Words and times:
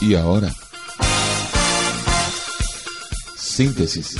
Y 0.00 0.14
ahora, 0.14 0.50
síntesis. 3.36 4.16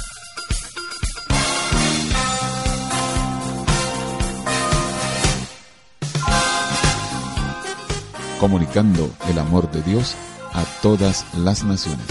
Comunicando 8.39 9.11
el 9.31 9.39
amor 9.39 9.71
de 9.71 9.81
Dios 9.83 10.15
a 10.53 10.65
todas 10.83 11.25
las 11.35 11.65
naciones. 11.65 12.07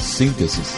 Síntesis 0.00 0.74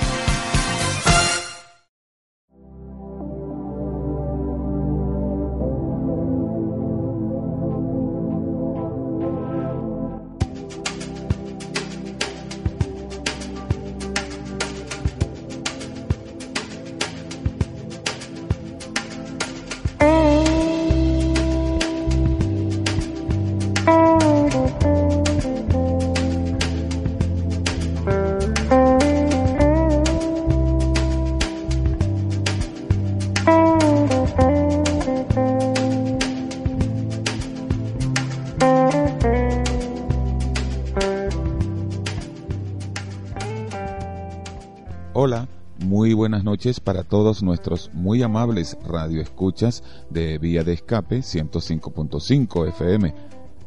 para 46.78 47.02
todos 47.02 47.42
nuestros 47.42 47.90
muy 47.92 48.22
amables 48.22 48.78
radioescuchas 48.86 49.82
de 50.10 50.38
Vía 50.38 50.62
de 50.62 50.74
Escape 50.74 51.18
105.5 51.18 52.68
FM. 52.68 53.12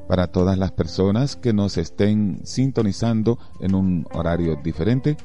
Para 0.08 0.28
todas 0.28 0.58
las 0.58 0.72
personas 0.72 1.36
que 1.36 1.52
nos 1.52 1.78
estén 1.78 2.40
sintonizando 2.46 3.40
en 3.60 3.76
un 3.76 4.08
horario 4.14 4.56
diferente, 4.64 5.18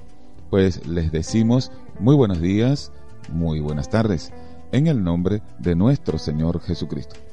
pues 0.50 0.86
les 0.88 1.12
decimos 1.12 1.70
muy 2.00 2.16
buenos 2.16 2.40
días, 2.40 2.90
muy 3.30 3.60
buenas 3.60 3.88
tardes, 3.88 4.32
en 4.72 4.88
el 4.88 5.04
nombre 5.04 5.42
de 5.60 5.76
nuestro 5.76 6.18
Señor 6.18 6.60
Jesucristo. 6.60 7.27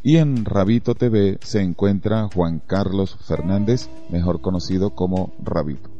Y 0.04 0.19
en 0.19 0.44
Rabito 0.44 0.94
TV 0.94 1.38
se 1.43 1.62
encuentra 1.62 2.28
Juan 2.32 2.62
Carlos 2.65 3.16
Fernández, 3.26 3.88
mejor 4.09 4.41
conocido 4.41 4.91
como 4.91 5.32
Rabito. 5.42 5.91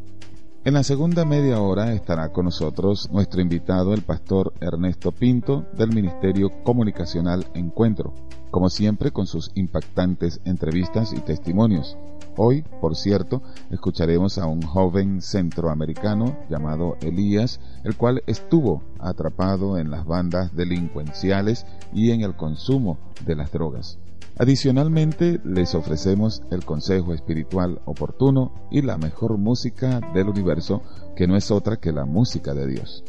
En 0.65 0.75
la 0.75 0.85
segunda 0.85 1.25
media 1.25 1.61
hora 1.61 1.93
estará 1.93 2.29
con 2.29 2.45
nosotros 2.45 3.11
nuestro 3.11 3.41
invitado, 3.41 3.95
el 3.95 4.03
pastor 4.03 4.53
Ernesto 4.61 5.11
Pinto, 5.11 5.65
del 5.77 5.89
Ministerio 5.89 6.53
Comunicacional 6.63 7.47
Encuentro, 7.55 8.15
como 8.53 8.71
siempre 8.71 9.11
con 9.11 9.27
sus 9.27 9.51
impactantes 9.57 10.41
entrevistas 10.45 11.13
y 11.13 11.21
testimonios. 11.21 11.97
Hoy, 12.37 12.65
por 12.81 12.97
cierto, 12.97 13.43
escucharemos 13.71 14.39
a 14.39 14.47
un 14.47 14.63
joven 14.63 15.21
centroamericano 15.21 16.39
llamado 16.49 16.97
Elías, 17.03 17.61
el 17.85 17.97
cual 17.97 18.23
estuvo 18.27 18.83
atrapado 18.99 19.77
en 19.77 19.91
las 19.91 20.07
bandas 20.07 20.55
delincuenciales 20.55 21.67
y 21.93 22.11
en 22.11 22.23
el 22.23 22.35
consumo 22.35 22.99
de 23.27 23.37
las 23.37 23.53
drogas. 23.53 23.99
Adicionalmente, 24.39 25.41
les 25.45 25.75
ofrecemos 25.75 26.43
el 26.51 26.65
consejo 26.65 27.13
espiritual 27.13 27.83
oportuno 27.85 28.53
y 28.71 28.81
la 28.81 28.97
mejor 28.97 29.37
música 29.37 30.01
del 30.15 30.31
universo, 30.31 30.83
que 31.15 31.27
no 31.27 31.37
es 31.37 31.51
otra 31.51 31.77
que 31.77 31.93
la 31.93 32.07
música 32.07 32.55
de 32.55 32.67
Dios. 32.67 33.05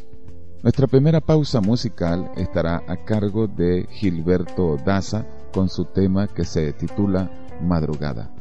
Nuestra 0.62 0.86
primera 0.86 1.20
pausa 1.20 1.60
musical 1.60 2.30
estará 2.36 2.82
a 2.88 3.04
cargo 3.04 3.46
de 3.46 3.86
Gilberto 3.90 4.76
Daza 4.84 5.26
con 5.52 5.68
su 5.68 5.86
tema 5.86 6.26
que 6.26 6.44
se 6.44 6.72
titula 6.74 7.30
Madrugada. 7.62 8.33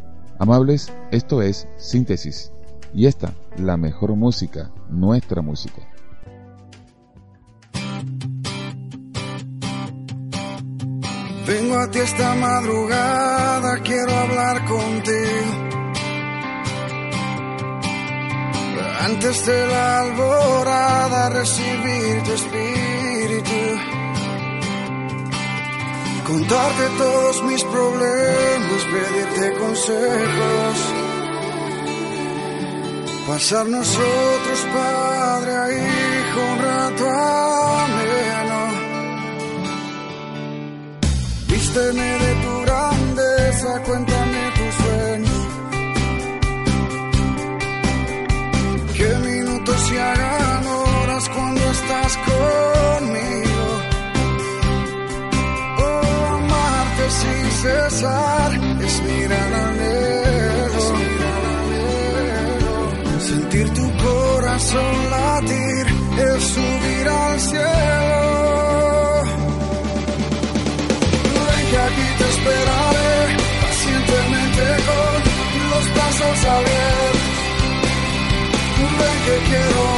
Amables, 0.44 0.92
esto 1.12 1.42
es 1.42 1.70
Síntesis. 1.78 2.52
Y 2.94 3.06
esta, 3.06 3.34
la 3.56 3.78
mejor 3.78 4.14
música, 4.18 4.72
nuestra 4.90 5.42
música. 5.42 5.82
Vengo 11.48 11.78
a 11.78 11.90
ti 11.90 12.00
esta 12.00 12.36
madrugada, 12.36 13.80
quiero 13.84 14.14
hablar 14.14 14.66
contigo. 14.66 15.52
Antes 19.00 19.46
de 19.46 19.68
la 19.68 20.02
alborada, 20.02 21.30
recibir 21.30 22.24
tu 22.24 22.32
espíritu 22.34 24.03
contarte 26.26 26.84
todos 26.98 27.44
mis 27.44 27.64
problemas, 27.64 28.84
pedirte 28.94 29.60
consejos, 29.60 30.78
pasar 33.28 33.66
nosotros 33.68 34.60
padre 34.74 35.52
a 35.56 35.72
hijo 35.72 36.40
un 36.52 36.60
rato 36.60 37.10
ameno. 37.86 38.62
Vísteme 41.48 42.10
de 42.24 42.36
tu 42.44 42.62
grandeza, 42.62 43.84
cuéntame 43.86 44.52
tus 44.58 44.74
sueños. 44.84 45.44
¿Qué 48.98 49.10
minutos 49.30 49.82
se 49.82 50.02
hagan 50.02 50.68
horas 50.68 51.30
cuando 51.30 51.62
estás 51.72 52.18
con 52.18 52.63
cesar 57.64 58.52
es 58.86 58.96
mirar 59.04 59.54
al 59.64 59.76
Sentir 63.30 63.68
tu 63.74 63.86
corazón 64.06 64.96
latir 65.14 65.86
es 66.28 66.44
subir 66.56 67.08
al 67.08 67.40
cielo. 67.40 68.22
Ven 71.36 71.64
que 71.72 71.80
aquí 71.88 72.08
te 72.20 72.26
esperaré 72.34 73.20
pacientemente 73.64 74.64
con 74.90 75.16
los 75.72 75.86
brazos 75.96 76.38
abiertos. 76.58 77.38
Ven 79.00 79.18
que 79.26 79.36
quiero 79.50 79.93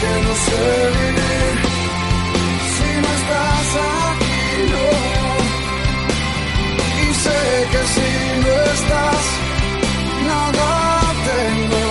que 0.00 0.12
no 0.26 0.34
sé 0.46 0.64
si 2.74 2.88
no 3.02 3.10
estás 3.18 3.68
aquí, 4.08 4.40
no. 4.72 4.86
Y 7.02 7.06
sé 7.24 7.40
que 7.72 7.82
si 7.94 8.10
no 8.42 8.52
estás, 8.76 9.24
nada 10.28 10.68
tengo. 11.28 11.82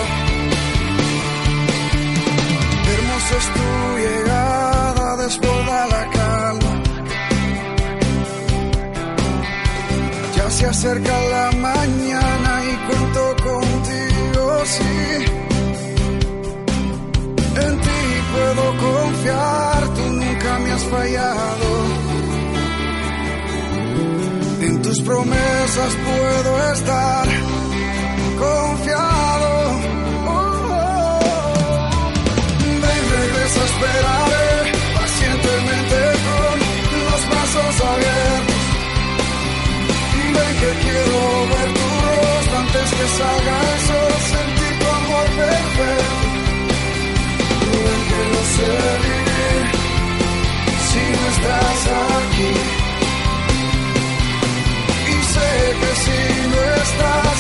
Hermosa 2.94 3.35
es 3.41 3.47
tu 3.57 3.69
llegada, 4.03 5.07
desborda 5.23 5.79
la 5.94 6.03
calma. 6.17 6.73
Ya 10.35 10.47
se 10.50 10.63
acerca 10.65 11.15
la 11.35 11.45
mañana 11.67 12.28
puedo 18.59 18.77
confiar, 18.77 19.94
tú 19.95 20.01
nunca 20.01 20.59
me 20.59 20.71
has 20.71 20.83
fallado. 20.85 21.69
En 24.61 24.81
tus 24.81 25.01
promesas 25.01 25.94
puedo 26.06 26.71
estar 26.73 27.27
confiado. 28.38 29.50
Oh, 30.27 30.39
oh. 30.77 31.89
Ven, 32.83 33.03
regresa, 33.17 33.61
esperaré 33.71 34.71
pacientemente 35.00 35.97
con 36.27 36.56
los 37.06 37.21
brazos 37.29 37.81
abiertos. 37.91 38.61
Ven 40.35 40.53
que 40.61 40.71
quiero 40.83 41.19
ver 41.51 41.69
tu 41.77 41.88
rostro 42.06 42.57
antes 42.59 42.89
que 42.97 43.07
salga 43.19 43.56
el 43.73 43.79
sol, 43.88 44.13
sentir 44.33 44.79
tu 44.79 44.85
amor 44.85 45.25
perfecto. 45.38 46.19
Si 50.89 51.03
no 51.15 51.27
estás 51.33 51.81
aquí. 52.17 52.53
Y 55.07 55.23
sé 55.33 55.50
que 55.79 55.91
si 56.03 56.21
no 56.51 56.59
estás, 56.83 57.39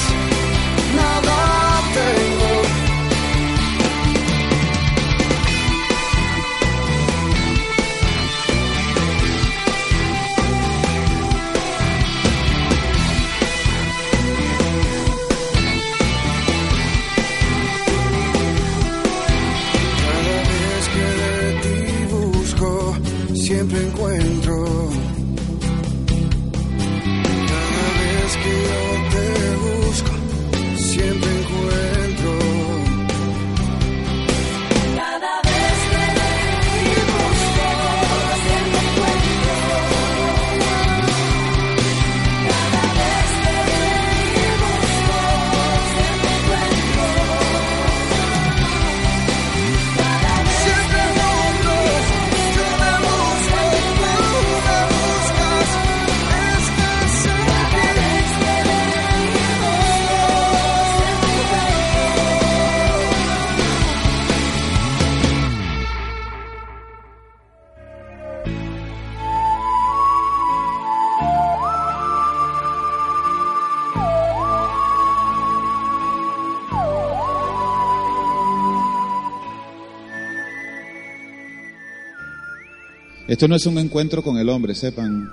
Esto 83.39 83.47
no 83.47 83.55
es 83.55 83.65
un 83.67 83.77
encuentro 83.77 84.21
con 84.21 84.37
el 84.37 84.49
hombre, 84.49 84.75
sepan. 84.75 85.29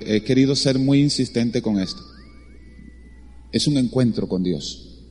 He 0.00 0.22
querido 0.22 0.56
ser 0.56 0.78
muy 0.78 1.00
insistente 1.00 1.60
con 1.60 1.78
esto. 1.78 2.00
Es 3.52 3.66
un 3.66 3.76
encuentro 3.76 4.26
con 4.26 4.42
Dios. 4.42 5.04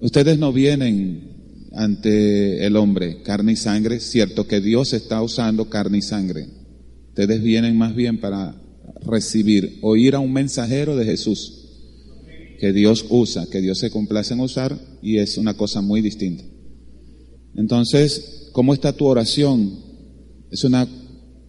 Ustedes 0.00 0.38
no 0.38 0.50
vienen 0.50 1.68
ante 1.74 2.64
el 2.64 2.74
hombre, 2.76 3.20
carne 3.22 3.52
y 3.52 3.56
sangre, 3.56 4.00
cierto 4.00 4.46
que 4.46 4.62
Dios 4.62 4.94
está 4.94 5.20
usando 5.20 5.68
carne 5.68 5.98
y 5.98 6.00
sangre. 6.00 6.46
Ustedes 7.10 7.42
vienen 7.42 7.76
más 7.76 7.94
bien 7.94 8.18
para 8.18 8.58
recibir, 9.04 9.80
oír 9.82 10.14
a 10.14 10.20
un 10.20 10.32
mensajero 10.32 10.96
de 10.96 11.04
Jesús, 11.04 11.66
que 12.58 12.72
Dios 12.72 13.04
usa, 13.10 13.44
que 13.50 13.60
Dios 13.60 13.78
se 13.78 13.90
complace 13.90 14.32
en 14.32 14.40
usar 14.40 14.74
y 15.02 15.18
es 15.18 15.36
una 15.36 15.52
cosa 15.52 15.82
muy 15.82 16.00
distinta. 16.00 16.44
Entonces, 17.54 18.48
¿cómo 18.52 18.72
está 18.72 18.94
tu 18.94 19.04
oración? 19.04 19.83
Es 20.54 20.62
una 20.62 20.86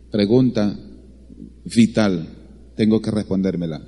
pregunta 0.10 0.76
vital. 1.64 2.28
Tengo 2.76 3.04
que 3.04 3.12
respondérmela. 3.12 3.88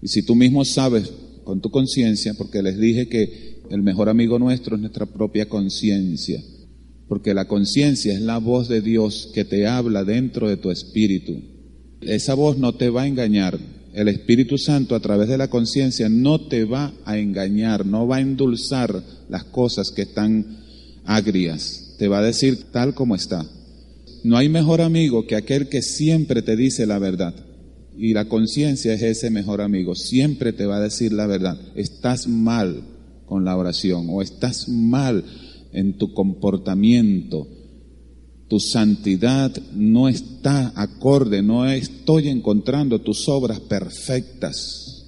Y 0.00 0.06
si 0.06 0.22
tú 0.22 0.36
mismo 0.36 0.64
sabes 0.64 1.12
con 1.42 1.60
tu 1.60 1.72
conciencia, 1.72 2.32
porque 2.34 2.62
les 2.62 2.78
dije 2.78 3.08
que 3.08 3.62
el 3.72 3.82
mejor 3.82 4.08
amigo 4.08 4.38
nuestro 4.38 4.76
es 4.76 4.82
nuestra 4.82 5.06
propia 5.06 5.48
conciencia, 5.48 6.40
porque 7.08 7.34
la 7.34 7.48
conciencia 7.48 8.14
es 8.14 8.20
la 8.20 8.38
voz 8.38 8.68
de 8.68 8.82
Dios 8.82 9.32
que 9.34 9.44
te 9.44 9.66
habla 9.66 10.04
dentro 10.04 10.48
de 10.48 10.58
tu 10.58 10.70
espíritu. 10.70 11.32
Esa 12.00 12.34
voz 12.34 12.56
no 12.56 12.72
te 12.76 12.88
va 12.88 13.02
a 13.02 13.08
engañar. 13.08 13.58
El 13.94 14.06
Espíritu 14.06 14.58
Santo 14.58 14.94
a 14.94 15.00
través 15.00 15.28
de 15.28 15.38
la 15.38 15.50
conciencia 15.50 16.08
no 16.08 16.46
te 16.46 16.62
va 16.62 16.94
a 17.04 17.18
engañar, 17.18 17.84
no 17.84 18.06
va 18.06 18.18
a 18.18 18.20
endulzar 18.20 19.02
las 19.28 19.42
cosas 19.42 19.90
que 19.90 20.02
están 20.02 20.60
agrias. 21.04 21.96
Te 21.98 22.06
va 22.06 22.20
a 22.20 22.22
decir 22.22 22.70
tal 22.70 22.94
como 22.94 23.16
está. 23.16 23.44
No 24.26 24.36
hay 24.36 24.48
mejor 24.48 24.80
amigo 24.80 25.24
que 25.24 25.36
aquel 25.36 25.68
que 25.68 25.82
siempre 25.82 26.42
te 26.42 26.56
dice 26.56 26.84
la 26.84 26.98
verdad. 26.98 27.32
Y 27.96 28.12
la 28.12 28.24
conciencia 28.24 28.92
es 28.92 29.00
ese 29.00 29.30
mejor 29.30 29.60
amigo. 29.60 29.94
Siempre 29.94 30.52
te 30.52 30.66
va 30.66 30.78
a 30.78 30.80
decir 30.80 31.12
la 31.12 31.28
verdad. 31.28 31.56
Estás 31.76 32.26
mal 32.26 32.82
con 33.24 33.44
la 33.44 33.56
oración 33.56 34.08
o 34.10 34.22
estás 34.22 34.68
mal 34.68 35.22
en 35.72 35.96
tu 35.96 36.12
comportamiento. 36.12 37.46
Tu 38.48 38.58
santidad 38.58 39.56
no 39.76 40.08
está 40.08 40.72
acorde, 40.74 41.40
no 41.40 41.64
estoy 41.64 42.26
encontrando 42.26 43.02
tus 43.02 43.28
obras 43.28 43.60
perfectas. 43.60 45.04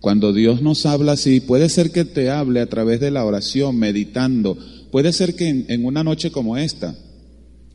Cuando 0.00 0.34
Dios 0.34 0.60
nos 0.60 0.84
habla 0.84 1.12
así, 1.12 1.40
puede 1.40 1.70
ser 1.70 1.92
que 1.92 2.04
te 2.04 2.28
hable 2.28 2.60
a 2.60 2.66
través 2.66 3.00
de 3.00 3.10
la 3.10 3.24
oración, 3.24 3.78
meditando. 3.78 4.58
Puede 4.92 5.14
ser 5.14 5.34
que 5.34 5.48
en, 5.48 5.64
en 5.70 5.86
una 5.86 6.04
noche 6.04 6.30
como 6.30 6.58
esta, 6.58 6.94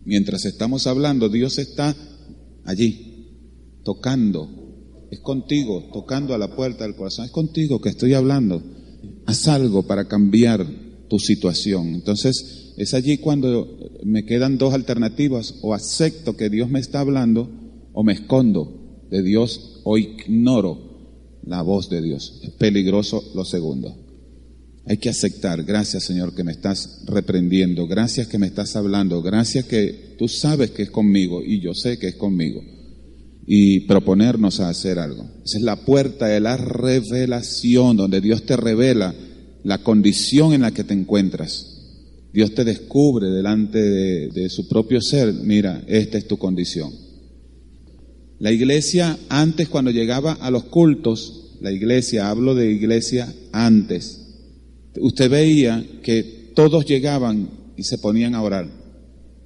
mientras 0.05 0.45
estamos 0.45 0.88
hablando, 0.88 1.29
Dios 1.29 1.57
está 1.57 1.95
allí, 2.65 3.79
tocando. 3.83 4.50
Es 5.12 5.19
contigo, 5.19 5.89
tocando 5.93 6.33
a 6.33 6.38
la 6.38 6.55
puerta 6.55 6.83
del 6.83 6.95
corazón. 6.95 7.25
Es 7.25 7.31
contigo 7.31 7.81
que 7.81 7.89
estoy 7.89 8.13
hablando. 8.13 8.63
Haz 9.25 9.48
algo 9.48 9.83
para 9.83 10.07
cambiar 10.07 10.65
tu 11.10 11.19
situación. 11.19 11.89
Entonces, 11.89 12.74
es 12.77 12.93
allí 12.93 13.17
cuando 13.17 13.77
me 14.03 14.25
quedan 14.25 14.57
dos 14.57 14.74
alternativas, 14.74 15.55
o 15.62 15.74
acepto 15.74 16.36
que 16.36 16.50
Dios 16.50 16.69
me 16.69 16.79
está 16.79 17.01
hablando, 17.01 17.50
o 17.93 18.03
me 18.03 18.13
escondo 18.13 19.05
de 19.12 19.22
Dios, 19.22 19.81
o 19.83 19.98
ignoro 19.98 21.39
la 21.43 21.62
voz 21.62 21.89
de 21.89 22.01
Dios. 22.01 22.39
Es 22.43 22.51
peligroso 22.51 23.24
lo 23.36 23.45
segundo. 23.45 24.02
Hay 24.85 24.97
que 24.97 25.09
aceptar, 25.09 25.63
gracias 25.63 26.03
Señor 26.03 26.35
que 26.35 26.43
me 26.43 26.51
estás 26.51 27.03
reprendiendo, 27.05 27.87
gracias 27.87 28.27
que 28.27 28.37
me 28.37 28.47
estás 28.47 28.75
hablando, 28.75 29.21
gracias 29.21 29.65
que 29.65 30.15
tú 30.17 30.27
sabes 30.27 30.71
que 30.71 30.83
es 30.83 30.91
conmigo 30.91 31.41
y 31.41 31.61
yo 31.61 31.73
sé 31.73 31.97
que 31.97 32.09
es 32.09 32.15
conmigo. 32.15 32.61
Y 33.45 33.81
proponernos 33.81 34.59
a 34.59 34.69
hacer 34.69 34.99
algo. 34.99 35.25
Esa 35.43 35.57
es 35.57 35.63
la 35.63 35.75
puerta 35.75 36.27
de 36.27 36.39
la 36.39 36.55
revelación, 36.55 37.97
donde 37.97 38.21
Dios 38.21 38.43
te 38.43 38.55
revela 38.55 39.13
la 39.63 39.79
condición 39.79 40.53
en 40.53 40.61
la 40.61 40.71
que 40.71 40.83
te 40.83 40.93
encuentras. 40.93 41.73
Dios 42.33 42.55
te 42.55 42.63
descubre 42.63 43.29
delante 43.29 43.79
de, 43.79 44.49
su 44.49 44.67
propio 44.67 45.01
ser, 45.01 45.33
mira, 45.33 45.83
esta 45.87 46.17
es 46.17 46.27
tu 46.27 46.37
condición. 46.37 46.91
La 48.39 48.51
iglesia 48.51 49.17
antes 49.29 49.69
cuando 49.69 49.91
llegaba 49.91 50.33
a 50.33 50.49
los 50.49 50.63
cultos, 50.65 51.57
la 51.61 51.71
iglesia, 51.71 52.29
hablo 52.29 52.55
de 52.55 52.71
iglesia 52.71 53.33
antes, 53.51 54.23
usted 54.97 55.29
veía 55.29 55.85
que 56.03 56.51
todos 56.55 56.85
llegaban 56.85 57.50
y 57.75 57.83
se 57.83 57.97
ponían 57.97 58.35
a 58.35 58.41
orar, 58.41 58.69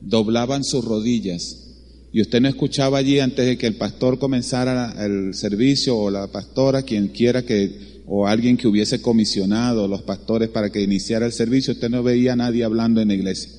doblaban 0.01 0.63
sus 0.63 0.84
rodillas. 0.84 1.63
Y 2.12 2.22
usted 2.22 2.42
no 2.42 2.48
escuchaba 2.48 2.98
allí 2.98 3.20
antes 3.20 3.46
de 3.46 3.58
que 3.58 3.68
el 3.68 3.75
pastor 3.75 4.18
comenzara 4.18 4.96
el 5.06 5.34
servicio 5.34 5.98
o 5.98 6.10
la 6.10 6.27
pastora, 6.27 6.82
quien 6.84 7.10
quiera 7.10 7.44
que, 7.44 8.01
o 8.08 8.27
alguien 8.27 8.58
que 8.58 8.68
hubiese 8.68 9.01
comisionado 9.01 9.88
los 9.88 10.01
pastores 10.04 10.50
para 10.50 10.70
que 10.72 10.82
iniciara 10.82 11.25
el 11.25 11.34
servicio, 11.34 11.74
usted 11.74 11.89
no 11.89 12.04
veía 12.04 12.34
a 12.34 12.38
nadie 12.38 12.63
hablando 12.63 13.01
en 13.01 13.10
la 13.10 13.13
iglesia. 13.13 13.51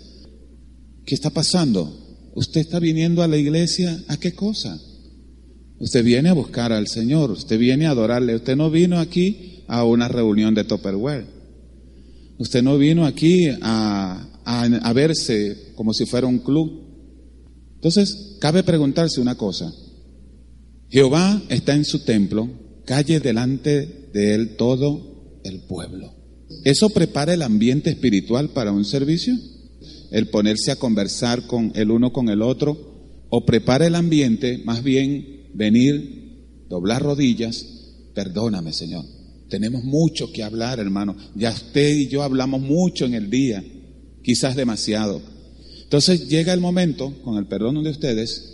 ¿Qué 1.04 1.14
está 1.14 1.30
pasando? 1.30 2.30
¿Usted 2.35 2.61
está 2.61 2.78
viniendo 2.78 3.23
a 3.23 3.28
la 3.28 3.37
iglesia 3.37 4.02
a 4.09 4.16
qué 4.16 4.33
cosa? 4.33 4.80
Usted 5.78 6.04
viene 6.04 6.28
a 6.28 6.35
buscar 6.35 6.73
al 6.73 6.88
Señor, 6.88 7.30
usted 7.30 7.59
viene 7.59 7.87
a 7.87 7.90
adorarle, 7.90 8.35
usted 8.35 8.57
no 8.57 8.71
vino 8.71 8.99
aquí 8.99 9.64
a 9.68 9.85
una 9.85 10.09
reunión 10.09 10.54
de 10.54 10.64
Tupperware. 10.64 11.38
Usted 12.38 12.62
no 12.62 12.78
vino 12.78 13.04
aquí 13.04 13.49
a, 13.62 14.26
a, 14.45 14.92
verse 14.92 15.73
como 15.75 15.92
si 15.92 16.07
fuera 16.07 16.26
un 16.26 16.38
club. 16.38 16.85
Entonces, 17.75 18.37
cabe 18.40 18.62
preguntarse 18.62 19.21
una 19.21 19.37
cosa. 19.37 19.73
Jehová 20.88 21.42
está 21.49 21.75
en 21.75 21.85
su 21.85 22.00
templo, 22.00 22.49
calle 22.85 23.21
delante 23.21 24.09
de 24.12 24.35
él 24.35 24.57
todo 24.57 25.40
el 25.45 25.61
pueblo. 25.61 26.14
¿Eso 26.64 26.88
prepara 26.90 27.35
el 27.35 27.42
ambiente 27.42 27.90
espiritual 27.90 28.50
para 28.50 28.73
un 28.73 28.85
servicio? 28.85 29.35
El 30.11 30.28
ponerse 30.28 30.71
a 30.71 30.76
conversar 30.76 31.47
con 31.47 31.73
el 31.75 31.90
uno 31.90 32.12
con 32.12 32.28
el 32.30 32.40
otro, 32.40 33.26
o 33.30 33.45
prepara 33.45 33.87
el 33.87 33.95
ambiente, 33.95 34.62
más 34.64 34.83
bien 34.83 35.50
venir, 35.52 36.64
doblar 36.68 37.02
rodillas, 37.02 37.66
perdóname 38.14 38.73
Señor, 38.73 39.04
tenemos 39.49 39.85
mucho 39.85 40.33
que 40.33 40.43
hablar, 40.43 40.78
hermano. 40.78 41.17
Ya 41.35 41.50
usted 41.50 41.97
y 41.97 42.09
yo 42.09 42.23
hablamos 42.23 42.61
mucho 42.61 43.07
en 43.07 43.14
el 43.14 43.31
día, 43.31 43.64
quizás 44.23 44.57
demasiado. 44.57 45.21
Entonces 45.83 46.28
llega 46.28 46.52
el 46.52 46.61
momento, 46.61 47.14
con 47.23 47.38
el 47.38 47.47
perdón 47.47 47.83
de 47.83 47.90
ustedes, 47.90 48.45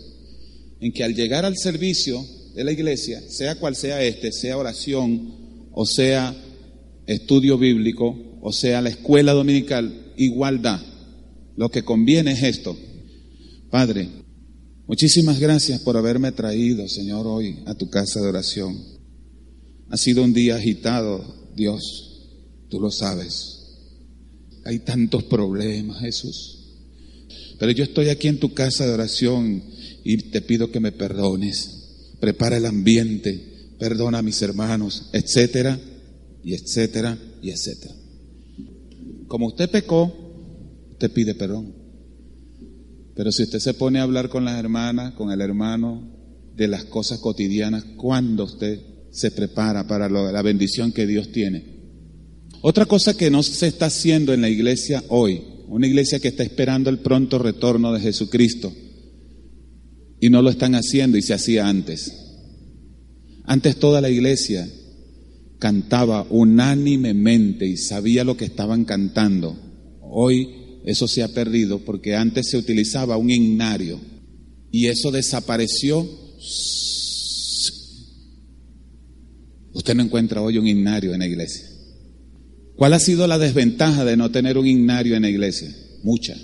en 0.80 0.92
que 0.92 1.04
al 1.04 1.14
llegar 1.14 1.44
al 1.44 1.56
servicio 1.56 2.24
de 2.54 2.64
la 2.64 2.72
iglesia, 2.72 3.20
sea 3.28 3.56
cual 3.56 3.74
sea 3.74 4.02
este, 4.02 4.30
sea 4.30 4.56
oración 4.56 5.68
o 5.72 5.84
sea 5.84 6.34
estudio 7.06 7.58
bíblico 7.58 8.16
o 8.40 8.52
sea 8.52 8.80
la 8.80 8.90
escuela 8.90 9.32
dominical, 9.32 10.12
igualdad. 10.16 10.80
Lo 11.56 11.70
que 11.70 11.82
conviene 11.82 12.32
es 12.32 12.42
esto. 12.42 12.76
Padre, 13.70 14.08
muchísimas 14.86 15.40
gracias 15.40 15.80
por 15.80 15.96
haberme 15.96 16.30
traído, 16.30 16.86
Señor, 16.88 17.26
hoy 17.26 17.62
a 17.66 17.74
tu 17.74 17.88
casa 17.88 18.20
de 18.20 18.28
oración. 18.28 18.93
Ha 19.90 19.96
sido 19.96 20.22
un 20.22 20.32
día 20.32 20.56
agitado, 20.56 21.24
Dios, 21.54 22.28
tú 22.68 22.80
lo 22.80 22.90
sabes. 22.90 23.60
Hay 24.64 24.80
tantos 24.80 25.24
problemas, 25.24 26.00
Jesús. 26.00 26.60
Pero 27.58 27.72
yo 27.72 27.84
estoy 27.84 28.08
aquí 28.08 28.28
en 28.28 28.40
tu 28.40 28.52
casa 28.54 28.86
de 28.86 28.92
oración 28.92 29.62
y 30.04 30.16
te 30.16 30.40
pido 30.40 30.70
que 30.70 30.80
me 30.80 30.92
perdones. 30.92 32.14
Prepara 32.20 32.56
el 32.56 32.66
ambiente, 32.66 33.74
perdona 33.78 34.18
a 34.18 34.22
mis 34.22 34.40
hermanos, 34.42 35.10
etcétera, 35.12 35.78
y 36.42 36.54
etcétera, 36.54 37.18
y 37.42 37.50
etcétera. 37.50 37.94
Como 39.28 39.46
usted 39.46 39.70
pecó, 39.70 40.12
usted 40.92 41.12
pide 41.12 41.34
perdón. 41.34 41.74
Pero 43.14 43.30
si 43.30 43.44
usted 43.44 43.60
se 43.60 43.74
pone 43.74 44.00
a 44.00 44.02
hablar 44.02 44.28
con 44.28 44.44
las 44.44 44.58
hermanas, 44.58 45.14
con 45.14 45.30
el 45.30 45.40
hermano, 45.40 46.12
de 46.56 46.68
las 46.68 46.84
cosas 46.84 47.18
cotidianas, 47.18 47.84
¿cuándo 47.96 48.44
usted 48.44 48.80
se 49.14 49.30
prepara 49.30 49.86
para 49.86 50.08
la 50.08 50.42
bendición 50.42 50.92
que 50.92 51.06
Dios 51.06 51.32
tiene? 51.32 51.64
Otra 52.60 52.86
cosa 52.86 53.16
que 53.16 53.30
no 53.30 53.42
se 53.42 53.66
está 53.66 53.86
haciendo 53.86 54.32
en 54.32 54.40
la 54.40 54.48
iglesia 54.48 55.04
hoy, 55.08 55.42
una 55.68 55.86
iglesia 55.86 56.18
que 56.18 56.28
está 56.28 56.42
esperando 56.42 56.90
el 56.90 56.98
pronto 56.98 57.38
retorno 57.38 57.92
de 57.92 58.00
Jesucristo, 58.00 58.72
y 60.20 60.30
no 60.30 60.42
lo 60.42 60.50
están 60.50 60.74
haciendo 60.74 61.18
y 61.18 61.22
se 61.22 61.34
hacía 61.34 61.68
antes. 61.68 62.12
Antes 63.44 63.76
toda 63.76 64.00
la 64.00 64.08
iglesia 64.08 64.66
cantaba 65.58 66.26
unánimemente 66.30 67.66
y 67.66 67.76
sabía 67.76 68.24
lo 68.24 68.36
que 68.36 68.46
estaban 68.46 68.84
cantando. 68.84 69.56
Hoy 70.00 70.80
eso 70.84 71.06
se 71.08 71.22
ha 71.22 71.28
perdido 71.28 71.80
porque 71.80 72.16
antes 72.16 72.48
se 72.48 72.56
utilizaba 72.56 73.16
un 73.16 73.30
himnario 73.30 74.00
y 74.70 74.86
eso 74.86 75.10
desapareció. 75.10 76.08
Usted 79.74 79.94
no 79.94 80.04
encuentra 80.04 80.40
hoy 80.40 80.56
un 80.56 80.66
himnario 80.66 81.12
en 81.12 81.18
la 81.20 81.26
iglesia. 81.26 81.66
¿Cuál 82.76 82.94
ha 82.94 82.98
sido 82.98 83.26
la 83.26 83.38
desventaja 83.38 84.04
de 84.04 84.16
no 84.16 84.30
tener 84.30 84.56
un 84.56 84.66
himnario 84.66 85.16
en 85.16 85.22
la 85.22 85.30
iglesia? 85.30 85.74
Mucha. 86.02 86.36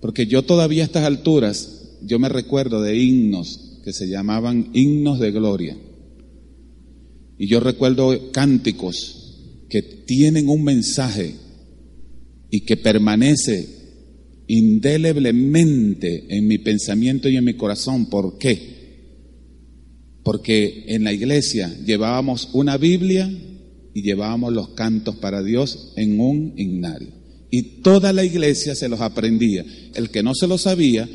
Porque 0.00 0.26
yo 0.26 0.42
todavía 0.42 0.82
a 0.82 0.86
estas 0.86 1.04
alturas, 1.04 1.98
yo 2.02 2.18
me 2.18 2.28
recuerdo 2.28 2.82
de 2.82 2.96
himnos 2.96 3.80
que 3.84 3.92
se 3.92 4.08
llamaban 4.08 4.70
himnos 4.72 5.20
de 5.20 5.30
gloria. 5.30 5.76
Y 7.38 7.46
yo 7.46 7.60
recuerdo 7.60 8.32
cánticos 8.32 9.64
que 9.68 9.82
tienen 9.82 10.48
un 10.48 10.64
mensaje 10.64 11.34
y 12.50 12.60
que 12.60 12.76
permanece 12.76 13.68
indeleblemente 14.46 16.26
en 16.36 16.46
mi 16.46 16.58
pensamiento 16.58 17.28
y 17.28 17.36
en 17.36 17.44
mi 17.44 17.54
corazón. 17.54 18.06
¿Por 18.06 18.38
qué? 18.38 18.75
Porque 20.26 20.86
en 20.88 21.04
la 21.04 21.12
iglesia 21.12 21.72
llevábamos 21.86 22.48
una 22.52 22.78
Biblia 22.78 23.32
y 23.94 24.02
llevábamos 24.02 24.52
los 24.52 24.70
cantos 24.70 25.14
para 25.14 25.40
Dios 25.40 25.92
en 25.94 26.18
un 26.18 26.52
himnario. 26.56 27.10
Y 27.48 27.80
toda 27.80 28.12
la 28.12 28.24
iglesia 28.24 28.74
se 28.74 28.88
los 28.88 29.00
aprendía. 29.00 29.64
El 29.94 30.10
que 30.10 30.24
no 30.24 30.34
se 30.34 30.48
lo 30.48 30.58
sabía, 30.58 31.08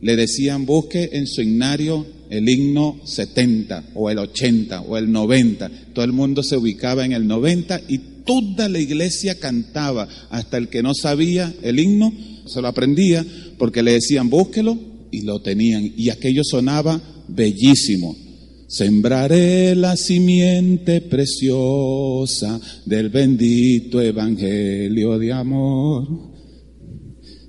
le 0.00 0.16
decían 0.16 0.66
busque 0.66 1.10
en 1.12 1.28
su 1.28 1.42
himnario 1.42 2.06
el 2.28 2.48
himno 2.48 2.98
70 3.04 3.90
o 3.94 4.10
el 4.10 4.18
80 4.18 4.80
o 4.80 4.96
el 4.96 5.12
90. 5.12 5.70
Todo 5.94 6.04
el 6.04 6.12
mundo 6.12 6.42
se 6.42 6.56
ubicaba 6.56 7.04
en 7.04 7.12
el 7.12 7.24
90 7.28 7.82
y 7.86 7.98
toda 8.24 8.68
la 8.68 8.80
iglesia 8.80 9.38
cantaba. 9.38 10.08
Hasta 10.30 10.56
el 10.56 10.66
que 10.70 10.82
no 10.82 10.92
sabía 10.92 11.54
el 11.62 11.78
himno 11.78 12.12
se 12.46 12.60
lo 12.60 12.66
aprendía 12.66 13.24
porque 13.58 13.84
le 13.84 13.92
decían 13.92 14.28
búsquelo 14.28 14.76
y 15.12 15.20
lo 15.20 15.40
tenían. 15.40 15.92
Y 15.96 16.10
aquello 16.10 16.42
sonaba 16.42 17.00
bellísimo. 17.28 18.25
Sembraré 18.68 19.76
la 19.76 19.96
simiente 19.96 21.00
preciosa 21.00 22.60
del 22.84 23.10
bendito 23.10 24.00
evangelio 24.00 25.16
de 25.20 25.32
amor. 25.32 26.08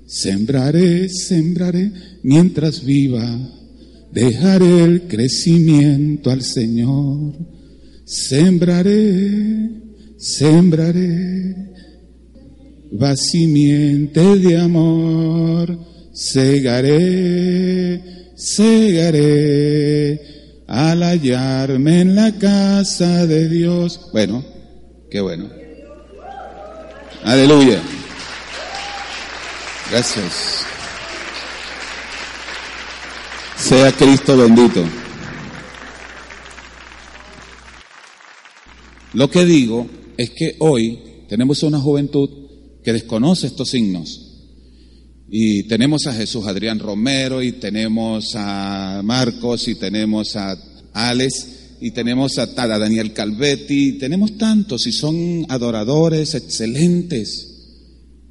Sembraré, 0.06 1.08
sembraré 1.08 1.90
mientras 2.22 2.84
viva. 2.84 3.36
Dejaré 4.12 4.84
el 4.84 5.08
crecimiento 5.08 6.30
al 6.30 6.42
Señor. 6.42 7.34
Sembraré, 8.04 9.70
sembraré. 10.16 11.56
Va 12.92 13.16
simiente 13.16 14.38
de 14.38 14.56
amor. 14.56 15.76
Segaré, 16.12 18.00
segaré 18.36 20.37
al 20.68 21.02
hallarme 21.02 22.02
en 22.02 22.14
la 22.14 22.38
casa 22.38 23.26
de 23.26 23.48
Dios. 23.48 24.08
Bueno, 24.12 24.44
qué 25.10 25.20
bueno. 25.20 25.48
Aleluya. 27.24 27.82
Gracias. 29.90 30.64
Sea 33.56 33.90
Cristo 33.90 34.36
bendito. 34.36 34.84
Lo 39.14 39.28
que 39.28 39.44
digo 39.44 39.88
es 40.16 40.30
que 40.30 40.54
hoy 40.60 41.08
Tenemos 41.28 41.62
una 41.62 41.78
juventud 41.78 42.30
que 42.82 42.92
desconoce 42.92 43.46
estos 43.48 43.68
signos. 43.68 44.27
Y 45.30 45.64
tenemos 45.64 46.06
a 46.06 46.14
Jesús 46.14 46.46
Adrián 46.46 46.78
Romero, 46.78 47.42
y 47.42 47.52
tenemos 47.52 48.32
a 48.34 49.02
Marcos, 49.04 49.68
y 49.68 49.74
tenemos 49.74 50.36
a 50.36 50.56
Alex, 50.94 51.76
y 51.80 51.90
tenemos 51.90 52.38
a, 52.38 52.44
a 52.56 52.78
Daniel 52.78 53.12
Calvetti, 53.12 53.98
tenemos 53.98 54.38
tantos, 54.38 54.86
y 54.86 54.92
son 54.92 55.44
adoradores 55.48 56.34
excelentes. 56.34 57.54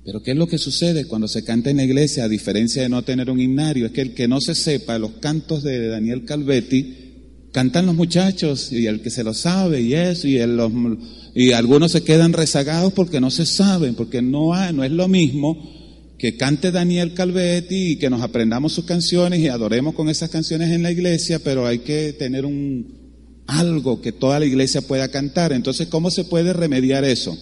Pero 0.03 0.23
¿qué 0.23 0.31
es 0.31 0.37
lo 0.37 0.47
que 0.47 0.57
sucede 0.57 1.05
cuando 1.05 1.27
se 1.27 1.43
canta 1.43 1.69
en 1.69 1.77
la 1.77 1.83
iglesia, 1.83 2.23
a 2.23 2.29
diferencia 2.29 2.81
de 2.81 2.89
no 2.89 3.03
tener 3.03 3.29
un 3.29 3.39
himnario? 3.39 3.85
Es 3.85 3.91
que 3.91 4.01
el 4.01 4.13
que 4.13 4.27
no 4.27 4.41
se 4.41 4.55
sepa 4.55 4.97
los 4.97 5.11
cantos 5.19 5.63
de 5.63 5.89
Daniel 5.89 6.25
Calvetti, 6.25 6.95
cantan 7.51 7.85
los 7.85 7.95
muchachos 7.95 8.71
y 8.71 8.87
el 8.87 9.01
que 9.01 9.09
se 9.09 9.23
lo 9.23 9.33
sabe 9.33 9.81
y 9.81 9.93
eso, 9.93 10.27
y, 10.27 10.37
el- 10.37 10.55
los- 10.57 10.71
y 11.35 11.51
algunos 11.51 11.91
se 11.91 12.03
quedan 12.03 12.33
rezagados 12.33 12.93
porque 12.93 13.19
no 13.21 13.29
se 13.31 13.45
saben, 13.45 13.95
porque 13.95 14.21
no, 14.21 14.53
hay, 14.53 14.73
no 14.73 14.83
es 14.83 14.91
lo 14.91 15.07
mismo 15.07 15.75
que 16.17 16.35
cante 16.35 16.71
Daniel 16.71 17.13
Calvetti 17.13 17.91
y 17.91 17.95
que 17.97 18.09
nos 18.09 18.21
aprendamos 18.21 18.73
sus 18.73 18.85
canciones 18.85 19.39
y 19.39 19.47
adoremos 19.47 19.93
con 19.93 20.09
esas 20.09 20.29
canciones 20.29 20.71
en 20.71 20.83
la 20.83 20.91
iglesia, 20.91 21.39
pero 21.39 21.67
hay 21.67 21.79
que 21.79 22.13
tener 22.13 22.45
un 22.45 22.97
algo 23.45 24.01
que 24.01 24.11
toda 24.11 24.39
la 24.39 24.45
iglesia 24.45 24.81
pueda 24.81 25.09
cantar. 25.09 25.53
Entonces, 25.53 25.87
¿cómo 25.87 26.11
se 26.11 26.23
puede 26.23 26.53
remediar 26.53 27.03
eso? 27.05 27.37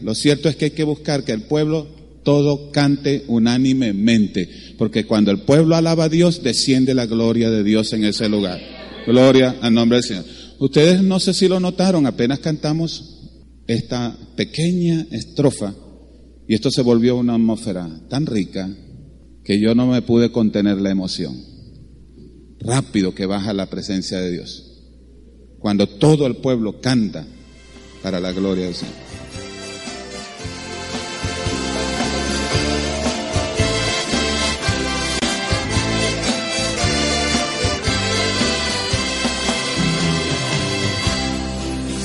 Lo 0.00 0.14
cierto 0.14 0.48
es 0.48 0.56
que 0.56 0.66
hay 0.66 0.70
que 0.70 0.84
buscar 0.84 1.24
que 1.24 1.32
el 1.32 1.42
pueblo 1.42 1.88
todo 2.22 2.70
cante 2.70 3.24
unánimemente, 3.26 4.48
porque 4.78 5.04
cuando 5.04 5.32
el 5.32 5.40
pueblo 5.40 5.74
alaba 5.74 6.04
a 6.04 6.08
Dios, 6.08 6.42
desciende 6.44 6.94
la 6.94 7.06
gloria 7.06 7.50
de 7.50 7.64
Dios 7.64 7.92
en 7.92 8.04
ese 8.04 8.28
lugar. 8.28 8.60
Gloria 9.06 9.56
al 9.60 9.74
nombre 9.74 9.96
del 9.96 10.04
Señor. 10.04 10.24
Ustedes 10.60 11.02
no 11.02 11.18
sé 11.18 11.34
si 11.34 11.48
lo 11.48 11.58
notaron, 11.58 12.06
apenas 12.06 12.38
cantamos 12.38 13.18
esta 13.66 14.16
pequeña 14.36 15.06
estrofa 15.10 15.74
y 16.52 16.54
esto 16.54 16.70
se 16.70 16.82
volvió 16.82 17.16
una 17.16 17.36
atmósfera 17.36 17.88
tan 18.10 18.26
rica 18.26 18.68
que 19.42 19.58
yo 19.58 19.74
no 19.74 19.86
me 19.86 20.02
pude 20.02 20.30
contener 20.30 20.76
la 20.82 20.90
emoción. 20.90 21.34
Rápido 22.60 23.14
que 23.14 23.24
baja 23.24 23.54
la 23.54 23.70
presencia 23.70 24.20
de 24.20 24.32
Dios. 24.32 24.82
Cuando 25.58 25.86
todo 25.86 26.26
el 26.26 26.36
pueblo 26.36 26.78
canta 26.78 27.24
para 28.02 28.20
la 28.20 28.32
gloria 28.32 28.66
del 28.66 28.74
Señor. 28.74 28.94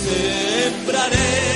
Sembraré 0.05 1.46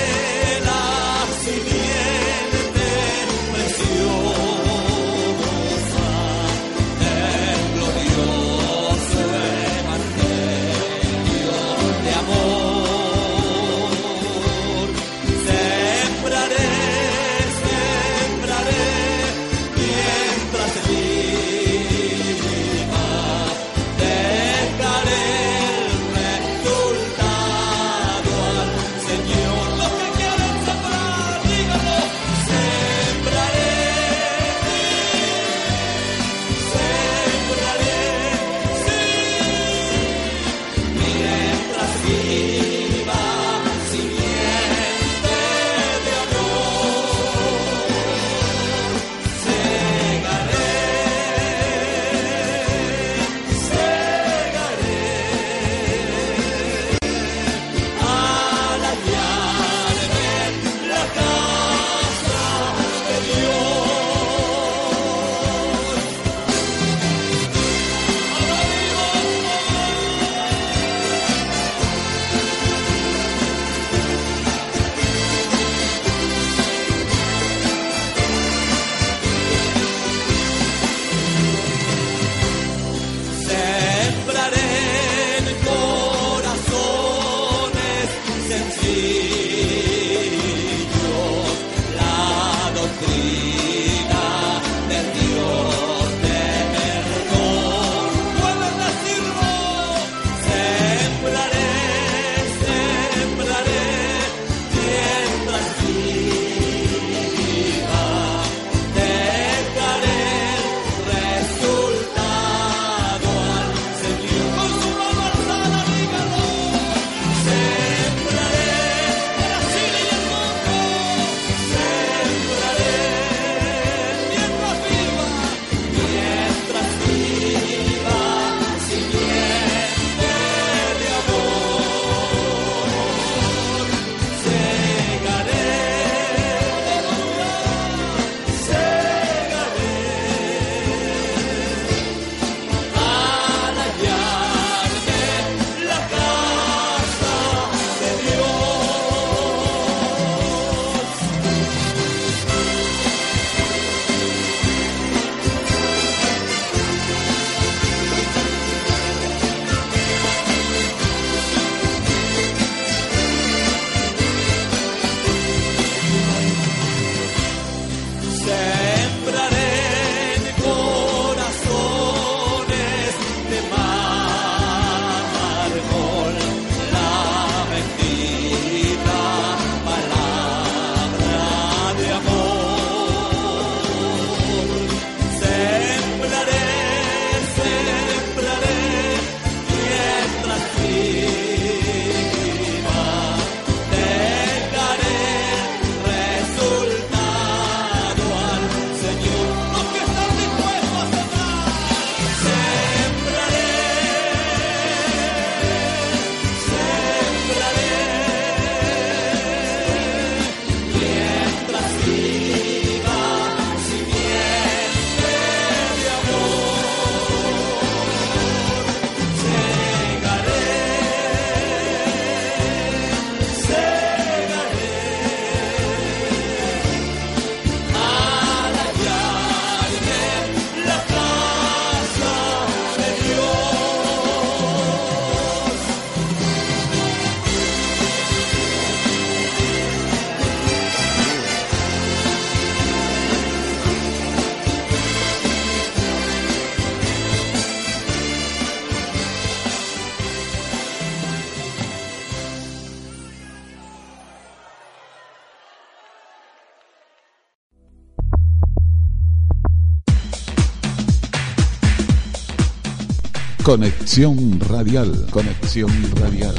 Conexión 263.72 264.60
Radial. 264.60 265.28
Conexión 265.32 265.90
Radial. 266.20 266.56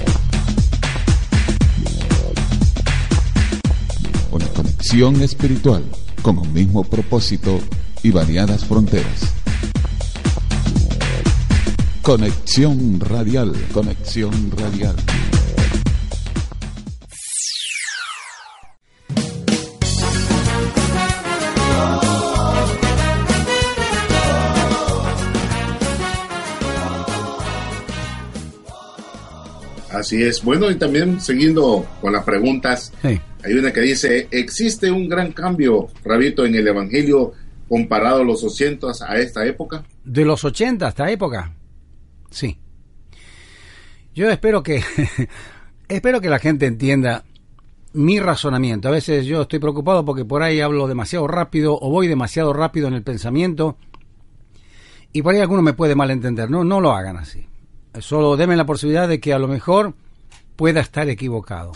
Una 4.30 4.46
conexión 4.46 5.20
espiritual 5.20 5.84
con 6.22 6.38
un 6.38 6.50
mismo 6.54 6.84
propósito 6.84 7.60
y 8.02 8.12
variadas 8.12 8.64
fronteras. 8.64 9.34
Conexión 12.00 12.98
Radial. 12.98 13.52
Conexión 13.74 14.50
Radial. 14.56 14.96
Así 30.12 30.22
es. 30.22 30.42
Bueno, 30.44 30.70
y 30.70 30.74
también 30.74 31.22
siguiendo 31.22 31.86
con 32.02 32.12
las 32.12 32.22
preguntas, 32.22 32.92
Sí. 33.00 33.18
hay 33.42 33.52
una 33.54 33.72
que 33.72 33.80
dice, 33.80 34.28
¿existe 34.30 34.90
un 34.90 35.08
gran 35.08 35.32
cambio, 35.32 35.88
Rabito, 36.04 36.44
en 36.44 36.54
el 36.54 36.68
Evangelio 36.68 37.32
comparado 37.66 38.20
a 38.20 38.24
los 38.24 38.44
80 38.44 38.88
a 39.08 39.16
esta 39.16 39.46
época? 39.46 39.82
De 40.04 40.26
los 40.26 40.44
80 40.44 40.86
hasta 40.86 41.10
época. 41.10 41.54
Sí. 42.30 42.58
Yo 44.14 44.28
espero 44.30 44.62
que 44.62 44.82
espero 45.88 46.20
que 46.20 46.28
la 46.28 46.38
gente 46.38 46.66
entienda 46.66 47.24
mi 47.94 48.20
razonamiento. 48.20 48.88
A 48.88 48.90
veces 48.90 49.24
yo 49.24 49.40
estoy 49.40 49.60
preocupado 49.60 50.04
porque 50.04 50.26
por 50.26 50.42
ahí 50.42 50.60
hablo 50.60 50.88
demasiado 50.88 51.26
rápido 51.26 51.78
o 51.80 51.88
voy 51.88 52.06
demasiado 52.06 52.52
rápido 52.52 52.86
en 52.86 52.92
el 52.92 53.02
pensamiento 53.02 53.78
y 55.10 55.22
por 55.22 55.34
ahí 55.34 55.40
alguno 55.40 55.62
me 55.62 55.72
puede 55.72 55.94
malentender. 55.94 56.50
No, 56.50 56.64
no 56.64 56.82
lo 56.82 56.92
hagan 56.92 57.16
así. 57.16 57.46
Solo 58.00 58.36
denme 58.36 58.56
la 58.56 58.66
posibilidad 58.66 59.08
de 59.08 59.20
que 59.20 59.34
a 59.34 59.38
lo 59.38 59.48
mejor 59.48 59.94
pueda 60.56 60.80
estar 60.80 61.08
equivocado, 61.08 61.72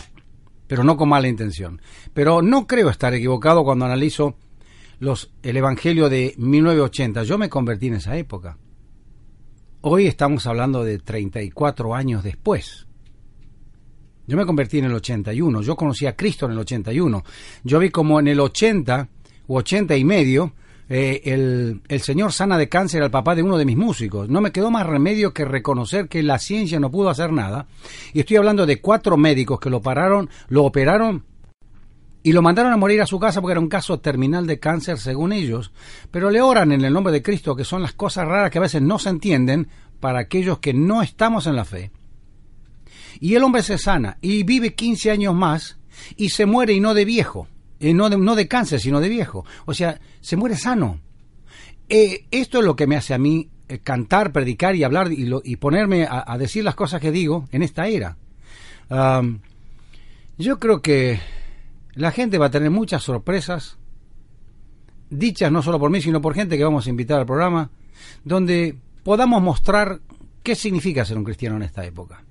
pero 0.67 0.83
no 0.83 0.97
con 0.97 1.09
mala 1.09 1.27
intención. 1.27 1.81
Pero 2.13 2.41
no 2.41 2.65
creo 2.65 2.89
estar 2.89 3.13
equivocado 3.13 3.63
cuando 3.63 3.85
analizo 3.85 4.35
los, 4.99 5.31
el 5.43 5.57
Evangelio 5.57 6.09
de 6.09 6.33
1980. 6.37 7.23
Yo 7.23 7.37
me 7.37 7.49
convertí 7.49 7.87
en 7.87 7.95
esa 7.95 8.17
época. 8.17 8.57
Hoy 9.81 10.07
estamos 10.07 10.47
hablando 10.47 10.83
de 10.83 10.97
34 10.97 11.93
años 11.93 12.23
después. 12.23 12.87
Yo 14.25 14.35
me 14.35 14.45
convertí 14.45 14.79
en 14.79 14.85
el 14.85 14.93
81. 14.93 15.61
Yo 15.61 15.75
conocí 15.75 16.05
a 16.07 16.15
Cristo 16.15 16.47
en 16.47 16.53
el 16.53 16.59
81. 16.59 17.23
Yo 17.63 17.79
vi 17.79 17.89
como 17.89 18.19
en 18.19 18.27
el 18.27 18.39
80 18.39 19.07
u 19.47 19.55
80 19.55 19.95
y 19.95 20.03
medio 20.03 20.53
eh, 20.89 21.21
el, 21.25 21.81
el 21.87 22.01
señor 22.01 22.31
sana 22.31 22.57
de 22.57 22.69
cáncer 22.69 23.03
al 23.03 23.11
papá 23.11 23.35
de 23.35 23.43
uno 23.43 23.57
de 23.57 23.65
mis 23.65 23.77
músicos. 23.77 24.29
No 24.29 24.41
me 24.41 24.51
quedó 24.51 24.71
más 24.71 24.85
remedio 24.85 25.33
que 25.33 25.45
reconocer 25.45 26.07
que 26.07 26.23
la 26.23 26.39
ciencia 26.39 26.79
no 26.79 26.91
pudo 26.91 27.09
hacer 27.09 27.31
nada. 27.31 27.67
Y 28.13 28.21
estoy 28.21 28.37
hablando 28.37 28.65
de 28.65 28.81
cuatro 28.81 29.17
médicos 29.17 29.59
que 29.59 29.69
lo 29.69 29.81
pararon, 29.81 30.29
lo 30.47 30.63
operaron 30.63 31.23
y 32.23 32.33
lo 32.33 32.41
mandaron 32.41 32.73
a 32.73 32.77
morir 32.77 33.01
a 33.01 33.07
su 33.07 33.19
casa 33.19 33.39
porque 33.39 33.53
era 33.53 33.61
un 33.61 33.69
caso 33.69 33.99
terminal 33.99 34.47
de 34.47 34.59
cáncer 34.59 34.97
según 34.97 35.31
ellos, 35.31 35.71
pero 36.11 36.29
le 36.29 36.41
oran 36.41 36.73
en 36.73 36.83
el 36.83 36.91
nombre 36.91 37.13
de 37.13 37.21
Cristo, 37.21 37.55
que 37.55 37.63
son 37.63 37.81
las 37.81 37.93
cosas 37.93 38.27
raras 38.27 38.51
que 38.51 38.57
a 38.57 38.61
veces 38.61 38.81
no 38.81 38.99
se 38.99 39.09
entienden 39.09 39.69
para 39.99 40.19
aquellos 40.19 40.59
que 40.59 40.73
no 40.73 41.01
estamos 41.01 41.47
en 41.47 41.55
la 41.55 41.63
fe. 41.63 41.91
Y 43.19 43.35
el 43.35 43.43
hombre 43.43 43.63
se 43.63 43.77
sana 43.77 44.17
y 44.21 44.43
vive 44.43 44.75
15 44.75 45.09
años 45.11 45.35
más 45.35 45.79
y 46.15 46.29
se 46.29 46.45
muere 46.45 46.73
y 46.73 46.79
no 46.79 46.93
de 46.93 47.05
viejo, 47.05 47.47
eh, 47.79 47.93
no, 47.93 48.09
de, 48.09 48.17
no 48.17 48.35
de 48.35 48.47
cáncer, 48.47 48.79
sino 48.79 48.99
de 48.99 49.09
viejo. 49.09 49.45
O 49.65 49.73
sea, 49.73 49.99
se 50.21 50.35
muere 50.35 50.55
sano. 50.55 50.99
Eh, 51.89 52.25
esto 52.31 52.59
es 52.59 52.65
lo 52.65 52.75
que 52.75 52.87
me 52.87 52.95
hace 52.97 53.13
a 53.13 53.17
mí 53.17 53.49
eh, 53.69 53.79
cantar, 53.79 54.31
predicar 54.31 54.75
y 54.75 54.83
hablar 54.83 55.11
y, 55.11 55.25
lo- 55.25 55.41
y 55.43 55.55
ponerme 55.57 56.07
a, 56.09 56.37
decir 56.37 56.63
las 56.63 56.75
cosas 56.75 56.99
que 57.01 57.11
digo 57.11 57.47
en 57.51 57.63
esta 57.63 57.87
era. 57.87 58.17
Yo 60.37 60.59
creo 60.59 60.81
que 60.81 61.19
la 61.93 62.11
gente 62.11 62.37
va 62.37 62.47
a 62.47 62.51
tener 62.51 62.69
muchas 62.69 63.03
sorpresas, 63.03 63.77
dichas 65.09 65.51
no 65.51 65.61
solo 65.63 65.79
por 65.79 65.89
mí, 65.89 66.01
sino 66.01 66.21
por 66.21 66.33
gente 66.35 66.57
que 66.57 66.63
vamos 66.63 66.85
a 66.85 66.89
invitar 66.89 67.19
al 67.19 67.25
programa, 67.25 67.71
donde 68.23 68.77
podamos 69.03 69.41
mostrar 69.41 69.99
qué 70.43 70.55
significa 70.55 71.05
ser 71.05 71.17
un 71.17 71.23
cristiano 71.23 71.55
en 71.55 71.63
esta 71.63 71.85
época. 71.85 72.23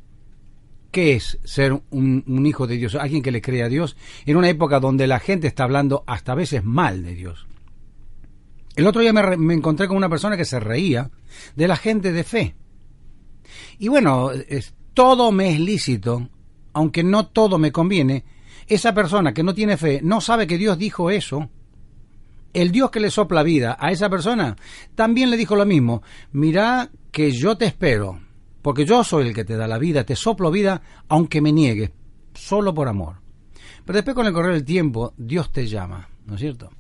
¿Qué 0.97 1.13
es 1.13 1.39
ser 1.45 1.79
un, 1.91 2.47
hijo 2.47 2.67
de 2.67 2.79
Dios, 2.79 2.95
alguien 2.95 3.23
que 3.23 3.31
le 3.31 3.43
cree 3.43 3.63
a 3.63 3.69
Dios, 3.69 3.99
en 4.25 4.35
una 4.39 4.49
época 4.49 4.81
donde 4.81 5.07
la 5.07 5.19
gente 5.19 5.47
está 5.47 5.65
hablando 5.65 6.05
hasta 6.07 6.33
a 6.33 6.37
veces 6.37 6.65
mal 6.65 7.03
de 7.03 7.15
Dios? 7.15 7.47
El 8.77 8.87
otro 8.87 9.03
día 9.03 9.13
me, 9.13 9.53
encontré 9.53 9.89
con 9.89 9.99
una 9.99 10.09
persona 10.09 10.39
que 10.39 10.47
se 10.47 10.59
reía 10.59 11.11
de 11.55 11.69
la 11.69 11.77
gente 11.77 12.13
de 12.13 12.25
fe. 12.25 12.55
Y 13.79 13.89
bueno, 13.89 14.31
es- 14.33 14.73
todo 14.95 15.33
me 15.33 15.51
es 15.51 15.61
lícito, 15.61 16.31
aunque 16.73 17.05
no 17.05 17.27
todo 17.27 17.59
me 17.59 17.73
conviene. 17.73 18.25
Esa 18.67 18.95
persona 18.95 19.35
que 19.35 19.43
no 19.43 19.53
tiene 19.53 19.77
fe 19.77 20.01
no 20.03 20.23
sabe 20.23 20.47
que 20.47 20.57
Dios 20.57 20.79
dijo 20.79 21.11
eso. 21.11 21.51
El 22.55 22.73
Dios 22.73 22.91
que 22.91 23.01
le 23.01 23.11
sopla 23.11 23.43
vida 23.43 23.77
a 23.79 23.91
esa 23.91 24.09
persona 24.09 24.57
también 24.95 25.29
le 25.29 25.37
dijo 25.37 25.57
lo 25.57 25.67
mismo. 25.67 26.03
Mira 26.33 26.89
que 27.13 27.33
yo 27.33 27.59
te 27.59 27.67
espero, 27.67 28.19
porque 28.67 28.85
yo 28.85 29.05
soy 29.05 29.29
el 29.29 29.33
que 29.33 29.45
te 29.45 29.57
da 29.57 29.69
la 29.69 29.79
vida, 29.79 30.03
te 30.03 30.17
soplo 30.17 30.51
vida 30.51 30.83
aunque 31.07 31.41
me 31.41 31.53
niegues, 31.53 31.93
solo 32.35 32.75
por 32.75 32.89
amor. 32.89 33.19
Pero 33.85 33.97
después 33.97 34.17
con 34.17 34.27
el 34.27 34.33
correr 34.33 34.55
del 34.55 34.65
tiempo, 34.65 35.15
Dios 35.17 35.53
te 35.53 35.69
llama, 35.69 36.09
¿no 36.27 36.35
es 36.35 36.41
cierto? 36.41 36.73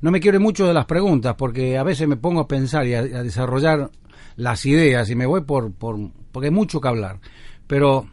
No 0.00 0.10
me 0.10 0.20
quiero 0.20 0.40
mucho 0.40 0.66
de 0.66 0.72
las 0.72 0.86
preguntas, 0.86 1.34
porque 1.36 1.76
a 1.76 1.82
veces 1.82 2.08
me 2.08 2.16
pongo 2.16 2.40
a 2.40 2.48
pensar 2.48 2.86
y 2.86 2.94
a, 2.94 3.00
a 3.00 3.22
desarrollar 3.22 3.90
las 4.36 4.64
ideas 4.64 5.10
y 5.10 5.16
me 5.16 5.26
voy 5.26 5.42
por, 5.42 5.70
por 5.74 5.98
porque 6.32 6.46
hay 6.46 6.54
mucho 6.54 6.80
que 6.80 6.88
hablar. 6.88 7.20
Pero 7.66 8.08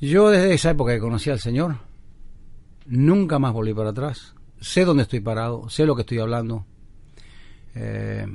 yo 0.00 0.30
desde 0.30 0.54
esa 0.54 0.70
época 0.70 0.92
que 0.92 1.00
conocí 1.00 1.28
al 1.28 1.40
Señor, 1.40 1.78
nunca 2.86 3.40
más 3.40 3.52
volví 3.52 3.74
para 3.74 3.90
atrás. 3.90 4.36
Sé 4.60 4.84
dónde 4.84 5.02
estoy 5.02 5.18
parado, 5.18 5.68
sé 5.70 5.86
lo 5.86 5.96
que 5.96 6.02
estoy 6.02 6.20
hablando. 6.20 6.66
Eh, 7.74 8.28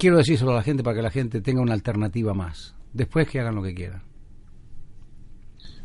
quiero 0.00 0.16
decírselo 0.16 0.50
a 0.52 0.54
la 0.56 0.62
gente 0.64 0.82
para 0.82 0.96
que 0.96 1.02
la 1.02 1.10
gente 1.10 1.40
tenga 1.40 1.60
una 1.60 1.74
alternativa 1.74 2.34
más. 2.34 2.74
Después 2.92 3.28
que 3.28 3.38
hagan 3.38 3.54
lo 3.54 3.62
que 3.62 3.74
quieran. 3.74 4.02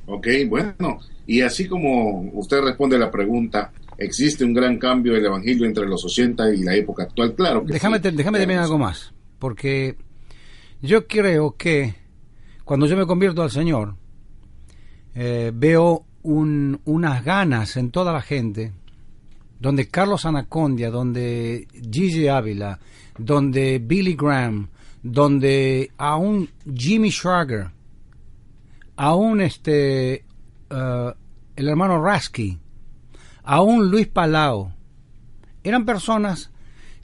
Ok, 0.07 0.27
bueno, 0.47 0.99
y 1.27 1.41
así 1.41 1.67
como 1.67 2.21
usted 2.33 2.61
responde 2.61 2.97
la 2.97 3.09
pregunta, 3.11 3.71
¿existe 3.97 4.45
un 4.45 4.53
gran 4.53 4.77
cambio 4.77 5.13
del 5.13 5.25
Evangelio 5.25 5.65
entre 5.65 5.85
los 5.87 6.03
80 6.05 6.53
y 6.53 6.63
la 6.63 6.75
época 6.75 7.03
actual? 7.03 7.33
Claro 7.35 7.65
que 7.65 7.73
Déjame, 7.73 7.97
sí. 7.97 8.03
te- 8.03 8.11
déjame 8.11 8.37
terminar 8.39 8.63
algo 8.63 8.77
más, 8.77 9.13
porque 9.39 9.95
yo 10.81 11.07
creo 11.07 11.55
que 11.57 11.95
cuando 12.63 12.85
yo 12.85 12.95
me 12.95 13.05
convierto 13.07 13.41
al 13.41 13.49
Señor, 13.51 13.95
eh, 15.15 15.51
veo 15.53 16.05
un- 16.21 16.79
unas 16.85 17.23
ganas 17.25 17.75
en 17.77 17.89
toda 17.91 18.13
la 18.13 18.21
gente, 18.21 18.73
donde 19.59 19.87
Carlos 19.87 20.25
Anacondia, 20.25 20.89
donde 20.89 21.67
Gigi 21.91 22.27
Ávila, 22.27 22.79
donde 23.17 23.79
Billy 23.79 24.15
Graham, 24.15 24.69
donde 25.01 25.91
aún 25.97 26.49
Jimmy 26.73 27.11
Schrager, 27.11 27.71
aún 28.95 29.41
este 29.41 30.25
eh, 30.69 31.13
el 31.55 31.67
hermano 31.67 32.01
Rasky, 32.01 32.57
aún 33.43 33.89
Luis 33.89 34.07
Palau, 34.07 34.71
eran 35.63 35.85
personas 35.85 36.51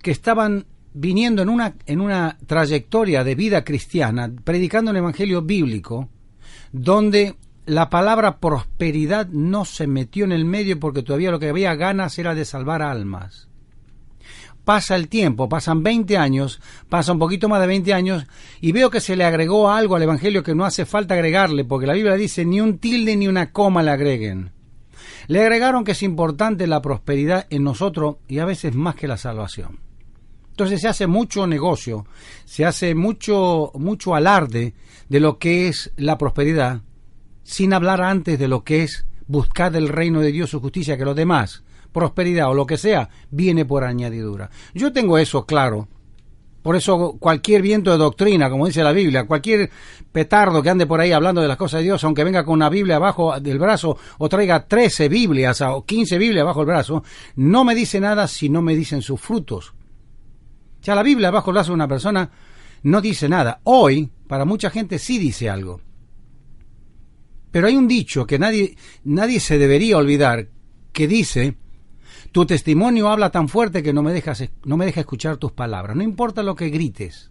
que 0.01 0.11
estaban 0.11 0.65
viniendo 0.93 1.41
en 1.41 1.49
una, 1.49 1.75
en 1.85 2.01
una 2.01 2.37
trayectoria 2.45 3.23
de 3.23 3.35
vida 3.35 3.63
cristiana, 3.63 4.31
predicando 4.43 4.91
el 4.91 4.97
Evangelio 4.97 5.41
bíblico, 5.41 6.09
donde 6.71 7.35
la 7.71 7.89
palabra 7.89 8.41
prosperidad 8.41 9.27
no 9.29 9.63
se 9.63 9.87
metió 9.87 10.25
en 10.25 10.33
el 10.33 10.43
medio 10.43 10.77
porque 10.77 11.03
todavía 11.03 11.31
lo 11.31 11.39
que 11.39 11.47
había 11.47 11.73
ganas 11.75 12.19
era 12.19 12.35
de 12.35 12.43
salvar 12.43 12.81
almas. 12.81 13.47
Pasa 14.65 14.97
el 14.97 15.07
tiempo, 15.07 15.47
pasan 15.47 15.81
20 15.81 16.17
años, 16.17 16.59
pasa 16.89 17.13
un 17.13 17.19
poquito 17.19 17.47
más 17.47 17.61
de 17.61 17.67
20 17.67 17.93
años, 17.93 18.27
y 18.59 18.73
veo 18.73 18.89
que 18.89 18.99
se 18.99 19.15
le 19.15 19.23
agregó 19.23 19.71
algo 19.71 19.95
al 19.95 20.03
Evangelio 20.03 20.43
que 20.43 20.53
no 20.53 20.65
hace 20.65 20.85
falta 20.85 21.13
agregarle, 21.13 21.63
porque 21.63 21.87
la 21.87 21.93
Biblia 21.93 22.15
dice 22.15 22.43
ni 22.43 22.59
un 22.59 22.77
tilde 22.77 23.15
ni 23.15 23.29
una 23.29 23.53
coma 23.53 23.81
le 23.81 23.91
agreguen. 23.91 24.51
Le 25.27 25.39
agregaron 25.39 25.85
que 25.85 25.93
es 25.93 26.03
importante 26.03 26.67
la 26.67 26.81
prosperidad 26.81 27.47
en 27.51 27.63
nosotros 27.63 28.17
y 28.27 28.39
a 28.39 28.45
veces 28.45 28.75
más 28.75 28.95
que 28.95 29.07
la 29.07 29.15
salvación. 29.15 29.79
Entonces 30.49 30.81
se 30.81 30.89
hace 30.89 31.07
mucho 31.07 31.47
negocio, 31.47 32.05
se 32.43 32.65
hace 32.65 32.95
mucho, 32.95 33.71
mucho 33.75 34.13
alarde 34.13 34.73
de 35.07 35.19
lo 35.21 35.39
que 35.39 35.69
es 35.69 35.93
la 35.95 36.17
prosperidad, 36.17 36.81
sin 37.51 37.73
hablar 37.73 38.01
antes 38.01 38.39
de 38.39 38.47
lo 38.47 38.63
que 38.63 38.83
es 38.83 39.05
buscar 39.27 39.73
del 39.73 39.89
reino 39.89 40.21
de 40.21 40.31
Dios 40.31 40.49
su 40.49 40.61
justicia, 40.61 40.97
que 40.97 41.03
lo 41.03 41.13
demás, 41.13 41.63
prosperidad 41.91 42.49
o 42.49 42.53
lo 42.53 42.65
que 42.65 42.77
sea, 42.77 43.09
viene 43.29 43.65
por 43.65 43.83
añadidura. 43.83 44.49
Yo 44.73 44.93
tengo 44.93 45.17
eso 45.17 45.45
claro. 45.45 45.89
Por 46.63 46.77
eso 46.77 47.17
cualquier 47.19 47.61
viento 47.61 47.91
de 47.91 47.97
doctrina, 47.97 48.49
como 48.49 48.67
dice 48.67 48.83
la 48.83 48.93
Biblia, 48.93 49.27
cualquier 49.27 49.69
petardo 50.13 50.63
que 50.63 50.69
ande 50.69 50.85
por 50.85 51.01
ahí 51.01 51.11
hablando 51.11 51.41
de 51.41 51.49
las 51.49 51.57
cosas 51.57 51.79
de 51.79 51.85
Dios, 51.85 52.01
aunque 52.05 52.23
venga 52.23 52.45
con 52.45 52.53
una 52.53 52.69
Biblia 52.69 52.95
abajo 52.95 53.37
del 53.41 53.59
brazo 53.59 53.97
o 54.17 54.29
traiga 54.29 54.65
13 54.65 55.09
Biblias 55.09 55.59
o 55.59 55.83
15 55.83 56.17
Biblias 56.17 56.45
bajo 56.45 56.61
el 56.61 56.67
brazo, 56.67 57.03
no 57.35 57.65
me 57.65 57.75
dice 57.75 57.99
nada 57.99 58.29
si 58.29 58.47
no 58.47 58.61
me 58.61 58.77
dicen 58.77 59.01
sus 59.01 59.19
frutos. 59.19 59.73
Ya 60.83 60.95
la 60.95 61.03
Biblia 61.03 61.31
bajo 61.31 61.49
el 61.49 61.55
brazo 61.55 61.71
de 61.71 61.75
una 61.75 61.87
persona 61.89 62.31
no 62.83 63.01
dice 63.01 63.27
nada. 63.27 63.59
Hoy, 63.65 64.09
para 64.27 64.45
mucha 64.45 64.69
gente 64.69 64.99
sí 64.99 65.17
dice 65.17 65.49
algo. 65.49 65.81
Pero 67.51 67.67
hay 67.67 67.75
un 67.75 67.87
dicho 67.87 68.25
que 68.25 68.39
nadie, 68.39 68.75
nadie 69.03 69.39
se 69.39 69.57
debería 69.57 69.97
olvidar, 69.97 70.47
que 70.93 71.07
dice, 71.07 71.55
tu 72.31 72.45
testimonio 72.45 73.09
habla 73.09 73.29
tan 73.29 73.49
fuerte 73.49 73.83
que 73.83 73.93
no 73.93 74.03
me, 74.03 74.13
dejas, 74.13 74.43
no 74.63 74.77
me 74.77 74.85
deja 74.85 75.01
escuchar 75.01 75.37
tus 75.37 75.51
palabras. 75.51 75.95
No 75.97 76.03
importa 76.03 76.43
lo 76.43 76.55
que 76.55 76.69
grites, 76.69 77.29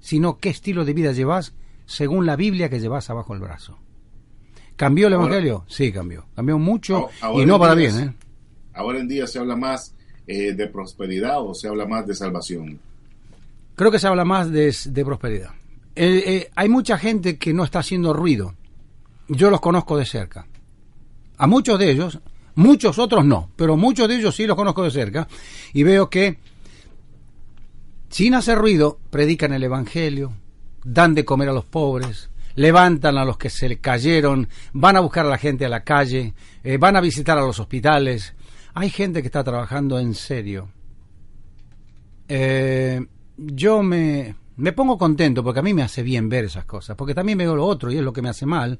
sino 0.00 0.38
qué 0.38 0.48
estilo 0.50 0.84
de 0.84 0.94
vida 0.94 1.12
llevas 1.12 1.54
según 1.86 2.26
la 2.26 2.36
Biblia 2.36 2.68
que 2.68 2.80
llevas 2.80 3.08
abajo 3.10 3.34
el 3.34 3.40
brazo. 3.40 3.78
¿Cambió 4.76 5.06
el 5.06 5.14
Ahora- 5.14 5.26
Evangelio? 5.26 5.64
Sí, 5.68 5.92
cambió. 5.92 6.26
Cambió 6.34 6.58
mucho 6.58 7.08
ahora 7.20 7.42
y 7.42 7.46
no 7.46 7.58
para 7.58 7.74
bien. 7.74 7.98
¿eh? 8.00 8.14
Ahora 8.74 8.98
en 8.98 9.06
día 9.08 9.26
se 9.26 9.38
habla 9.38 9.54
más 9.54 9.94
eh, 10.26 10.54
de 10.54 10.66
prosperidad 10.68 11.40
o 11.42 11.54
se 11.54 11.68
habla 11.68 11.86
más 11.86 12.06
de 12.06 12.14
salvación. 12.14 12.80
Creo 13.76 13.90
que 13.90 13.98
se 13.98 14.06
habla 14.08 14.24
más 14.24 14.50
de, 14.50 14.74
de 14.86 15.04
prosperidad. 15.04 15.50
Eh, 15.94 16.22
eh, 16.26 16.50
hay 16.54 16.68
mucha 16.68 16.96
gente 16.98 17.36
que 17.38 17.52
no 17.52 17.64
está 17.64 17.80
haciendo 17.80 18.12
ruido. 18.12 18.54
Yo 19.32 19.50
los 19.50 19.60
conozco 19.60 19.96
de 19.96 20.04
cerca. 20.04 20.46
A 21.38 21.46
muchos 21.46 21.78
de 21.78 21.90
ellos, 21.90 22.20
muchos 22.54 22.98
otros 22.98 23.24
no, 23.24 23.50
pero 23.56 23.76
muchos 23.76 24.06
de 24.06 24.16
ellos 24.16 24.36
sí 24.36 24.46
los 24.46 24.56
conozco 24.56 24.84
de 24.84 24.90
cerca. 24.90 25.26
Y 25.72 25.82
veo 25.82 26.10
que, 26.10 26.38
sin 28.10 28.34
hacer 28.34 28.58
ruido, 28.58 28.98
predican 29.10 29.52
el 29.52 29.64
Evangelio, 29.64 30.34
dan 30.84 31.14
de 31.14 31.24
comer 31.24 31.48
a 31.48 31.54
los 31.54 31.64
pobres, 31.64 32.30
levantan 32.56 33.16
a 33.16 33.24
los 33.24 33.38
que 33.38 33.48
se 33.48 33.68
le 33.68 33.78
cayeron, 33.78 34.48
van 34.74 34.96
a 34.96 35.00
buscar 35.00 35.24
a 35.24 35.30
la 35.30 35.38
gente 35.38 35.64
a 35.64 35.70
la 35.70 35.82
calle, 35.82 36.34
eh, 36.62 36.76
van 36.76 36.96
a 36.96 37.00
visitar 37.00 37.38
a 37.38 37.42
los 37.42 37.58
hospitales. 37.58 38.34
Hay 38.74 38.90
gente 38.90 39.22
que 39.22 39.28
está 39.28 39.42
trabajando 39.42 39.98
en 39.98 40.14
serio. 40.14 40.68
Eh, 42.28 43.04
yo 43.36 43.82
me, 43.82 44.36
me 44.56 44.72
pongo 44.72 44.98
contento 44.98 45.42
porque 45.42 45.60
a 45.60 45.62
mí 45.62 45.72
me 45.72 45.82
hace 45.82 46.02
bien 46.02 46.28
ver 46.28 46.44
esas 46.44 46.66
cosas, 46.66 46.96
porque 46.96 47.14
también 47.14 47.38
veo 47.38 47.56
lo 47.56 47.64
otro 47.64 47.90
y 47.90 47.96
es 47.96 48.02
lo 48.02 48.12
que 48.12 48.22
me 48.22 48.28
hace 48.28 48.44
mal. 48.44 48.78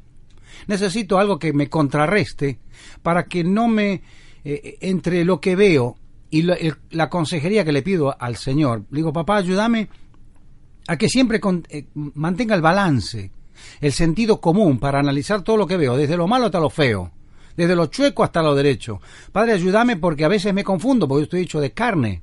Necesito 0.67 1.19
algo 1.19 1.38
que 1.38 1.53
me 1.53 1.69
contrarreste 1.69 2.59
para 3.03 3.25
que 3.25 3.45
no 3.45 3.69
me, 3.69 4.03
eh, 4.45 4.79
entre 4.81 5.25
lo 5.25 5.41
que 5.41 5.57
veo 5.57 5.97
y 6.31 6.43
la, 6.91 7.09
consejería 7.11 7.65
que 7.65 7.73
le 7.73 7.83
pido 7.83 8.17
al 8.19 8.37
Señor, 8.37 8.85
digo, 8.91 9.12
papá, 9.12 9.37
ayúdame 9.37 9.88
a 10.88 10.97
que 10.97 11.09
siempre 11.09 11.41
con- 11.41 11.67
eh, 11.69 11.87
mantenga 11.95 12.55
el 12.55 12.62
balance, 12.62 13.31
el 13.81 13.93
sentido 13.93 14.41
común 14.41 14.79
para 14.79 14.99
analizar 14.99 15.43
todo 15.43 15.57
lo 15.57 15.67
que 15.67 15.77
veo, 15.77 15.97
desde 15.97 16.17
lo 16.17 16.27
malo 16.27 16.47
hasta 16.47 16.59
lo 16.59 16.71
feo, 16.71 17.12
desde 17.57 17.77
lo 17.77 17.87
chueco 17.87 18.25
hasta 18.25 18.43
lo 18.43 18.55
derecho. 18.55 19.01
Padre, 19.31 19.53
ayúdame 19.53 19.97
porque 19.97 20.25
a 20.25 20.29
veces 20.29 20.55
me 20.55 20.65
confundo, 20.65 21.07
porque 21.07 21.25
estoy 21.25 21.43
hecho 21.43 21.61
de 21.61 21.73
carne 21.73 22.23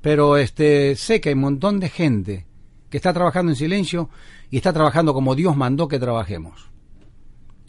pero 0.00 0.36
este 0.36 0.94
sé 0.94 1.20
que 1.20 1.30
hay 1.30 1.34
un 1.34 1.40
montón 1.40 1.80
de 1.80 1.88
gente 1.88 2.46
que 2.88 2.96
está 2.96 3.12
trabajando 3.12 3.52
en 3.52 3.56
silencio 3.56 4.08
y 4.50 4.56
está 4.56 4.72
trabajando 4.72 5.12
como 5.12 5.34
Dios 5.34 5.56
mandó 5.56 5.88
que 5.88 5.98
trabajemos. 5.98 6.70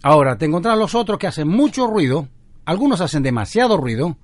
Ahora, 0.01 0.37
te 0.37 0.45
encontrás 0.45 0.77
los 0.77 0.95
otros 0.95 1.19
que 1.19 1.27
hacen 1.27 1.47
mucho 1.47 1.87
ruido, 1.87 2.27
algunos 2.65 3.01
hacen 3.01 3.23
demasiado 3.23 3.77
ruido, 3.77 4.17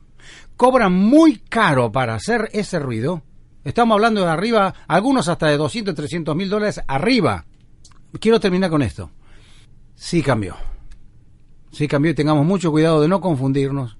cobran 0.55 0.93
muy 0.93 1.37
caro 1.37 1.91
para 1.91 2.15
hacer 2.15 2.49
ese 2.53 2.79
ruido. 2.79 3.23
Estamos 3.63 3.95
hablando 3.95 4.21
de 4.21 4.27
arriba, 4.27 4.73
algunos 4.87 5.27
hasta 5.27 5.47
de 5.47 5.57
200, 5.57 5.95
300 5.95 6.35
mil 6.35 6.49
dólares 6.49 6.81
arriba. 6.87 7.45
Quiero 8.19 8.39
terminar 8.39 8.69
con 8.69 8.81
esto. 8.81 9.09
Sí 9.95 10.21
cambió. 10.21 10.55
Sí 11.71 11.87
cambió 11.87 12.11
y 12.11 12.15
tengamos 12.15 12.45
mucho 12.45 12.71
cuidado 12.71 13.01
de 13.01 13.07
no 13.09 13.19
confundirnos, 13.19 13.97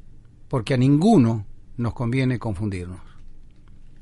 porque 0.48 0.76
a 0.76 0.78
ninguno 0.78 1.46
nos 1.76 1.94
conviene 1.94 2.40
confundirnos. 2.40 3.02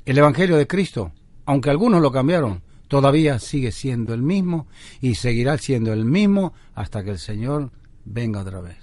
El 0.04 0.18
Evangelio 0.18 0.56
de 0.56 0.66
Cristo, 0.66 1.12
aunque 1.46 1.70
algunos 1.70 2.00
lo 2.00 2.12
cambiaron, 2.12 2.62
todavía 2.94 3.38
sigue 3.40 3.72
siendo 3.72 4.14
el 4.14 4.22
mismo 4.22 4.66
y 5.00 5.16
seguirá 5.16 5.58
siendo 5.58 5.92
el 5.92 6.04
mismo 6.04 6.52
hasta 6.74 7.02
que 7.02 7.10
el 7.10 7.18
Señor 7.18 7.70
venga 8.04 8.40
otra 8.42 8.60
vez. 8.60 8.76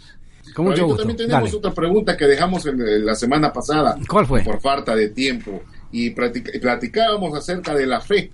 Con 0.54 0.66
mucho 0.66 0.86
gusto. 0.86 1.04
también 1.04 1.18
tenemos 1.18 1.44
Dale. 1.46 1.58
otra 1.58 1.74
pregunta 1.74 2.18
que 2.18 2.26
dejamos 2.26 2.66
en, 2.66 3.06
la 3.06 3.16
semana 3.16 3.54
pasada. 3.54 3.98
¿Cuál 4.10 4.26
fue? 4.26 4.42
Por 4.44 4.60
falta 4.60 4.94
de 4.96 5.08
tiempo. 5.10 5.64
Y 5.94 6.10
platicábamos 6.10 7.38
acerca 7.38 7.74
de 7.74 7.86
la 7.86 8.02
fe. 8.02 8.30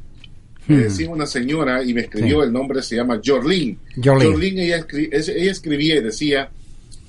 Hmm. 0.67 0.73
Me 0.73 0.83
decía 0.83 1.09
una 1.09 1.25
señora 1.27 1.83
y 1.83 1.93
me 1.93 2.01
escribió, 2.01 2.41
Sí. 2.41 2.47
el 2.47 2.53
nombre 2.53 2.81
se 2.81 2.95
llama 2.95 3.21
Jorlin. 3.23 3.77
Jorlin. 4.03 4.57
ella, 4.59 4.79
escri- 4.79 5.09
es- 5.11 5.29
ella 5.29 5.51
escribía 5.51 5.95
y 5.97 6.01
decía 6.01 6.49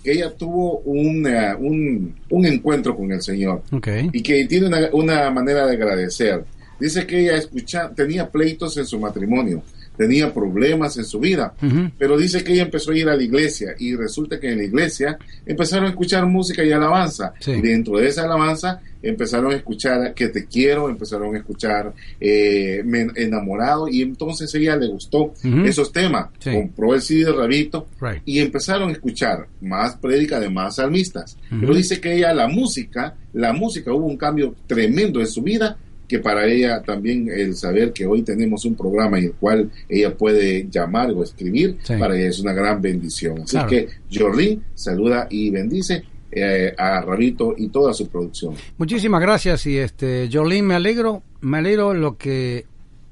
que 0.05 0.13
ella 0.13 0.31
tuvo 0.37 0.81
un, 0.81 1.27
eh, 1.27 1.55
un, 1.59 2.15
un 2.31 2.47
encuentro 2.47 2.95
con 2.97 3.11
el 3.11 3.21
Señor 3.23 3.63
Ok. 3.73 3.89
y 4.13 4.23
que 4.23 4.45
tiene 4.47 4.67
una, 4.67 4.89
una 4.93 5.31
manera 5.31 5.67
de 5.67 5.73
agradecer. 5.75 6.45
Dice 6.81 7.07
que 7.07 7.21
ella 7.21 7.37
escucha, 7.37 7.91
tenía 7.95 8.29
pleitos 8.31 8.77
en 8.77 8.87
su 8.87 8.99
matrimonio, 9.01 9.63
tenía 9.97 10.33
problemas 10.33 10.97
en 10.97 11.05
su 11.05 11.19
vida, 11.19 11.55
pero 11.99 12.17
dice 12.17 12.45
que 12.45 12.53
ella 12.53 12.63
empezó 12.63 12.93
a 12.93 12.97
ir 12.97 13.09
a 13.09 13.17
la 13.17 13.23
iglesia 13.23 13.75
y 13.79 13.97
resulta 13.97 14.39
que 14.39 14.53
en 14.53 14.59
la 14.59 14.65
iglesia 14.65 15.19
empezaron 15.45 15.87
a 15.87 15.89
escuchar 15.91 16.25
música 16.27 16.63
y 16.63 16.71
alabanza. 16.71 17.33
Sí. 17.41 17.51
Y 17.53 17.61
dentro 17.63 17.97
de 17.99 18.07
esa 18.07 18.23
alabanza 18.23 18.81
empezaron 19.03 19.53
a 19.53 19.57
escuchar 19.57 20.15
que 20.15 20.29
te 20.29 20.47
quiero, 20.47 20.89
empezaron 20.89 21.35
a 21.35 21.39
escuchar 21.39 21.93
eh, 22.21 22.83
me 22.85 23.07
enamorado 23.17 23.89
y 23.89 24.03
entonces 24.03 24.53
ella 24.55 24.77
le 24.77 24.87
gustó 24.89 25.35
Ujú. 25.45 25.65
esos 25.65 25.93
temas. 25.93 26.29
Sí. 26.39 26.53
Compró 26.53 26.95
el 26.95 27.03
CD 27.03 27.25
de 27.25 27.33
Rabito 27.33 27.89
Right. 28.01 28.23
y 28.25 28.39
empezaron 28.39 28.91
a 28.91 28.93
escuchar 28.93 29.49
más 29.61 29.97
prédica 29.97 30.39
de 30.39 30.49
más 30.49 30.77
salmistas. 30.77 31.37
Ujú. 31.51 31.61
Pero 31.61 31.75
dice 31.75 32.01
que 32.01 32.15
ella, 32.15 32.33
la 32.35 32.47
música, 32.47 33.17
la 33.33 33.53
música 33.53 33.93
hubo 33.93 34.07
un 34.07 34.17
cambio 34.17 34.55
tremendo 34.69 35.21
en 35.21 35.27
su 35.27 35.43
vida, 35.43 35.77
que 36.09 36.19
para 36.21 36.47
ella 36.47 36.83
también 36.83 37.29
el 37.29 37.55
saber 37.55 37.93
que 37.93 38.07
hoy 38.07 38.23
tenemos 38.23 38.65
un 38.65 38.75
programa 38.75 39.19
en 39.19 39.27
el 39.27 39.33
cual 39.35 39.71
ella 39.89 40.17
puede 40.17 40.67
llamar 40.71 41.11
o 41.13 41.23
escribir, 41.23 41.77
Sí. 41.83 41.95
para 41.99 42.17
ella 42.17 42.29
es 42.31 42.41
una 42.41 42.53
gran 42.55 42.81
bendición. 42.81 43.43
Así 43.43 43.53
Claro. 43.53 43.69
que 43.69 43.89
Jorlin 44.13 44.65
saluda 44.75 45.27
y 45.31 45.51
bendice 45.51 46.03
eh, 46.33 46.75
a 46.77 47.01
Rabito 47.01 47.55
y 47.57 47.69
toda 47.69 47.93
su 47.95 48.09
producción. 48.09 48.55
Muchísimas 48.77 49.21
gracias 49.21 49.65
y 49.67 49.79
este 49.79 50.29
Jolín, 50.33 50.67
me 50.67 50.75
alegro, 50.75 51.23
me 51.41 51.59
alegro 51.59 51.95
lo 51.95 52.17
que 52.19 52.67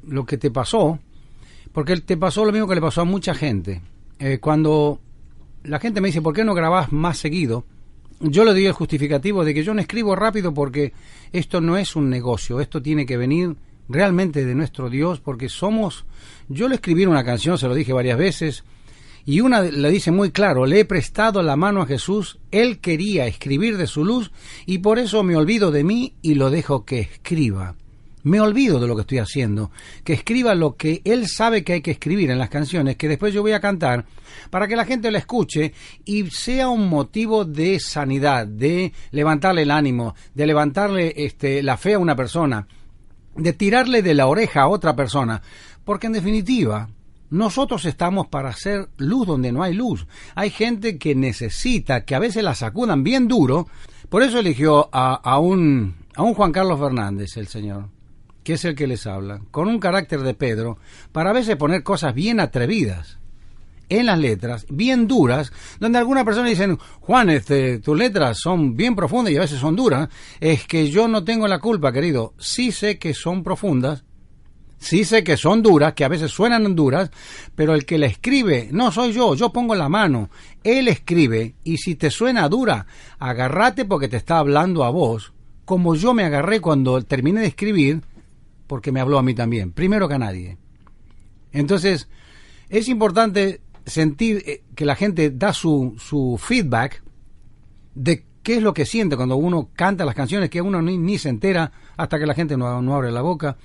lo 0.06 0.24
que 0.26 0.37
te 0.38 0.50
pasó, 0.50 0.98
porque 1.72 1.96
te 1.96 2.16
pasó 2.16 2.44
lo 2.44 2.52
mismo 2.52 2.68
que 2.68 2.74
le 2.74 2.80
pasó 2.80 3.00
a 3.00 3.04
mucha 3.04 3.35
gente. 3.35 3.80
Eh, 4.18 4.38
cuando 4.38 5.00
la 5.64 5.78
gente 5.80 6.00
me 6.00 6.09
dice, 6.09 6.20
¿por 6.22 6.35
qué 6.35 6.44
no 6.44 6.54
grabás 6.54 6.92
más 6.92 7.18
seguido? 7.18 7.64
Yo 8.20 8.44
le 8.44 8.52
doy 8.52 8.66
el 8.66 8.72
justificativo 8.72 9.44
de 9.44 9.52
que 9.52 9.62
yo 9.62 9.74
no 9.74 9.81
escribo 9.81 10.16
rápido 10.16 10.55
porque 10.55 10.92
esto 11.33 11.61
no 11.61 11.76
es 11.76 11.96
un 11.96 12.09
negocio, 12.09 12.61
esto 12.61 12.81
tiene 12.81 13.05
que 13.05 13.18
venir 13.18 13.57
realmente 13.88 14.44
de 14.44 14.55
nuestro 14.55 14.88
Dios, 14.88 15.20
porque 15.20 15.48
somos, 15.48 16.07
yo 16.48 16.68
le 16.68 16.76
escribí 16.76 17.05
una 17.05 17.24
canción, 17.24 17.59
se 17.59 17.68
lo 17.68 17.74
dije 17.74 17.92
varias 17.92 18.18
veces, 18.18 18.64
y 19.24 19.40
una 19.40 19.61
le 19.62 19.90
dice 19.90 20.11
muy 20.11 20.31
claro, 20.31 20.66
le 20.66 20.81
he 20.81 20.85
prestado 20.85 21.42
la 21.42 21.57
mano 21.57 21.83
a 21.83 21.87
Jesús, 21.87 22.38
él 22.50 22.79
quería 22.79 23.26
escribir 23.26 23.76
de 23.76 23.87
su 23.87 24.05
luz, 24.05 24.33
y 24.64 24.79
por 24.79 24.98
eso 24.98 25.22
me 25.22 25.37
olvido 25.37 25.70
de 25.70 25.85
mí 25.85 26.14
y 26.22 26.35
lo 26.35 26.50
dejo 26.50 26.85
que 26.85 27.00
escriba. 27.00 27.74
Me 28.26 28.40
olvido 28.40 28.80
de 28.80 28.88
lo 28.88 28.96
que 28.96 29.02
estoy 29.02 29.18
haciendo, 29.18 29.70
que 30.02 30.14
escriba 30.14 30.56
lo 30.56 30.74
que 30.74 31.00
él 31.04 31.28
sabe 31.28 31.62
que 31.62 31.74
hay 31.74 31.80
que 31.80 31.92
escribir 31.92 32.28
en 32.32 32.40
las 32.40 32.48
canciones, 32.48 32.96
que 32.96 33.06
después 33.06 33.32
yo 33.32 33.40
voy 33.40 33.52
a 33.52 33.60
cantar, 33.60 34.04
para 34.50 34.66
que 34.66 34.74
la 34.74 34.84
gente 34.84 35.12
la 35.12 35.18
escuche 35.18 35.72
y 36.04 36.28
sea 36.30 36.68
un 36.68 36.88
motivo 36.88 37.44
de 37.44 37.78
sanidad, 37.78 38.44
de 38.44 38.92
levantarle 39.12 39.62
el 39.62 39.70
ánimo, 39.70 40.16
de 40.34 40.44
levantarle 40.44 41.14
este, 41.16 41.62
la 41.62 41.76
fe 41.76 41.94
a 41.94 42.00
una 42.00 42.16
persona, 42.16 42.66
de 43.36 43.52
tirarle 43.52 44.02
de 44.02 44.14
la 44.14 44.26
oreja 44.26 44.62
a 44.62 44.68
otra 44.68 44.96
persona, 44.96 45.40
porque 45.84 46.08
en 46.08 46.14
definitiva 46.14 46.88
nosotros 47.30 47.84
estamos 47.84 48.26
para 48.26 48.48
hacer 48.48 48.88
luz 48.96 49.28
donde 49.28 49.52
no 49.52 49.62
hay 49.62 49.72
luz. 49.72 50.04
Hay 50.34 50.50
gente 50.50 50.98
que 50.98 51.14
necesita 51.14 52.04
que 52.04 52.16
a 52.16 52.18
veces 52.18 52.42
la 52.42 52.56
sacudan 52.56 53.04
bien 53.04 53.28
duro, 53.28 53.68
por 54.08 54.24
eso 54.24 54.40
eligió 54.40 54.88
a, 54.92 55.14
a 55.14 55.38
un, 55.38 55.94
a 56.16 56.24
un 56.24 56.34
Juan 56.34 56.50
Carlos 56.50 56.80
Fernández, 56.80 57.36
el 57.36 57.46
señor, 57.46 57.94
que 58.46 58.52
es 58.52 58.64
el 58.64 58.76
que 58.76 58.87
les 58.87 59.09
habla, 59.09 59.40
con 59.50 59.66
un 59.66 59.80
carácter 59.80 60.20
de 60.20 60.32
Pedro, 60.32 60.78
para 61.11 61.30
a 61.30 61.32
veces 61.32 61.56
poner 61.56 61.82
cosas 61.82 62.14
bien 62.14 62.38
atrevidas 62.38 63.18
en 63.88 64.06
las 64.06 64.20
letras, 64.20 64.66
bien 64.70 65.09
duras, 65.09 65.52
donde 65.80 65.98
algunas 65.98 66.22
personas 66.22 66.50
dicen, 66.50 66.78
Juan, 67.00 67.28
este, 67.28 67.80
tus 67.80 67.98
letras 67.98 68.38
son 68.38 68.76
bien 68.76 68.94
profundas 68.94 69.32
y 69.32 69.37
a 69.37 69.40
veces 69.40 69.59
son 69.59 69.74
duras, 69.74 70.09
es 70.38 70.64
que 70.64 70.88
yo 70.88 71.09
no 71.09 71.24
tengo 71.24 71.48
la 71.48 71.59
culpa, 71.59 71.90
querido. 71.90 72.35
Sí 72.38 72.70
sé 72.70 73.00
que 73.00 73.14
son 73.14 73.42
profundas, 73.42 74.04
sí 74.78 75.02
sé 75.02 75.24
que 75.24 75.37
son 75.37 75.61
duras, 75.61 75.94
que 75.94 76.04
a 76.04 76.09
veces 76.09 76.30
suenan 76.30 76.76
duras, 76.76 77.11
pero 77.56 77.74
el 77.74 77.85
que 77.85 77.98
la 77.98 78.06
escribe 78.06 78.68
no 78.70 78.92
soy 78.92 79.12
yo, 79.12 79.35
yo 79.35 79.52
pongo 79.52 79.74
la 79.74 79.88
mano, 79.88 80.30
él 80.62 80.87
escribe, 80.87 81.56
y 81.64 81.78
si 81.78 81.96
te 81.96 82.12
suena 82.12 82.48
dura, 82.48 82.87
agárrate 83.18 83.85
porque 83.87 84.06
te 84.06 84.18
está 84.18 84.38
hablando 84.38 84.85
a 84.85 84.90
vos, 84.90 85.32
como 85.64 85.96
yo 85.96 86.14
me 86.14 86.22
agarré 86.22 86.61
cuando 86.61 87.02
terminé 87.02 87.40
de 87.40 87.48
escribir, 87.48 88.02
porque 88.66 88.92
me 88.92 89.00
habló 89.00 89.18
a 89.18 89.22
mí 89.22 89.35
también, 89.35 89.72
primero 89.72 90.09
que 90.09 90.14
a 90.14 90.18
nadie. 90.18 90.59
Entonces, 91.52 92.09
es 92.68 92.88
importante 92.88 93.61
sentir 93.87 94.42
eh, 94.46 94.62
que 94.74 94.85
la 94.85 94.96
gente 94.96 95.31
da 95.31 95.52
su, 95.52 95.94
su 95.98 96.38
feedback 96.42 97.02
de 97.94 98.24
qué 98.46 98.59
es 98.59 98.62
lo 98.62 98.74
que 98.74 98.87
siente 98.87 99.16
cuando 99.16 99.37
uno 99.37 99.70
canta 99.74 100.05
las 100.05 100.14
canciones 100.14 100.50
que 100.50 100.61
uno 100.61 100.81
ni, 100.81 100.96
ni 100.98 101.18
se 101.18 101.29
entera 101.29 101.72
hasta 101.96 102.16
que 102.16 102.26
la 102.26 102.35
gente 102.35 102.57
no, 102.57 102.94
abre 102.94 103.11
la 103.11 103.22
boca. 103.22 103.57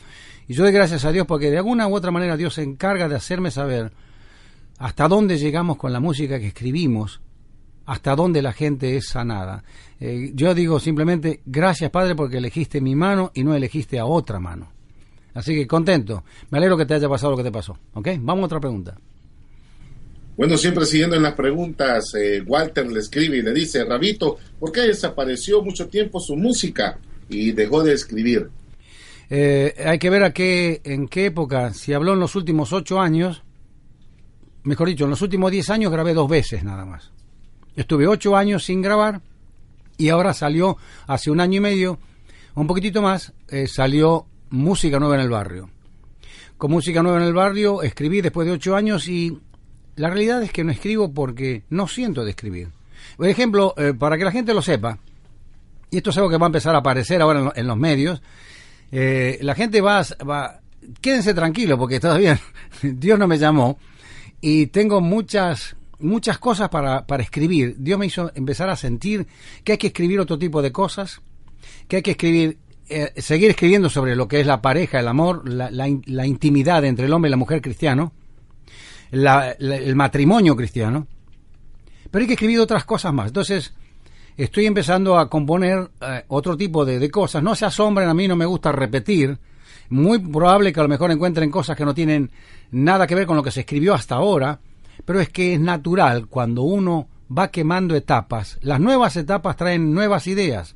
Y 0.48 0.56
yo 0.56 0.64
doy 0.64 0.72
gracias 0.72 1.06
a 1.06 1.12
Dios 1.12 1.28
porque 1.28 1.52
de 1.52 1.58
alguna 1.58 1.88
u 1.88 1.96
otra 1.96 2.10
manera 2.10 2.36
Dios 2.36 2.56
se 2.56 2.64
encarga 2.64 3.08
de 3.08 3.16
hacerme 3.16 3.52
saber 3.52 3.92
hasta 4.80 5.08
dónde 5.08 5.38
llegamos 5.38 5.78
con 5.78 5.94
la 5.94 6.00
música 6.00 6.40
que 6.40 6.48
escribimos, 6.48 7.22
hasta 7.86 8.16
dónde 8.16 8.42
la 8.42 8.54
gente 8.54 8.98
es 8.98 9.08
sanada. 9.08 9.64
Eh, 10.00 10.32
yo 10.34 10.56
digo 10.56 10.80
simplemente, 10.80 11.42
gracias 11.46 11.92
Padre 11.92 12.16
porque 12.16 12.38
elegiste 12.38 12.82
mi 12.82 12.96
mano 12.96 13.32
y 13.36 13.44
no 13.44 13.54
elegiste 13.54 14.00
a 14.00 14.06
otra 14.06 14.40
mano. 14.40 14.72
Así 15.34 15.56
que 15.56 15.68
contento. 15.68 16.24
Me 16.50 16.58
alegro 16.58 16.78
que 16.78 16.86
te 16.86 16.94
haya 16.94 17.10
pasado 17.10 17.32
lo 17.32 17.38
que 17.38 17.44
te 17.44 17.52
pasó. 17.52 17.78
¿Ok? 17.94 18.10
Vamos 18.20 18.44
a 18.44 18.46
otra 18.46 18.60
pregunta. 18.60 18.98
Bueno, 20.38 20.58
siempre 20.58 20.86
siguiendo 20.86 21.16
en 21.16 21.24
las 21.24 21.34
preguntas, 21.34 22.14
eh, 22.16 22.42
Walter 22.46 22.90
le 22.92 23.00
escribe 23.00 23.38
y 23.38 23.42
le 23.42 23.54
dice, 23.54 23.84
Rabito, 23.84 24.38
¿por 24.60 24.72
qué 24.72 24.82
desapareció 24.82 25.62
mucho 25.62 25.88
tiempo 25.88 26.20
su 26.20 26.36
música 26.36 26.98
y 27.30 27.52
dejó 27.52 27.84
de 27.84 27.94
escribir? 27.94 28.50
Eh, 29.30 29.76
hay 29.86 30.00
que 30.00 30.10
ver 30.10 30.24
a 30.24 30.34
qué, 30.34 30.82
en 30.84 31.08
qué 31.08 31.28
época. 31.28 31.74
Si 31.74 31.94
habló 31.94 32.14
en 32.14 32.20
los 32.20 32.36
últimos 32.36 32.74
ocho 32.74 33.00
años, 33.00 33.44
mejor 34.64 34.88
dicho, 34.88 35.04
en 35.04 35.12
los 35.12 35.22
últimos 35.22 35.52
diez 35.52 35.70
años 35.70 35.92
grabé 35.92 36.14
dos 36.14 36.30
veces 36.30 36.64
nada 36.64 36.86
más. 36.86 37.12
Estuve 37.76 38.08
ocho 38.08 38.36
años 38.36 38.66
sin 38.66 38.82
grabar 38.82 39.22
y 39.98 40.10
ahora 40.10 40.34
salió 40.34 40.78
hace 41.08 41.30
un 41.30 41.40
año 41.40 41.58
y 41.58 41.62
medio, 41.62 42.00
un 42.56 42.68
poquitito 42.68 43.02
más, 43.02 43.34
eh, 43.48 43.68
salió 43.68 44.26
Música 44.52 45.00
Nueva 45.00 45.16
en 45.16 45.22
el 45.22 45.30
Barrio. 45.30 45.70
Con 46.58 46.72
Música 46.72 47.02
Nueva 47.02 47.18
en 47.18 47.24
el 47.24 47.34
Barrio 47.34 47.82
escribí 47.82 48.22
después 48.22 48.46
de 48.46 48.54
ocho 48.54 48.76
años 48.76 49.08
y 49.08 49.38
la 49.96 50.10
realidad 50.10 50.44
es 50.44 50.52
que 50.52 50.64
no 50.64 50.72
escribo 50.72 51.14
porque 51.14 51.64
no 51.70 51.88
siento 51.88 52.24
de 52.24 52.32
escribir. 52.32 52.70
Por 53.18 53.28
ejemplo, 53.28 53.74
eh, 53.78 53.94
para 53.98 54.18
que 54.18 54.26
la 54.26 54.32
gente 54.32 54.54
lo 54.54 54.62
sepa, 54.62 55.00
y 55.90 55.98
esto 55.98 56.12
es 56.12 56.18
algo 56.18 56.30
que 56.30 56.38
va 56.38 56.46
a 56.46 56.50
empezar 56.50 56.76
a 56.76 56.80
aparecer 56.80 57.22
ahora 57.22 57.40
en, 57.40 57.52
en 57.56 57.68
los 57.68 57.78
medios, 57.78 58.22
eh, 58.92 59.40
la 59.42 59.56
gente 59.56 59.82
va, 59.82 60.04
va, 60.30 60.60
quédense 61.02 61.34
tranquilos 61.34 61.80
porque 61.80 62.00
todavía 62.00 62.40
Dios 62.82 63.18
no 63.18 63.28
me 63.28 63.38
llamó 63.38 63.80
y 64.42 64.68
tengo 64.68 65.02
muchas 65.02 65.76
muchas 66.00 66.40
cosas 66.40 66.70
para, 66.70 67.06
para 67.06 67.24
escribir. 67.24 67.76
Dios 67.78 67.98
me 68.00 68.08
hizo 68.08 68.32
empezar 68.36 68.70
a 68.70 68.76
sentir 68.76 69.28
que 69.64 69.74
hay 69.74 69.78
que 69.78 69.88
escribir 69.88 70.20
otro 70.20 70.38
tipo 70.38 70.62
de 70.62 70.72
cosas, 70.72 71.22
que 71.88 71.98
hay 71.98 72.02
que 72.02 72.12
escribir, 72.12 72.58
eh, 72.92 73.14
seguir 73.22 73.50
escribiendo 73.52 73.90
sobre 73.90 74.16
lo 74.16 74.28
que 74.28 74.40
es 74.40 74.48
la 74.48 74.62
pareja, 74.62 75.00
el 75.00 75.08
amor, 75.08 75.48
la, 75.50 75.72
la 75.72 75.88
in- 75.88 76.04
la 76.06 76.26
intimidad 76.28 76.84
entre 76.86 77.06
el 77.06 77.14
hombre 77.14 77.30
y 77.30 77.32
la 77.32 77.38
mujer 77.38 77.62
cristiano, 77.62 78.12
la- 79.12 79.52
el 79.52 79.96
matrimonio 79.96 80.56
cristiano, 80.56 81.08
pero 82.10 82.22
hay 82.22 82.28
que 82.28 82.34
escribir 82.34 82.60
otras 82.60 82.84
cosas 82.86 83.14
más. 83.14 83.28
Entonces, 83.28 83.74
estoy 84.38 84.66
empezando 84.66 85.18
a 85.18 85.30
componer 85.30 85.90
eh, 86.02 86.24
otro 86.28 86.58
tipo 86.58 86.86
de, 86.86 87.00
de 87.00 87.10
cosas. 87.10 87.42
No 87.44 87.56
se 87.56 87.66
asombren, 87.66 88.10
a 88.10 88.14
mí 88.14 88.28
no 88.28 88.36
me 88.36 88.46
gusta 88.46 88.72
repetir. 88.72 89.38
Muy 89.90 90.20
probable 90.20 90.72
que 90.72 90.80
a 90.80 90.84
lo 90.84 90.90
mejor 90.90 91.12
encuentren 91.12 91.52
cosas 91.52 91.76
que 91.76 91.84
no 91.86 91.94
tienen 91.94 92.32
nada 92.72 93.08
que 93.08 93.16
ver 93.16 93.26
con 93.26 93.36
lo 93.36 93.44
que 93.44 93.52
se 93.52 93.62
escribió 93.62 93.94
hasta 93.94 94.16
ahora, 94.16 94.60
pero 95.04 95.20
es 95.20 95.28
que 95.30 95.54
es 95.54 95.60
natural 95.60 96.28
cuando 96.28 96.62
uno 96.62 97.08
va 97.38 97.50
quemando 97.50 97.96
etapas. 97.96 98.58
Las 98.62 98.80
nuevas 98.80 99.18
etapas 99.18 99.58
traen 99.58 99.94
nuevas 99.94 100.28
ideas. 100.28 100.76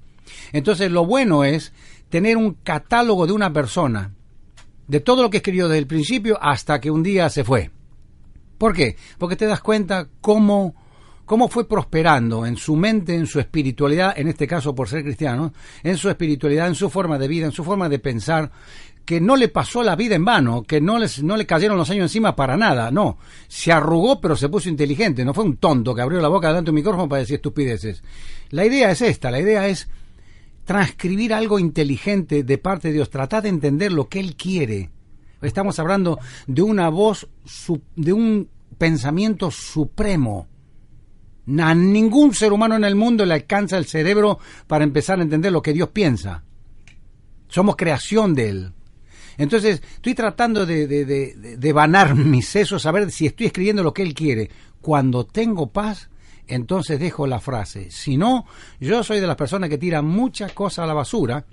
Entonces, 0.51 0.91
lo 0.91 1.05
bueno 1.05 1.43
es 1.45 1.71
tener 2.09 2.37
un 2.37 2.53
catálogo 2.63 3.27
de 3.27 3.33
una 3.33 3.51
persona, 3.51 4.13
de 4.87 4.99
todo 4.99 5.21
lo 5.23 5.29
que 5.29 5.37
escribió 5.37 5.67
desde 5.67 5.79
el 5.79 5.87
principio 5.87 6.37
hasta 6.41 6.79
que 6.79 6.91
un 6.91 7.03
día 7.03 7.29
se 7.29 7.43
fue. 7.43 7.71
¿Por 8.57 8.73
qué? 8.73 8.95
Porque 9.17 9.35
te 9.35 9.45
das 9.45 9.61
cuenta 9.61 10.07
cómo, 10.21 10.75
cómo 11.25 11.49
fue 11.49 11.67
prosperando 11.67 12.45
en 12.45 12.55
su 12.55 12.75
mente, 12.75 13.15
en 13.15 13.25
su 13.25 13.39
espiritualidad, 13.39 14.17
en 14.17 14.27
este 14.27 14.47
caso 14.47 14.73
por 14.73 14.87
ser 14.87 15.03
cristiano, 15.03 15.53
en 15.83 15.97
su 15.97 16.09
espiritualidad, 16.09 16.67
en 16.67 16.75
su 16.75 16.89
forma 16.89 17.17
de 17.17 17.27
vida, 17.27 17.45
en 17.45 17.51
su 17.51 17.63
forma 17.63 17.89
de 17.89 17.99
pensar, 17.99 18.51
que 19.05 19.21
no 19.21 19.35
le 19.35 19.49
pasó 19.49 19.83
la 19.83 19.95
vida 19.95 20.15
en 20.15 20.25
vano, 20.25 20.63
que 20.63 20.81
no, 20.81 20.97
les, 20.97 21.21
no 21.21 21.37
le 21.37 21.45
cayeron 21.45 21.77
los 21.77 21.89
años 21.91 22.05
encima 22.05 22.35
para 22.35 22.57
nada, 22.57 22.89
no. 22.91 23.17
Se 23.47 23.71
arrugó 23.71 24.19
pero 24.19 24.35
se 24.35 24.49
puso 24.49 24.67
inteligente, 24.67 25.23
no 25.23 25.33
fue 25.33 25.43
un 25.43 25.57
tonto 25.57 25.93
que 25.93 26.01
abrió 26.01 26.19
la 26.19 26.27
boca 26.27 26.47
delante 26.47 26.67
de 26.67 26.71
un 26.71 26.75
micrófono 26.75 27.07
para 27.07 27.19
decir 27.19 27.35
estupideces. 27.35 28.03
La 28.49 28.65
idea 28.65 28.89
es 28.89 29.01
esta, 29.01 29.29
la 29.29 29.39
idea 29.39 29.67
es 29.67 29.87
transcribir 30.65 31.33
algo 31.33 31.59
inteligente 31.59 32.43
de 32.43 32.57
parte 32.57 32.89
de 32.89 32.95
Dios, 32.95 33.09
tratar 33.09 33.43
de 33.43 33.49
entender 33.49 33.91
lo 33.91 34.09
que 34.09 34.19
Él 34.19 34.35
quiere. 34.35 34.89
Estamos 35.41 35.77
hablando 35.79 36.19
de 36.47 36.61
una 36.63 36.89
voz, 36.89 37.27
de 37.95 38.11
un 38.13 38.49
pensamiento 38.77 39.51
supremo. 39.51 40.47
A 41.59 41.75
ningún 41.75 42.33
ser 42.33 42.51
humano 42.51 42.75
en 42.75 42.83
el 42.83 42.95
mundo 42.95 43.23
le 43.25 43.35
alcanza 43.35 43.77
el 43.77 43.85
cerebro 43.85 44.39
para 44.65 44.83
empezar 44.83 45.19
a 45.19 45.23
entender 45.23 45.51
lo 45.51 45.61
que 45.61 45.73
Dios 45.73 45.89
piensa. 45.89 46.43
Somos 47.47 47.75
creación 47.75 48.33
de 48.33 48.49
Él. 48.49 48.71
Entonces, 49.37 49.83
estoy 49.95 50.15
tratando 50.15 50.65
de, 50.65 50.87
de- 50.87 51.57
de 51.57 51.73
vanar 51.73 52.15
mis 52.15 52.47
sesos, 52.47 52.85
a 52.87 52.91
ver 52.91 53.11
si 53.11 53.27
estoy 53.27 53.45
escribiendo 53.47 53.83
lo 53.83 53.93
que 53.93 54.01
Él 54.01 54.15
quiere. 54.15 54.49
Cuando 54.81 55.25
tengo 55.25 55.67
paz, 55.71 56.09
entonces 56.47 56.99
dejo 56.99 57.27
la 57.27 57.39
frase. 57.39 57.89
Si 57.91 58.17
no, 58.17 58.45
yo 58.79 59.03
soy 59.03 59.19
de 59.19 59.27
las 59.27 59.35
personas 59.35 59.69
que 59.69 59.77
tiran 59.77 60.05
muchas 60.05 60.53
cosas 60.53 60.83
a 60.83 60.87
la 60.87 60.93
basura. 60.93 61.45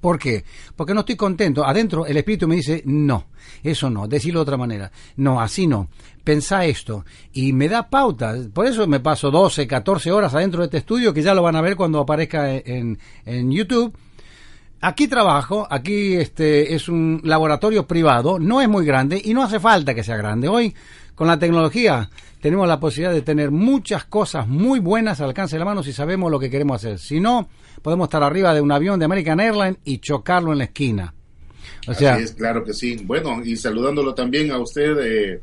¿Por 0.00 0.18
qué? 0.18 0.44
Porque 0.76 0.94
no 0.94 1.00
estoy 1.00 1.16
contento. 1.16 1.64
Adentro 1.66 2.06
el 2.06 2.16
espíritu 2.16 2.46
me 2.46 2.56
dice, 2.56 2.82
no, 2.84 3.26
eso 3.62 3.90
no, 3.90 4.06
decirlo 4.06 4.40
de 4.40 4.42
otra 4.42 4.56
manera. 4.56 4.92
No, 5.16 5.40
así 5.40 5.66
no. 5.66 5.88
Pensá 6.22 6.64
esto. 6.64 7.04
Y 7.32 7.52
me 7.52 7.68
da 7.68 7.88
pauta. 7.88 8.36
Por 8.52 8.66
eso 8.66 8.86
me 8.86 9.00
paso 9.00 9.30
12, 9.30 9.66
14 9.66 10.12
horas 10.12 10.34
adentro 10.34 10.60
de 10.60 10.66
este 10.66 10.78
estudio, 10.78 11.12
que 11.12 11.22
ya 11.22 11.34
lo 11.34 11.42
van 11.42 11.56
a 11.56 11.60
ver 11.60 11.76
cuando 11.76 12.00
aparezca 12.00 12.54
en, 12.54 12.98
en 13.24 13.50
YouTube. 13.50 13.96
Aquí 14.80 15.08
trabajo, 15.08 15.66
aquí 15.70 16.14
este 16.14 16.74
es 16.74 16.88
un 16.88 17.20
laboratorio 17.24 17.86
privado, 17.86 18.38
no 18.38 18.60
es 18.60 18.68
muy 18.68 18.84
grande 18.84 19.20
y 19.24 19.32
no 19.32 19.42
hace 19.42 19.58
falta 19.58 19.94
que 19.94 20.04
sea 20.04 20.16
grande. 20.16 20.48
Hoy, 20.48 20.74
con 21.14 21.26
la 21.26 21.38
tecnología, 21.38 22.10
tenemos 22.46 22.68
la 22.68 22.78
posibilidad 22.78 23.12
de 23.12 23.22
tener 23.22 23.50
muchas 23.50 24.04
cosas 24.04 24.46
muy 24.46 24.78
buenas 24.78 25.20
al 25.20 25.30
alcance 25.30 25.56
de 25.56 25.58
la 25.58 25.64
mano 25.64 25.82
si 25.82 25.92
sabemos 25.92 26.30
lo 26.30 26.38
que 26.38 26.48
queremos 26.48 26.76
hacer. 26.76 27.00
Si 27.00 27.18
no, 27.18 27.48
podemos 27.82 28.06
estar 28.06 28.22
arriba 28.22 28.54
de 28.54 28.60
un 28.60 28.70
avión 28.70 29.00
de 29.00 29.04
American 29.04 29.40
Airlines 29.40 29.78
y 29.82 29.98
chocarlo 29.98 30.52
en 30.52 30.58
la 30.58 30.64
esquina. 30.64 31.12
O 31.88 31.94
sea, 31.94 32.14
Así 32.14 32.22
es, 32.22 32.34
claro 32.34 32.62
que 32.62 32.72
sí. 32.72 33.02
Bueno, 33.04 33.44
y 33.44 33.56
saludándolo 33.56 34.14
también 34.14 34.52
a 34.52 34.58
usted, 34.58 34.96
eh, 35.02 35.42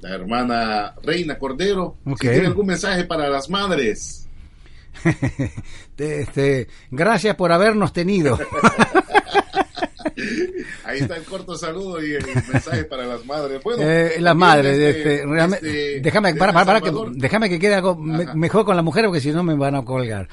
la 0.00 0.16
hermana 0.16 0.94
Reina 1.02 1.38
Cordero. 1.38 1.96
Si 2.04 2.28
tiene 2.28 2.48
algún 2.48 2.66
mensaje 2.66 3.04
para 3.04 3.30
las 3.30 3.48
madres. 3.48 4.28
este, 5.96 6.68
gracias 6.90 7.36
por 7.36 7.52
habernos 7.52 7.94
tenido. 7.94 8.38
Ahí 10.84 11.00
está 11.00 11.16
el 11.16 11.24
corto 11.24 11.56
saludo 11.56 12.04
y 12.04 12.12
el 12.14 12.24
mensaje 12.52 12.84
para 12.84 13.06
las 13.06 13.24
madres. 13.24 13.62
Bueno, 13.62 13.82
Eh, 13.82 14.16
la 14.20 14.30
también 14.30 14.36
madre, 14.48 14.78
desde- 14.78 14.90
este, 14.98 15.26
realmente, 15.26 15.66
desde- 15.66 16.00
déjame, 16.00 16.34
para, 16.34 16.52
para, 16.52 16.64
para, 16.66 16.80
que, 16.80 16.90
déjame 17.14 17.48
que 17.48 17.58
quede 17.58 17.74
algo 17.74 17.96
me- 17.96 18.34
mejor 18.34 18.64
con 18.64 18.76
la 18.76 18.82
mujer 18.82 19.06
porque 19.06 19.20
si 19.20 19.32
no 19.32 19.42
me 19.42 19.54
van 19.54 19.74
a 19.74 19.84
colgar. 19.84 20.28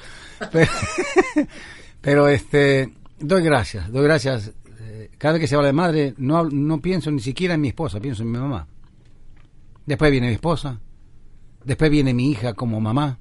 Pero, 0.52 0.70
pero, 2.00 2.28
este, 2.28 2.92
doy 3.18 3.42
gracias, 3.42 3.90
doy 3.90 4.04
gracias. 4.04 4.52
Eh, 4.80 5.10
Cada 5.18 5.34
vez 5.34 5.40
que 5.42 5.46
se 5.46 5.54
habla 5.54 5.68
de 5.68 5.72
madre, 5.72 6.14
no, 6.18 6.44
no 6.44 6.80
pienso 6.80 7.10
ni 7.10 7.20
siquiera 7.20 7.54
en 7.54 7.60
mi 7.60 7.68
esposa, 7.68 8.00
pienso 8.00 8.22
en 8.22 8.30
mi 8.32 8.38
mamá. 8.38 8.66
Después 9.86 10.10
viene 10.10 10.28
mi 10.28 10.34
esposa, 10.34 10.80
después 11.64 11.90
viene 11.90 12.14
mi 12.14 12.30
hija 12.30 12.54
como 12.54 12.80
mamá. 12.80 13.18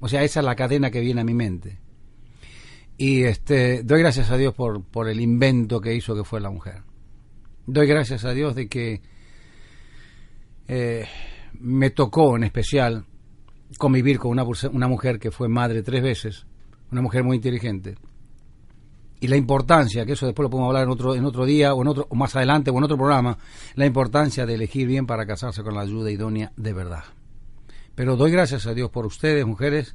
O 0.00 0.08
sea, 0.08 0.22
esa 0.22 0.40
es 0.40 0.46
la 0.46 0.54
cadena 0.54 0.90
que 0.90 1.00
viene 1.00 1.20
a 1.22 1.24
mi 1.24 1.34
mente. 1.34 1.78
Y 2.98 3.22
este, 3.22 3.84
doy 3.84 4.00
gracias 4.00 4.30
a 4.32 4.36
Dios 4.36 4.52
por, 4.54 4.82
por 4.82 5.08
el 5.08 5.20
invento 5.20 5.80
que 5.80 5.94
hizo 5.94 6.16
que 6.16 6.24
fue 6.24 6.40
la 6.40 6.50
mujer. 6.50 6.82
Doy 7.64 7.86
gracias 7.86 8.24
a 8.24 8.32
Dios 8.32 8.56
de 8.56 8.68
que 8.68 9.00
eh, 10.66 11.06
me 11.60 11.90
tocó 11.90 12.36
en 12.36 12.42
especial 12.42 13.06
convivir 13.78 14.18
con 14.18 14.32
una, 14.32 14.44
una 14.72 14.88
mujer 14.88 15.20
que 15.20 15.30
fue 15.30 15.48
madre 15.48 15.82
tres 15.82 16.02
veces, 16.02 16.46
una 16.90 17.00
mujer 17.00 17.22
muy 17.22 17.36
inteligente. 17.36 17.94
Y 19.20 19.28
la 19.28 19.36
importancia, 19.36 20.04
que 20.04 20.12
eso 20.12 20.26
después 20.26 20.44
lo 20.44 20.50
podemos 20.50 20.68
hablar 20.68 20.84
en 20.84 20.90
otro, 20.90 21.14
en 21.14 21.24
otro 21.24 21.44
día 21.44 21.74
o 21.74 21.82
en 21.82 21.88
otro, 21.88 22.06
o 22.08 22.14
más 22.16 22.34
adelante 22.34 22.70
o 22.70 22.78
en 22.78 22.84
otro 22.84 22.96
programa, 22.96 23.38
la 23.74 23.86
importancia 23.86 24.44
de 24.44 24.54
elegir 24.54 24.88
bien 24.88 25.06
para 25.06 25.24
casarse 25.24 25.62
con 25.62 25.74
la 25.74 25.82
ayuda 25.82 26.10
idónea 26.10 26.52
de 26.56 26.72
verdad. 26.72 27.04
Pero 27.94 28.16
doy 28.16 28.30
gracias 28.32 28.66
a 28.66 28.74
Dios 28.74 28.90
por 28.90 29.06
ustedes, 29.06 29.44
mujeres, 29.46 29.94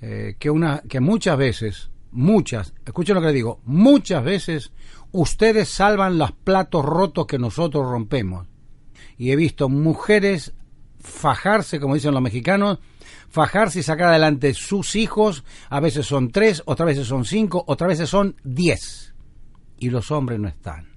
eh, 0.00 0.36
que, 0.38 0.50
una, 0.50 0.82
que 0.88 1.00
muchas 1.00 1.36
veces, 1.36 1.90
muchas, 2.10 2.74
escuchen 2.84 3.14
lo 3.14 3.20
que 3.20 3.28
les 3.28 3.34
digo, 3.34 3.60
muchas 3.64 4.24
veces 4.24 4.72
ustedes 5.12 5.68
salvan 5.68 6.18
los 6.18 6.32
platos 6.32 6.84
rotos 6.84 7.26
que 7.26 7.38
nosotros 7.38 7.88
rompemos. 7.88 8.48
Y 9.18 9.30
he 9.30 9.36
visto 9.36 9.68
mujeres 9.68 10.52
fajarse, 11.00 11.80
como 11.80 11.94
dicen 11.94 12.12
los 12.12 12.22
mexicanos, 12.22 12.78
fajarse 13.28 13.80
y 13.80 13.82
sacar 13.82 14.08
adelante 14.08 14.52
sus 14.54 14.96
hijos, 14.96 15.44
a 15.70 15.80
veces 15.80 16.06
son 16.06 16.30
tres, 16.30 16.62
otras 16.66 16.86
veces 16.86 17.06
son 17.06 17.24
cinco, 17.24 17.64
otras 17.66 17.88
veces 17.88 18.10
son 18.10 18.36
diez. 18.44 19.14
Y 19.78 19.90
los 19.90 20.10
hombres 20.10 20.38
no 20.38 20.48
están. 20.48 20.96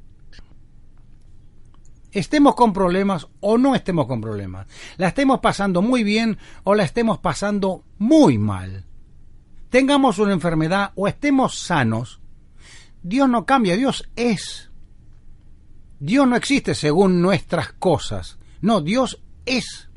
Estemos 2.11 2.55
con 2.55 2.73
problemas 2.73 3.27
o 3.39 3.57
no 3.57 3.75
estemos 3.75 4.07
con 4.07 4.19
problemas. 4.19 4.67
La 4.97 5.09
estemos 5.09 5.39
pasando 5.39 5.81
muy 5.81 6.03
bien 6.03 6.37
o 6.63 6.73
la 6.73 6.83
estemos 6.83 7.19
pasando 7.19 7.83
muy 7.99 8.37
mal. 8.37 8.85
Tengamos 9.69 10.17
una 10.17 10.33
enfermedad 10.33 10.91
o 10.95 11.07
estemos 11.07 11.59
sanos. 11.59 12.19
Dios 13.03 13.29
no 13.29 13.45
cambia, 13.45 13.77
Dios 13.77 14.09
es. 14.15 14.69
Dios 15.99 16.27
no 16.27 16.35
existe 16.35 16.73
según 16.73 17.21
nuestras 17.21 17.73
cosas. 17.73 18.39
No, 18.61 18.81
Dios 18.81 19.21
es. 19.45 19.89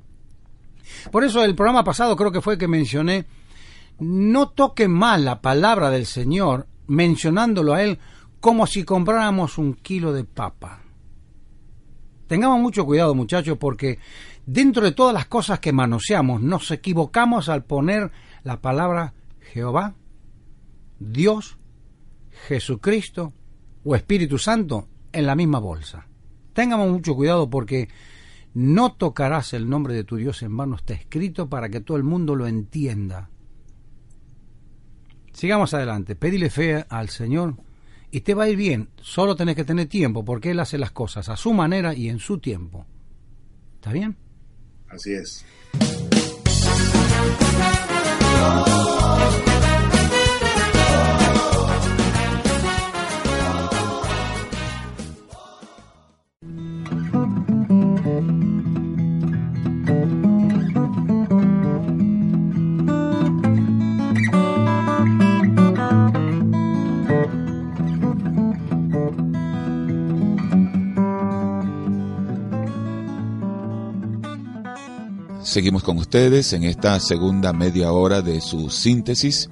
Por 1.10 1.24
eso 1.24 1.42
el 1.42 1.54
programa 1.54 1.84
pasado 1.84 2.16
creo 2.16 2.32
que 2.32 2.40
fue 2.40 2.58
que 2.58 2.68
mencioné, 2.68 3.26
no 3.98 4.50
toque 4.50 4.88
mal 4.88 5.24
la 5.24 5.40
palabra 5.40 5.90
del 5.90 6.06
Señor 6.06 6.66
mencionándolo 6.86 7.74
a 7.74 7.82
Él 7.82 7.98
como 8.40 8.66
si 8.66 8.84
compráramos 8.84 9.58
un 9.58 9.74
kilo 9.74 10.12
de 10.12 10.24
papa. 10.24 10.80
Tengamos 12.26 12.60
mucho 12.60 12.84
cuidado 12.84 13.14
muchachos 13.14 13.56
porque 13.58 13.98
dentro 14.46 14.84
de 14.84 14.92
todas 14.92 15.14
las 15.14 15.26
cosas 15.26 15.60
que 15.60 15.72
manoseamos 15.72 16.42
nos 16.42 16.70
equivocamos 16.70 17.48
al 17.48 17.64
poner 17.64 18.10
la 18.42 18.60
palabra 18.60 19.14
Jehová, 19.52 19.94
Dios, 20.98 21.58
Jesucristo 22.48 23.34
o 23.84 23.94
Espíritu 23.94 24.38
Santo 24.38 24.88
en 25.12 25.26
la 25.26 25.34
misma 25.34 25.58
bolsa. 25.58 26.06
Tengamos 26.54 26.90
mucho 26.90 27.14
cuidado 27.14 27.50
porque 27.50 27.88
no 28.54 28.94
tocarás 28.94 29.52
el 29.52 29.68
nombre 29.68 29.92
de 29.94 30.04
tu 30.04 30.16
Dios 30.16 30.42
en 30.42 30.56
vano, 30.56 30.76
está 30.76 30.94
escrito 30.94 31.50
para 31.50 31.68
que 31.68 31.82
todo 31.82 31.98
el 31.98 32.02
mundo 32.02 32.34
lo 32.34 32.46
entienda. 32.46 33.28
Sigamos 35.34 35.74
adelante, 35.74 36.16
pedile 36.16 36.48
fe 36.48 36.86
al 36.88 37.10
Señor 37.10 37.56
y 38.10 38.22
te 38.22 38.32
va 38.32 38.44
a 38.44 38.48
ir 38.48 38.56
bien, 38.56 38.88
solo 39.02 39.36
tenés 39.36 39.56
que 39.56 39.64
tener 39.64 39.86
tiempo 39.86 40.24
porque 40.24 40.52
Él 40.52 40.60
hace 40.60 40.78
las 40.78 40.92
cosas 40.92 41.28
a 41.28 41.36
su 41.36 41.52
manera 41.52 41.94
y 41.94 42.08
en 42.08 42.20
su 42.20 42.38
tiempo. 42.38 42.86
¿Está 43.74 43.92
bien? 43.92 44.16
Así 44.88 45.12
es. 45.12 45.44
oh, 48.44 49.44
oh. 49.46 49.51
Seguimos 75.52 75.82
con 75.82 75.98
ustedes 75.98 76.54
en 76.54 76.64
esta 76.64 76.98
segunda 76.98 77.52
media 77.52 77.92
hora 77.92 78.22
de 78.22 78.40
su 78.40 78.70
síntesis. 78.70 79.50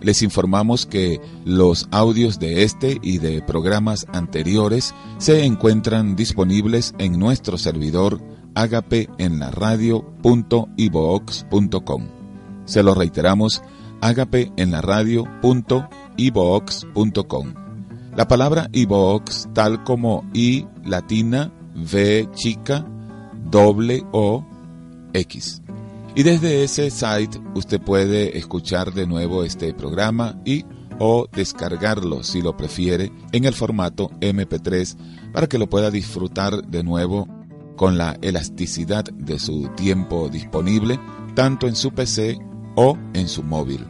Les 0.00 0.22
informamos 0.22 0.86
que 0.86 1.20
los 1.44 1.88
audios 1.90 2.38
de 2.38 2.62
este 2.62 3.00
y 3.02 3.18
de 3.18 3.42
programas 3.42 4.06
anteriores 4.12 4.94
se 5.18 5.44
encuentran 5.44 6.14
disponibles 6.14 6.94
en 6.98 7.18
nuestro 7.18 7.58
servidor 7.58 8.22
agape 8.54 9.10
en 9.18 9.40
la 9.40 9.50
radio.ibox.com. 9.50 12.08
Se 12.64 12.84
lo 12.84 12.94
reiteramos, 12.94 13.60
agape 14.00 14.52
en 14.56 14.70
la 14.70 14.82
radio.ibox.com. 14.82 17.54
La 18.14 18.28
palabra 18.28 18.68
ibox, 18.72 19.48
tal 19.52 19.82
como 19.82 20.30
i 20.32 20.64
latina, 20.84 21.52
v 21.74 22.28
chica, 22.36 22.86
doble 23.50 24.04
o 24.12 24.53
X. 25.14 25.62
Y 26.14 26.22
desde 26.22 26.62
ese 26.62 26.90
site 26.90 27.40
usted 27.54 27.80
puede 27.80 28.36
escuchar 28.38 28.92
de 28.92 29.06
nuevo 29.06 29.42
este 29.42 29.72
programa 29.72 30.38
y 30.44 30.64
o 30.98 31.26
descargarlo 31.32 32.22
si 32.22 32.42
lo 32.42 32.56
prefiere 32.56 33.10
en 33.32 33.44
el 33.44 33.54
formato 33.54 34.10
MP3 34.20 34.96
para 35.32 35.48
que 35.48 35.58
lo 35.58 35.68
pueda 35.68 35.90
disfrutar 35.90 36.64
de 36.66 36.84
nuevo 36.84 37.28
con 37.76 37.98
la 37.98 38.16
elasticidad 38.22 39.04
de 39.04 39.38
su 39.38 39.68
tiempo 39.76 40.28
disponible 40.28 41.00
tanto 41.34 41.66
en 41.66 41.74
su 41.74 41.90
PC 41.90 42.38
o 42.76 42.96
en 43.12 43.28
su 43.28 43.42
móvil. 43.42 43.84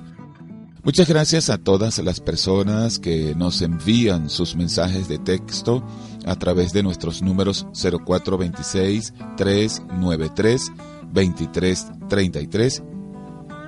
Muchas 0.83 1.09
gracias 1.09 1.49
a 1.49 1.57
todas 1.57 1.99
las 1.99 2.21
personas 2.21 2.99
que 2.99 3.35
nos 3.35 3.63
envían 3.63 4.29
sus 4.29 4.55
mensajes 4.55 5.09
de 5.09 5.19
texto 5.19 5.83
a 6.27 6.37
través 6.37 6.75
de 6.75 6.83
nuestros 6.83 7.23
números 7.23 7.67
0426 7.73 9.15
393 9.37 10.73
2333 11.15 12.83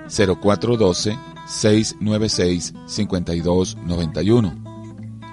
0412 0.09 1.18
696 1.47 2.74
5291. 2.86 4.55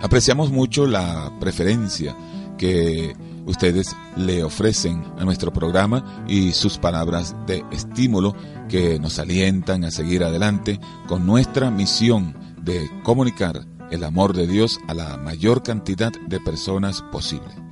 Apreciamos 0.02 0.52
mucho 0.52 0.86
la 0.86 1.32
preferencia 1.40 2.16
que 2.58 3.16
ustedes 3.46 3.96
le 4.16 4.44
ofrecen 4.44 5.04
a 5.18 5.26
nuestro 5.26 5.52
programa 5.52 6.26
y 6.28 6.52
sus 6.52 6.78
palabras 6.78 7.36
de 7.48 7.64
estímulo 7.72 8.36
que 8.70 9.00
nos 9.00 9.20
alientan 9.20 9.84
a 9.84 9.92
seguir 9.92 10.24
adelante 10.24 10.80
con 11.08 11.26
nuestra 11.26 11.72
misión 11.72 12.36
de 12.62 12.90
comunicar 13.04 13.66
el 13.92 14.04
amor 14.04 14.34
de 14.34 14.48
Dios 14.48 14.80
a 14.88 14.94
la 14.94 15.18
mayor 15.18 15.64
cantidad 15.64 16.12
de 16.28 16.40
personas 16.40 17.02
posible. 17.12 17.63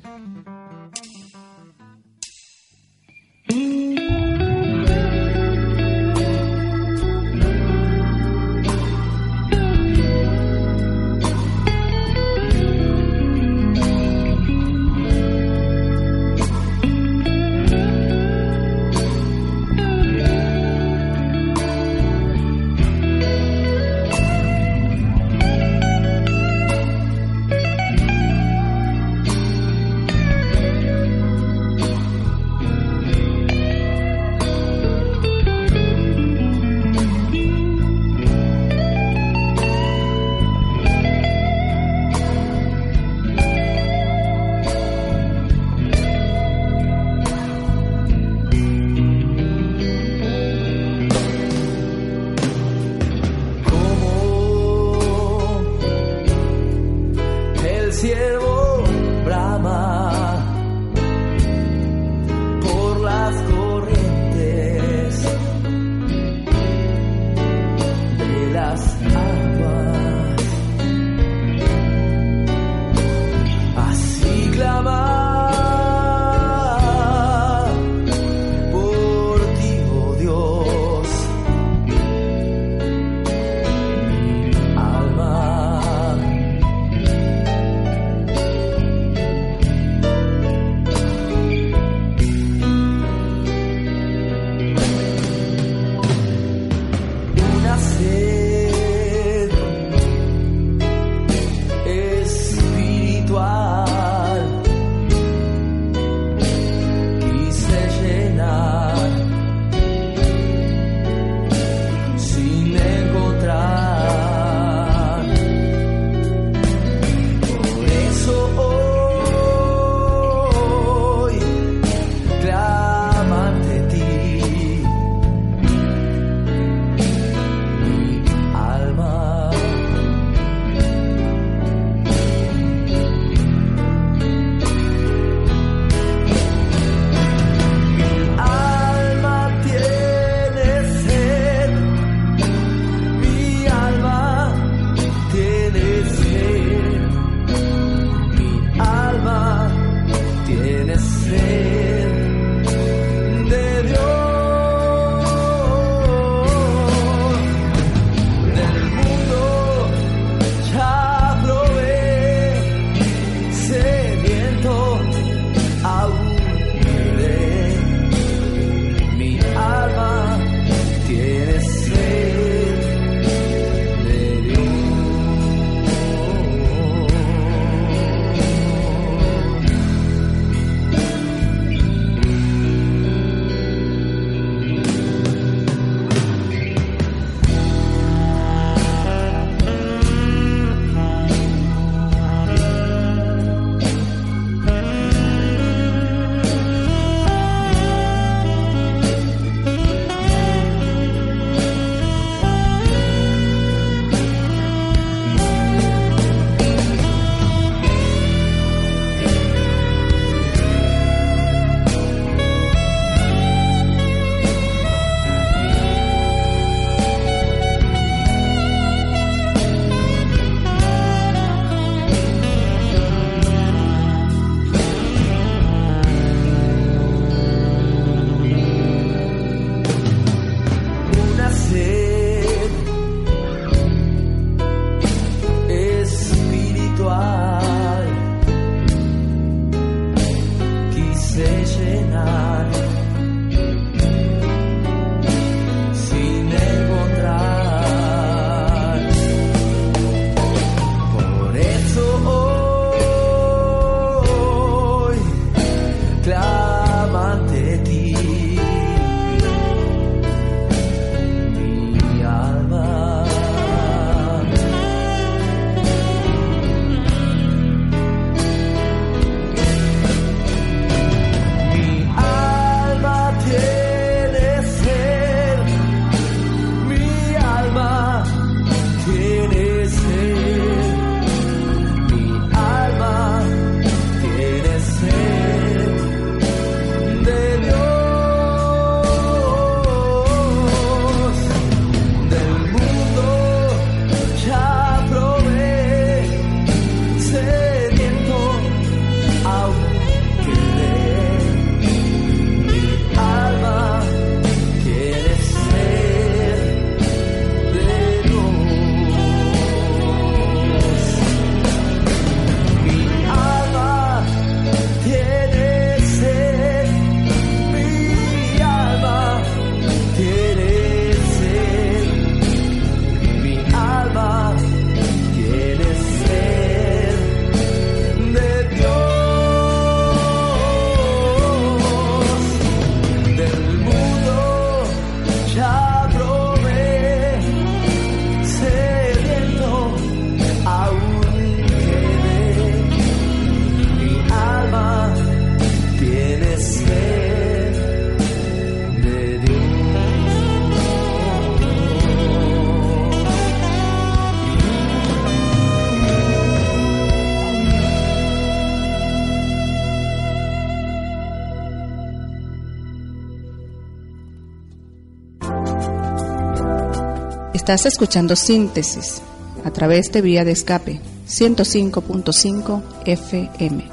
Estás 367.62 367.86
escuchando 367.86 368.36
Síntesis 368.36 369.22
a 369.64 369.70
través 369.70 370.12
de 370.12 370.24
Vía 370.24 370.44
de 370.44 370.52
Escape 370.52 371.00
105.5 371.28 372.82
FM. 373.06 373.88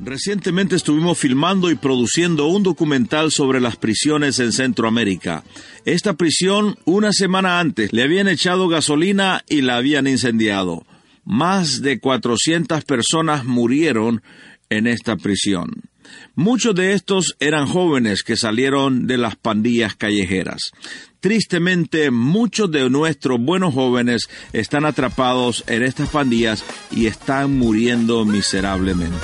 Recientemente 0.00 0.74
estuvimos 0.74 1.18
filmando 1.18 1.70
y 1.70 1.74
produciendo 1.74 2.46
un 2.46 2.62
documental 2.62 3.30
sobre 3.30 3.60
las 3.60 3.76
prisiones 3.76 4.38
en 4.38 4.52
Centroamérica. 4.52 5.44
Esta 5.84 6.14
prisión, 6.14 6.78
una 6.86 7.12
semana 7.12 7.60
antes, 7.60 7.92
le 7.92 8.04
habían 8.04 8.28
echado 8.28 8.68
gasolina 8.68 9.44
y 9.50 9.60
la 9.60 9.76
habían 9.76 10.06
incendiado. 10.06 10.86
Más 11.26 11.82
de 11.82 12.00
400 12.00 12.84
personas 12.86 13.44
murieron 13.44 14.22
en 14.70 14.86
esta 14.86 15.16
prisión. 15.16 15.92
Muchos 16.34 16.74
de 16.74 16.92
estos 16.92 17.36
eran 17.40 17.66
jóvenes 17.66 18.22
que 18.22 18.36
salieron 18.36 19.06
de 19.06 19.18
las 19.18 19.36
pandillas 19.36 19.94
callejeras. 19.94 20.72
Tristemente, 21.20 22.10
muchos 22.10 22.70
de 22.70 22.90
nuestros 22.90 23.40
buenos 23.40 23.72
jóvenes 23.72 24.28
están 24.52 24.84
atrapados 24.84 25.64
en 25.66 25.82
estas 25.82 26.10
pandillas 26.10 26.64
y 26.90 27.06
están 27.06 27.56
muriendo 27.56 28.24
miserablemente. 28.24 29.16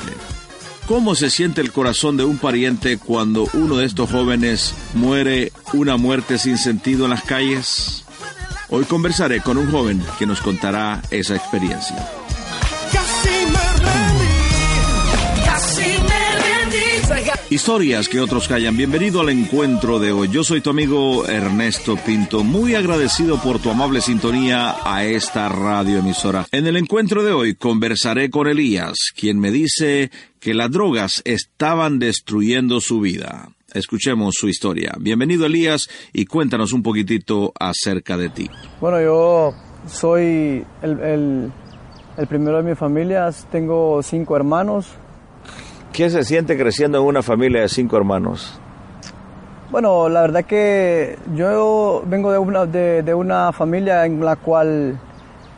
¿Cómo 0.87 1.14
se 1.14 1.31
siente 1.31 1.61
el 1.61 1.72
corazón 1.72 2.16
de 2.16 2.24
un 2.24 2.39
pariente 2.39 2.99
cuando 2.99 3.49
uno 3.53 3.76
de 3.76 3.87
estos 3.87 4.11
jóvenes 4.11 4.74
muere 4.95 5.53
una 5.72 5.97
muerte 5.97 6.39
sin 6.39 6.59
sentido 6.59 7.05
en 7.05 7.11
las 7.11 7.22
calles? 7.22 8.05
Hoy 8.70 8.85
conversaré 8.87 9.41
con 9.41 9.57
un 9.57 9.70
joven 9.70 10.03
que 10.18 10.26
nos 10.26 10.41
contará 10.41 11.03
esa 11.11 11.37
experiencia. 11.37 11.97
Casi 12.93 14.09
Historias 17.51 18.09
que 18.09 18.20
otros 18.20 18.46
callan. 18.46 18.76
Bienvenido 18.76 19.20
al 19.20 19.28
encuentro 19.30 19.98
de 19.98 20.12
hoy. 20.12 20.28
Yo 20.28 20.44
soy 20.44 20.61
tu 20.61 20.70
amigo 20.70 21.26
Ernesto 21.26 21.96
Pinto, 21.96 22.44
muy 22.44 22.76
agradecido 22.76 23.38
por 23.42 23.59
tu 23.59 23.70
amable 23.70 24.01
sintonía 24.01 24.76
a 24.84 25.05
esta 25.05 25.48
radioemisora. 25.48 26.46
En 26.53 26.68
el 26.68 26.76
encuentro 26.76 27.24
de 27.24 27.32
hoy 27.32 27.57
conversaré 27.57 28.30
con 28.30 28.46
Elías, 28.46 28.94
quien 29.16 29.40
me 29.40 29.51
dice 29.51 30.12
que 30.38 30.55
las 30.55 30.70
drogas 30.70 31.22
estaban 31.24 31.98
destruyendo 31.98 32.80
su 32.80 33.01
vida. 33.01 33.48
Escuchemos 33.74 34.34
su 34.38 34.48
historia. 34.48 34.94
Bienvenido 35.01 35.46
Elías 35.46 35.88
y 36.12 36.26
cuéntanos 36.26 36.72
un 36.72 36.84
poquitito 36.84 37.53
acerca 37.59 38.16
de 38.16 38.28
ti. 38.30 38.48
Bueno, 38.80 39.01
yo 39.03 39.55
soy 39.88 40.64
el, 40.82 41.01
el- 41.01 41.53
el 42.16 42.26
primero 42.26 42.59
de 42.59 42.68
mi 42.68 42.74
familia, 42.76 43.28
tengo 43.51 44.03
cinco 44.05 44.36
hermanos. 44.36 44.86
¿Qué 45.93 46.09
se 46.11 46.24
siente 46.24 46.57
creciendo 46.57 46.99
en 46.99 47.05
una 47.05 47.22
familia 47.22 47.62
de 47.62 47.68
cinco 47.68 47.97
hermanos? 47.97 48.59
Bueno, 49.70 50.09
la 50.09 50.22
verdad 50.22 50.45
que 50.45 51.16
yo 51.34 52.03
vengo 52.07 52.32
de 52.32 52.38
una, 52.38 52.66
de, 52.66 53.03
de 53.03 53.14
una 53.14 53.53
familia 53.53 54.05
en 54.07 54.24
la 54.24 54.36
cual 54.36 54.99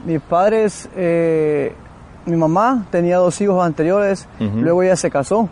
mis 0.04 0.20
padres, 0.20 0.88
eh, 0.96 1.72
mi 2.26 2.36
mamá 2.36 2.86
tenía 2.90 3.16
dos 3.18 3.40
hijos 3.40 3.64
anteriores, 3.64 4.28
luego 4.38 4.82
ella 4.82 4.96
se 4.96 5.10
casó 5.10 5.48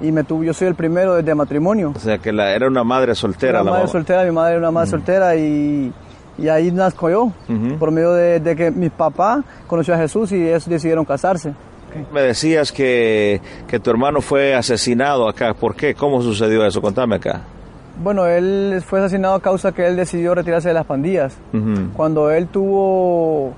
y 0.00 0.10
me 0.12 0.24
tuvo, 0.24 0.42
yo 0.42 0.52
soy 0.52 0.68
el 0.68 0.74
primero 0.74 1.14
desde 1.14 1.34
matrimonio. 1.34 1.92
O 1.94 1.98
sea, 2.00 2.18
que 2.18 2.32
la, 2.32 2.52
era 2.52 2.66
una 2.66 2.82
madre 2.84 3.14
soltera 3.14 3.50
Era 3.50 3.58
la 3.60 3.64
madre 3.70 3.82
mamá. 3.84 3.92
soltera, 3.92 4.24
mi 4.24 4.30
madre 4.32 4.50
era 4.52 4.58
una 4.60 4.70
madre 4.72 4.90
soltera 4.90 5.36
y, 5.36 5.92
y 6.38 6.48
ahí 6.48 6.72
nazco 6.72 7.08
yo, 7.08 7.32
por 7.78 7.92
medio 7.92 8.12
de, 8.14 8.40
de 8.40 8.56
que 8.56 8.70
mi 8.72 8.90
papá 8.90 9.44
conoció 9.68 9.94
a 9.94 9.98
Jesús 9.98 10.32
y 10.32 10.44
ellos 10.48 10.68
decidieron 10.68 11.04
casarse. 11.04 11.54
Me 12.12 12.22
decías 12.22 12.72
que, 12.72 13.40
que 13.68 13.78
tu 13.80 13.90
hermano 13.90 14.20
fue 14.20 14.54
asesinado 14.54 15.28
acá. 15.28 15.54
¿Por 15.54 15.74
qué? 15.74 15.94
¿Cómo 15.94 16.22
sucedió 16.22 16.64
eso? 16.66 16.80
Contame 16.80 17.16
acá. 17.16 17.42
Bueno, 18.02 18.26
él 18.26 18.82
fue 18.86 19.00
asesinado 19.00 19.34
a 19.34 19.40
causa 19.40 19.72
que 19.72 19.86
él 19.86 19.96
decidió 19.96 20.34
retirarse 20.34 20.68
de 20.68 20.74
las 20.74 20.84
pandillas. 20.86 21.36
Cuando 21.94 22.30
él 22.30 22.46
tuvo, 22.48 23.54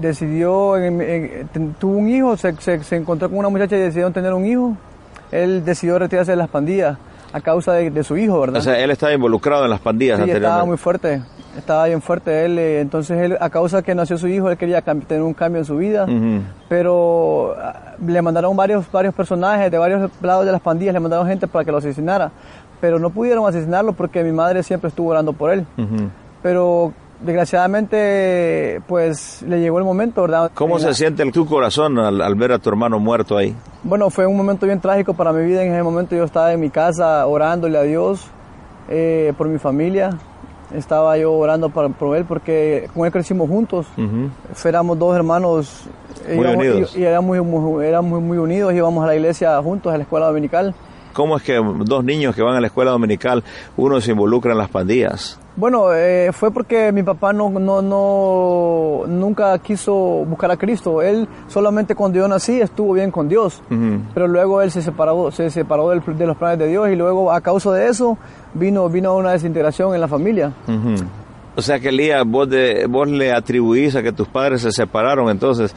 decidió, 0.00 0.76
en- 0.76 1.00
en- 1.00 1.74
tuvo 1.78 1.96
un 1.98 2.08
hijo, 2.08 2.36
se, 2.36 2.54
se- 2.60 2.82
se 2.84 2.96
encontró 2.96 3.28
con 3.28 3.38
una 3.38 3.48
muchacha 3.48 3.76
y 3.76 3.80
decidieron 3.80 4.12
tener 4.12 4.32
un 4.32 4.44
hijo, 4.46 4.76
él 5.32 5.64
decidió 5.64 5.98
retirarse 5.98 6.32
de 6.32 6.36
las 6.36 6.48
pandillas 6.48 6.96
a 7.34 7.40
causa 7.40 7.72
de, 7.72 7.90
de 7.90 8.04
su 8.04 8.16
hijo, 8.16 8.40
¿verdad? 8.40 8.60
O 8.60 8.62
sea, 8.62 8.78
él 8.78 8.92
estaba 8.92 9.12
involucrado 9.12 9.64
en 9.64 9.70
las 9.70 9.80
pandillas 9.80 10.20
Sí, 10.22 10.30
estaba 10.30 10.64
muy 10.64 10.76
fuerte, 10.76 11.20
estaba 11.58 11.86
bien 11.86 12.00
fuerte 12.00 12.44
él, 12.44 12.56
eh, 12.60 12.80
entonces 12.80 13.18
él, 13.20 13.36
a 13.40 13.50
causa 13.50 13.82
que 13.82 13.92
nació 13.92 14.16
su 14.18 14.28
hijo, 14.28 14.48
él 14.50 14.56
quería 14.56 14.82
tener 14.82 15.20
un 15.20 15.34
cambio 15.34 15.58
en 15.58 15.64
su 15.64 15.76
vida, 15.76 16.06
pero 16.68 17.56
ah, 17.60 17.96
le 18.06 18.22
mandaron 18.22 18.56
varios, 18.56 18.90
varios 18.92 19.12
personajes 19.14 19.68
de 19.68 19.78
varios 19.78 20.12
lados 20.22 20.46
de 20.46 20.52
las 20.52 20.60
pandillas, 20.60 20.94
le 20.94 21.00
mandaron 21.00 21.26
gente 21.26 21.48
para 21.48 21.64
que 21.64 21.72
lo 21.72 21.78
asesinara, 21.78 22.30
pero 22.80 23.00
no 23.00 23.10
pudieron 23.10 23.44
asesinarlo 23.48 23.94
porque 23.94 24.22
mi 24.22 24.30
madre 24.30 24.62
siempre 24.62 24.86
estuvo 24.86 25.10
orando 25.10 25.32
por 25.32 25.50
él, 25.50 25.66
pero 26.40 26.92
desgraciadamente 27.24 28.80
pues 28.86 29.42
le 29.42 29.60
llegó 29.60 29.78
el 29.78 29.84
momento, 29.84 30.22
¿verdad? 30.22 30.50
¿Cómo 30.54 30.78
se 30.78 30.86
la- 30.88 30.94
siente 30.94 31.24
tu 31.32 31.46
corazón 31.46 31.98
al, 31.98 32.20
al 32.20 32.34
ver 32.34 32.52
a 32.52 32.58
tu 32.58 32.68
hermano 32.70 32.98
muerto 32.98 33.36
ahí? 33.36 33.54
Bueno, 33.82 34.10
fue 34.10 34.26
un 34.26 34.36
momento 34.36 34.66
bien 34.66 34.80
trágico 34.80 35.14
para 35.14 35.32
mi 35.32 35.44
vida. 35.44 35.62
En 35.62 35.72
ese 35.72 35.82
momento 35.82 36.14
yo 36.14 36.24
estaba 36.24 36.52
en 36.52 36.60
mi 36.60 36.70
casa 36.70 37.26
orándole 37.26 37.78
a 37.78 37.82
Dios 37.82 38.26
eh, 38.88 39.32
por 39.36 39.48
mi 39.48 39.58
familia. 39.58 40.10
Estaba 40.74 41.16
yo 41.18 41.32
orando 41.32 41.68
por, 41.68 41.92
por 41.92 42.16
él 42.16 42.24
porque 42.24 42.88
con 42.94 43.06
él 43.06 43.12
crecimos 43.12 43.48
juntos. 43.48 43.86
Ujú. 43.96 44.30
Éramos 44.68 44.98
dos 44.98 45.14
hermanos. 45.14 45.84
eh, 46.26 46.34
Muy 46.36 46.46
íbamos- 46.46 46.56
unidos. 46.66 46.96
Y, 46.96 47.00
y 47.00 47.04
éramos, 47.04 47.38
muy, 47.44 47.86
éramos 47.86 48.20
muy 48.22 48.38
unidos. 48.38 48.72
Íbamos 48.74 49.04
a 49.04 49.06
la 49.06 49.14
iglesia 49.14 49.60
juntos, 49.62 49.92
a 49.92 49.96
la 49.96 50.02
escuela 50.02 50.26
dominical. 50.26 50.74
¿Cómo 51.12 51.36
es 51.36 51.44
que 51.44 51.60
dos 51.84 52.02
niños 52.02 52.34
que 52.34 52.42
van 52.42 52.56
a 52.56 52.60
la 52.60 52.66
escuela 52.66 52.90
dominical, 52.90 53.44
uno 53.76 54.00
se 54.00 54.10
involucra 54.10 54.50
en 54.52 54.58
las 54.58 54.68
pandillas? 54.68 55.38
Bueno, 55.56 55.94
eh, 55.94 56.30
fue 56.32 56.50
porque 56.50 56.90
mi 56.90 57.04
papá 57.04 57.32
no, 57.32 57.48
no, 57.48 57.80
no, 57.80 59.06
nunca 59.06 59.56
quiso 59.60 59.94
buscar 59.94 60.50
a 60.50 60.56
Cristo. 60.56 61.00
Él 61.00 61.28
solamente 61.46 61.94
cuando 61.94 62.18
yo 62.18 62.26
nací 62.26 62.60
estuvo 62.60 62.92
bien 62.94 63.10
con 63.12 63.28
Dios. 63.28 63.62
Pero 64.14 64.26
luego 64.26 64.62
él 64.62 64.70
se 64.72 64.82
separó, 64.82 65.30
se 65.30 65.50
separó 65.50 65.90
del- 65.90 66.02
de 66.18 66.26
los 66.26 66.36
planes 66.36 66.58
de 66.58 66.66
Dios 66.66 66.88
y 66.90 66.96
luego 66.96 67.30
a 67.30 67.40
causa 67.40 67.72
de 67.72 67.88
eso 67.88 68.18
vino, 68.54 68.88
vino 68.88 69.14
una 69.16 69.30
desintegración 69.32 69.94
en 69.94 70.00
la 70.00 70.08
familia. 70.08 70.52
O 71.56 71.62
sea 71.62 71.78
que 71.78 71.90
Elías, 71.90 72.24
vos, 72.26 72.48
de- 72.50 72.86
vos 72.88 73.06
le 73.08 73.32
atribuís 73.32 73.94
a 73.94 74.02
que 74.02 74.10
tus 74.12 74.26
padres 74.26 74.62
se 74.62 74.72
separaron, 74.72 75.28
entonces 75.30 75.72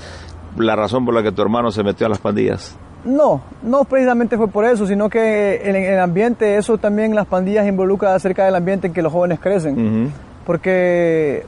la 0.58 0.76
razón 0.76 1.06
por 1.06 1.14
la 1.14 1.22
que 1.22 1.32
tu 1.32 1.44
hermano 1.44 1.70
se 1.70 1.84
metió 1.84 2.08
a 2.08 2.10
las 2.10 2.18
pandillas. 2.20 2.76
No, 3.06 3.42
no 3.64 3.84
precisamente 3.86 4.36
fue 4.38 4.48
por 4.48 4.66
eso, 4.66 4.86
sino 4.86 5.10
que 5.10 5.62
en 5.64 5.76
el 5.76 6.00
ambiente, 6.00 6.58
eso 6.58 6.78
también 6.78 7.16
las 7.16 7.26
pandillas 7.28 7.68
involucra 7.68 8.14
acerca 8.16 8.46
del 8.46 8.56
ambiente 8.56 8.88
en 8.88 8.94
que 8.94 9.02
los 9.02 9.14
jóvenes 9.14 9.40
crecen. 9.40 10.12
Porque 10.46 11.46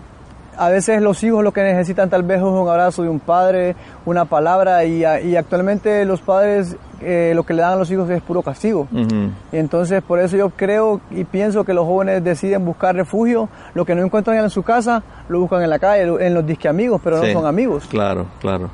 a 0.58 0.70
veces 0.70 1.02
los 1.02 1.24
hijos 1.24 1.44
lo 1.44 1.52
que 1.54 1.64
necesitan 1.64 2.10
tal 2.10 2.24
vez 2.24 2.38
es 2.38 2.44
un 2.44 2.68
abrazo 2.68 3.02
de 3.04 3.10
un 3.10 3.20
padre, 3.20 3.76
una 4.06 4.26
palabra, 4.26 4.84
y, 4.86 5.04
y 5.06 5.36
actualmente 5.36 6.04
los 6.06 6.20
padres 6.22 6.76
eh, 7.02 7.32
lo 7.34 7.44
que 7.44 7.54
le 7.54 7.62
dan 7.62 7.74
a 7.74 7.76
los 7.78 7.90
hijos 7.92 8.10
es 8.10 8.22
puro 8.22 8.42
castigo. 8.42 8.88
Y 8.92 9.58
entonces 9.58 10.02
por 10.04 10.20
eso 10.20 10.36
yo 10.36 10.50
creo 10.50 11.00
y 11.12 11.24
pienso 11.24 11.64
que 11.64 11.74
los 11.74 11.86
jóvenes 11.86 12.24
deciden 12.24 12.66
buscar 12.66 12.94
refugio, 12.96 13.48
lo 13.74 13.86
que 13.86 13.96
no 13.96 14.04
encuentran 14.04 14.38
en 14.38 14.50
su 14.50 14.64
casa, 14.64 15.02
lo 15.30 15.40
buscan 15.40 15.62
en 15.64 15.70
la 15.70 15.80
calle, 15.80 16.04
en 16.26 16.34
los 16.34 16.46
disque 16.46 16.68
amigos, 16.68 17.00
pero 17.04 17.22
Sí. 17.22 17.28
no 17.28 17.40
son 17.40 17.48
amigos. 17.48 17.86
Claro, 17.90 18.26
claro. 18.42 18.70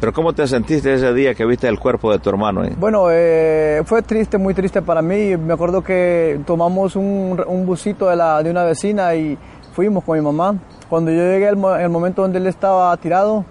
Pero 0.00 0.14
¿cómo 0.14 0.32
te 0.32 0.46
sentiste 0.46 0.94
ese 0.94 1.12
día 1.12 1.34
que 1.34 1.44
viste 1.44 1.68
el 1.68 1.78
cuerpo 1.78 2.10
de 2.10 2.18
tu 2.18 2.30
hermano? 2.30 2.62
ahí? 2.62 2.74
Bueno, 2.78 3.08
eh, 3.10 3.82
fue 3.84 4.00
triste, 4.00 4.38
muy 4.38 4.54
triste 4.54 4.80
para 4.80 5.02
mí. 5.02 5.36
Me 5.36 5.52
acuerdo 5.52 5.82
que 5.82 6.40
tomamos 6.46 6.96
un, 6.96 7.42
un 7.46 7.66
busito 7.66 8.08
de, 8.08 8.16
la, 8.16 8.42
de 8.42 8.50
una 8.50 8.64
vecina 8.64 9.14
y 9.14 9.36
fuimos 9.72 10.02
con 10.02 10.18
mi 10.18 10.24
mamá. 10.24 10.58
Cuando 10.88 11.10
yo 11.10 11.18
llegué 11.18 11.48
al 11.48 11.58
el 11.80 11.88
momento 11.90 12.22
donde 12.22 12.38
él 12.38 12.46
estaba 12.46 12.96
tirado, 12.96 13.44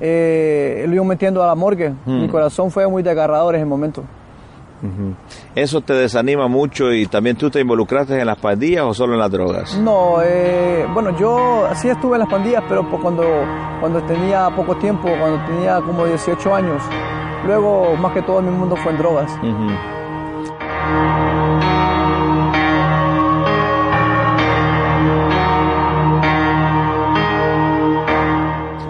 eh, 0.00 0.84
lo 0.88 0.94
iban 0.94 1.08
metiendo 1.08 1.42
a 1.42 1.46
la 1.48 1.54
morgue. 1.56 1.92
Mi 2.06 2.28
corazón 2.28 2.70
fue 2.70 2.86
muy 2.86 3.02
desgarrador 3.02 3.56
en 3.56 3.62
ese 3.62 3.68
momento. 3.68 4.04
¿Eso 5.54 5.80
te 5.80 5.92
desanima 5.92 6.46
mucho 6.48 6.92
y 6.92 7.06
también 7.06 7.36
tú 7.36 7.50
te 7.50 7.60
involucraste 7.60 8.18
en 8.20 8.26
las 8.26 8.38
pandillas 8.38 8.84
o 8.84 8.94
solo 8.94 9.14
en 9.14 9.18
las 9.20 9.30
drogas? 9.30 9.76
No, 9.78 10.16
eh, 10.22 10.86
bueno, 10.94 11.16
yo 11.18 11.66
sí 11.74 11.88
estuve 11.88 12.14
en 12.16 12.20
las 12.20 12.28
pandillas, 12.28 12.62
pero 12.68 12.88
po- 12.88 13.00
cuando, 13.00 13.24
cuando 13.80 14.02
tenía 14.02 14.48
poco 14.54 14.76
tiempo, 14.76 15.08
cuando 15.18 15.44
tenía 15.46 15.80
como 15.80 16.04
18 16.06 16.54
años. 16.54 16.82
Luego, 17.46 17.94
más 17.96 18.12
que 18.12 18.22
todo, 18.22 18.40
mi 18.42 18.50
mundo 18.50 18.76
fue 18.76 18.92
en 18.92 18.98
drogas. 18.98 19.30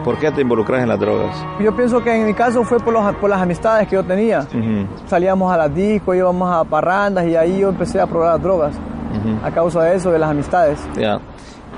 ¿Por 0.09 0.17
qué 0.19 0.31
te 0.31 0.41
involucras 0.41 0.83
en 0.83 0.89
las 0.89 0.99
drogas? 0.99 1.37
Yo 1.61 1.77
pienso 1.77 2.03
que 2.03 2.11
en 2.19 2.25
mi 2.25 2.33
caso 2.33 2.65
fue 2.65 2.79
por, 2.81 2.95
los- 2.95 3.15
por 3.17 3.29
las 3.29 3.43
amistades 3.43 3.87
que 3.89 3.95
yo 3.97 4.03
tenía. 4.03 4.41
Ujú. 4.41 4.87
Salíamos 5.07 5.53
a 5.53 5.59
las 5.59 5.75
discos, 5.75 6.17
íbamos 6.17 6.51
a 6.51 6.65
parrandas 6.65 7.27
y 7.27 7.37
ahí 7.37 7.59
yo 7.61 7.69
empecé 7.69 8.01
a 8.01 8.07
probar 8.07 8.33
las 8.33 8.43
drogas. 8.43 8.73
Ujú. 8.75 9.47
A 9.47 9.51
causa 9.51 9.83
de 9.83 9.97
eso, 9.97 10.11
de 10.11 10.19
las 10.19 10.31
amistades. 10.31 10.79
Ya. 10.97 11.21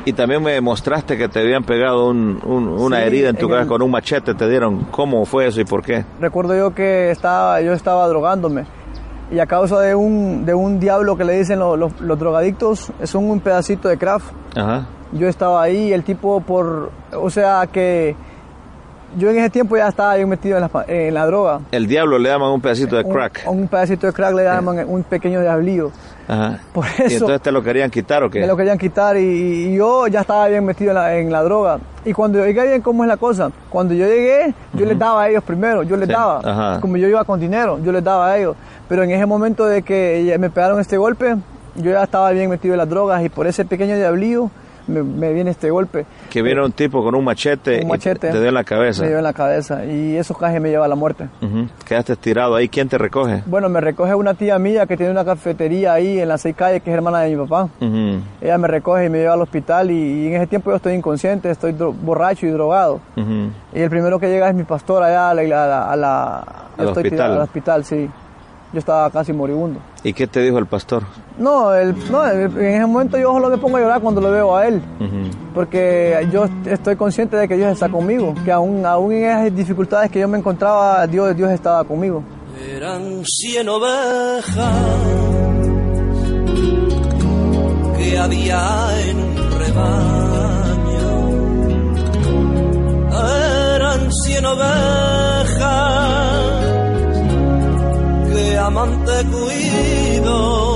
Y 0.04 0.12
también 0.12 0.44
me 0.44 0.60
mostraste 0.60 1.18
que 1.18 1.28
te 1.28 1.40
habían 1.40 1.64
pegado 1.64 2.08
un- 2.08 2.40
un- 2.44 2.68
una 2.68 2.98
Sí, 2.98 3.02
herida 3.02 3.30
en 3.30 3.36
tu 3.36 3.46
en 3.46 3.50
cabeza 3.50 3.62
el- 3.64 3.68
con 3.68 3.82
un 3.82 3.90
machete, 3.90 4.32
te 4.34 4.48
dieron. 4.48 4.86
¿Cómo 4.92 5.24
fue 5.24 5.48
eso 5.48 5.60
y 5.60 5.64
por 5.64 5.82
qué? 5.82 6.04
Recuerdo 6.20 6.56
yo 6.56 6.72
que 6.72 7.10
estaba, 7.10 7.60
yo 7.62 7.72
estaba 7.72 8.06
drogándome. 8.06 8.64
Y 9.30 9.38
a 9.38 9.46
causa 9.46 9.80
de 9.80 9.94
un, 9.94 10.44
de 10.44 10.54
un 10.54 10.80
diablo 10.80 11.16
que 11.16 11.24
le 11.24 11.38
dicen 11.38 11.58
los, 11.58 11.78
los- 11.78 12.00
los 12.00 12.18
drogadictos, 12.18 12.90
es 13.00 13.14
un, 13.14 13.40
pedacito 13.40 13.88
de 13.88 13.96
craft. 13.96 14.32
Ajá. 14.56 14.86
Yo 15.12 15.28
estaba 15.28 15.62
ahí, 15.62 15.92
el 15.92 16.02
tipo 16.04 16.40
por, 16.40 16.90
o 17.12 17.30
sea 17.30 17.68
que 17.72 18.14
yo 19.16 19.28
en 19.30 19.38
ese 19.38 19.50
tiempo 19.50 19.76
ya 19.76 19.88
estaba 19.88 20.14
bien 20.14 20.28
metido 20.28 20.56
en 20.56 20.62
la, 20.62 20.84
en 20.86 21.14
la 21.14 21.26
droga. 21.26 21.60
El 21.72 21.86
diablo 21.88 22.16
le 22.18 22.28
llaman 22.28 22.50
un 22.50 22.60
pedacito 22.60 22.96
de 22.96 23.04
crack. 23.04 23.44
Un, 23.48 23.60
un 23.62 23.68
pedacito 23.68 24.06
de 24.06 24.12
crack 24.12 24.34
le 24.34 24.44
llaman 24.44 24.84
un 24.88 25.02
pequeño 25.02 25.40
diablillo. 25.40 25.90
Ajá. 26.30 26.60
Por 26.72 26.84
¿Y 26.98 27.02
eso 27.04 27.14
entonces 27.16 27.40
te 27.42 27.50
lo 27.50 27.62
querían 27.62 27.90
quitar 27.90 28.22
o 28.22 28.30
qué? 28.30 28.40
me 28.40 28.46
lo 28.46 28.56
querían 28.56 28.78
quitar 28.78 29.16
y, 29.16 29.20
y 29.20 29.74
yo 29.74 30.06
ya 30.06 30.20
estaba 30.20 30.46
bien 30.48 30.64
metido 30.64 30.90
en 30.90 30.94
la, 30.94 31.16
en 31.16 31.32
la 31.32 31.42
droga. 31.42 31.78
Y 32.04 32.12
cuando 32.12 32.38
yo 32.38 32.44
llegué 32.46 32.62
bien 32.68 32.82
cómo 32.82 33.02
es 33.04 33.08
la 33.08 33.16
cosa, 33.16 33.50
cuando 33.68 33.94
yo 33.94 34.06
llegué, 34.06 34.54
yo 34.74 34.86
les 34.86 34.98
daba 34.98 35.22
a 35.24 35.28
ellos 35.28 35.42
primero, 35.42 35.82
yo 35.82 35.96
les 35.96 36.06
Sí, 36.06 36.12
daba. 36.14 36.40
ajá. 36.44 36.80
Como 36.80 36.96
yo 36.96 37.08
iba 37.08 37.24
con 37.24 37.40
dinero, 37.40 37.78
yo 37.82 37.90
les 37.92 38.04
daba 38.04 38.28
a 38.30 38.38
ellos. 38.38 38.54
Pero 38.88 39.02
en 39.02 39.10
ese 39.10 39.26
momento 39.26 39.66
de 39.66 39.82
que 39.82 40.36
me 40.38 40.50
pegaron 40.50 40.78
este 40.80 40.96
golpe, 40.96 41.36
yo 41.76 41.90
ya 41.90 42.02
estaba 42.04 42.30
bien 42.30 42.48
metido 42.50 42.74
en 42.74 42.78
las 42.78 42.88
drogas 42.88 43.24
y 43.24 43.28
por 43.28 43.46
ese 43.46 43.64
pequeño 43.64 43.96
diablillo 43.96 44.50
me, 44.86 45.02
me 45.02 45.32
viene 45.32 45.50
este 45.50 45.70
golpe. 45.70 46.06
Que 46.30 46.42
viene 46.42 46.64
un 46.64 46.72
tipo 46.72 47.02
con 47.02 47.14
un 47.14 47.24
machete, 47.24 47.76
Un 47.76 47.82
y 47.82 47.86
machete. 47.86 48.30
te 48.30 48.38
dio 48.38 48.48
en 48.48 48.54
la 48.54 48.64
cabeza. 48.64 49.02
Me 49.02 49.08
dio 49.08 49.18
en 49.18 49.24
la 49.24 49.32
cabeza 49.32 49.84
y 49.84 50.16
eso 50.16 50.34
casi 50.34 50.58
me 50.60 50.70
lleva 50.70 50.84
a 50.84 50.88
la 50.88 50.94
muerte. 50.94 51.28
Ujú. 51.42 51.66
Quedaste 51.84 52.16
tirado 52.16 52.54
ahí. 52.56 52.68
¿Quién 52.68 52.88
te 52.88 52.98
recoge? 52.98 53.42
Bueno, 53.46 53.68
me 53.68 53.80
recoge 53.80 54.14
una 54.14 54.34
tía 54.34 54.58
mía 54.58 54.86
que 54.86 54.96
tiene 54.96 55.12
una 55.12 55.24
cafetería 55.24 55.92
ahí 55.92 56.18
en 56.20 56.28
la 56.28 56.38
seis 56.38 56.54
calles, 56.56 56.82
que 56.82 56.90
es 56.90 56.94
hermana 56.96 57.20
de 57.20 57.36
mi 57.36 57.46
papá. 57.46 57.68
Ella 58.40 58.58
me 58.58 58.68
recoge 58.68 59.06
y 59.06 59.08
me 59.10 59.18
lleva 59.18 59.34
al 59.34 59.42
hospital 59.42 59.90
y, 59.90 59.94
y 59.94 60.26
en 60.28 60.34
ese 60.34 60.46
tiempo 60.46 60.70
yo 60.70 60.76
estoy 60.76 60.94
inconsciente, 60.94 61.50
estoy 61.50 61.72
borracho 61.72 62.46
y 62.46 62.50
drogado. 62.50 63.00
Y 63.16 63.80
el 63.80 63.90
primero 63.90 64.18
que 64.18 64.28
llega 64.28 64.48
es 64.48 64.54
mi 64.54 64.64
pastor 64.64 65.02
allá 65.02 65.30
a 65.30 65.34
la... 65.34 65.42
a 65.42 65.46
la- 65.66 65.90
a 65.92 65.96
la- 65.96 66.38
Al 66.38 66.86
estoy 66.88 66.88
hospital. 66.88 67.10
tirado 67.10 67.34
al 67.34 67.40
hospital, 67.42 67.84
sí. 67.84 68.08
Yo 68.72 68.78
estaba 68.78 69.10
casi 69.10 69.32
moribundo. 69.32 69.80
¿Y 70.04 70.12
qué 70.12 70.28
te 70.28 70.40
dijo 70.40 70.58
el 70.58 70.66
pastor? 70.66 71.02
No, 71.38 71.74
el- 71.74 71.94
no, 72.10 72.24
en 72.30 72.56
ese 72.58 72.86
momento 72.86 73.18
yo 73.18 73.32
solo 73.32 73.50
me 73.50 73.58
pongo 73.58 73.78
a 73.78 73.80
llorar 73.80 74.00
cuando 74.00 74.20
lo 74.20 74.30
veo 74.30 74.56
a 74.56 74.66
él. 74.68 74.80
Ujú. 75.00 75.28
Porque 75.54 76.28
yo 76.32 76.44
estoy 76.66 76.94
consciente 76.94 77.36
de 77.36 77.48
que 77.48 77.56
Dios 77.56 77.72
está 77.72 77.88
conmigo. 77.88 78.32
Que 78.44 78.52
aún, 78.52 78.86
aún 78.86 79.12
en 79.12 79.24
esas 79.24 79.56
dificultades 79.56 80.08
que 80.10 80.20
yo 80.20 80.28
me 80.28 80.38
encontraba, 80.38 81.04
Dios, 81.08 81.36
Dios 81.36 81.50
estaba 81.50 81.82
conmigo. 81.84 82.22
Eran 82.76 83.22
cien 83.24 83.68
ovejas 83.68 84.74
que 87.98 88.18
había 88.18 89.00
en 89.08 89.16
un 89.18 89.36
rebaño. 89.58 91.10
Eran 93.74 94.12
cien 94.24 94.46
ovejas 94.46 96.49
que 98.32 98.58
amante 98.58 99.12
cuido. 99.26 100.69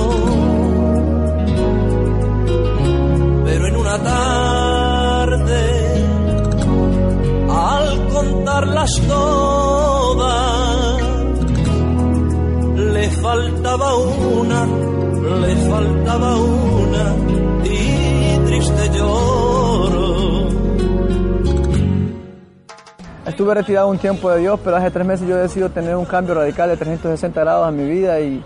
Estuve 23.54 23.66
retirado 23.66 23.88
un 23.88 23.98
tiempo 23.98 24.30
de 24.32 24.40
Dios, 24.40 24.58
pero 24.64 24.76
hace 24.76 24.90
tres 24.90 25.06
meses 25.06 25.28
yo 25.28 25.36
he 25.38 25.42
decidido 25.42 25.70
tener 25.70 25.94
un 25.94 26.04
cambio 26.04 26.34
radical 26.34 26.68
de 26.70 26.76
360 26.76 27.40
grados 27.40 27.68
en 27.68 27.76
mi 27.76 27.88
vida 27.88 28.18
y, 28.18 28.42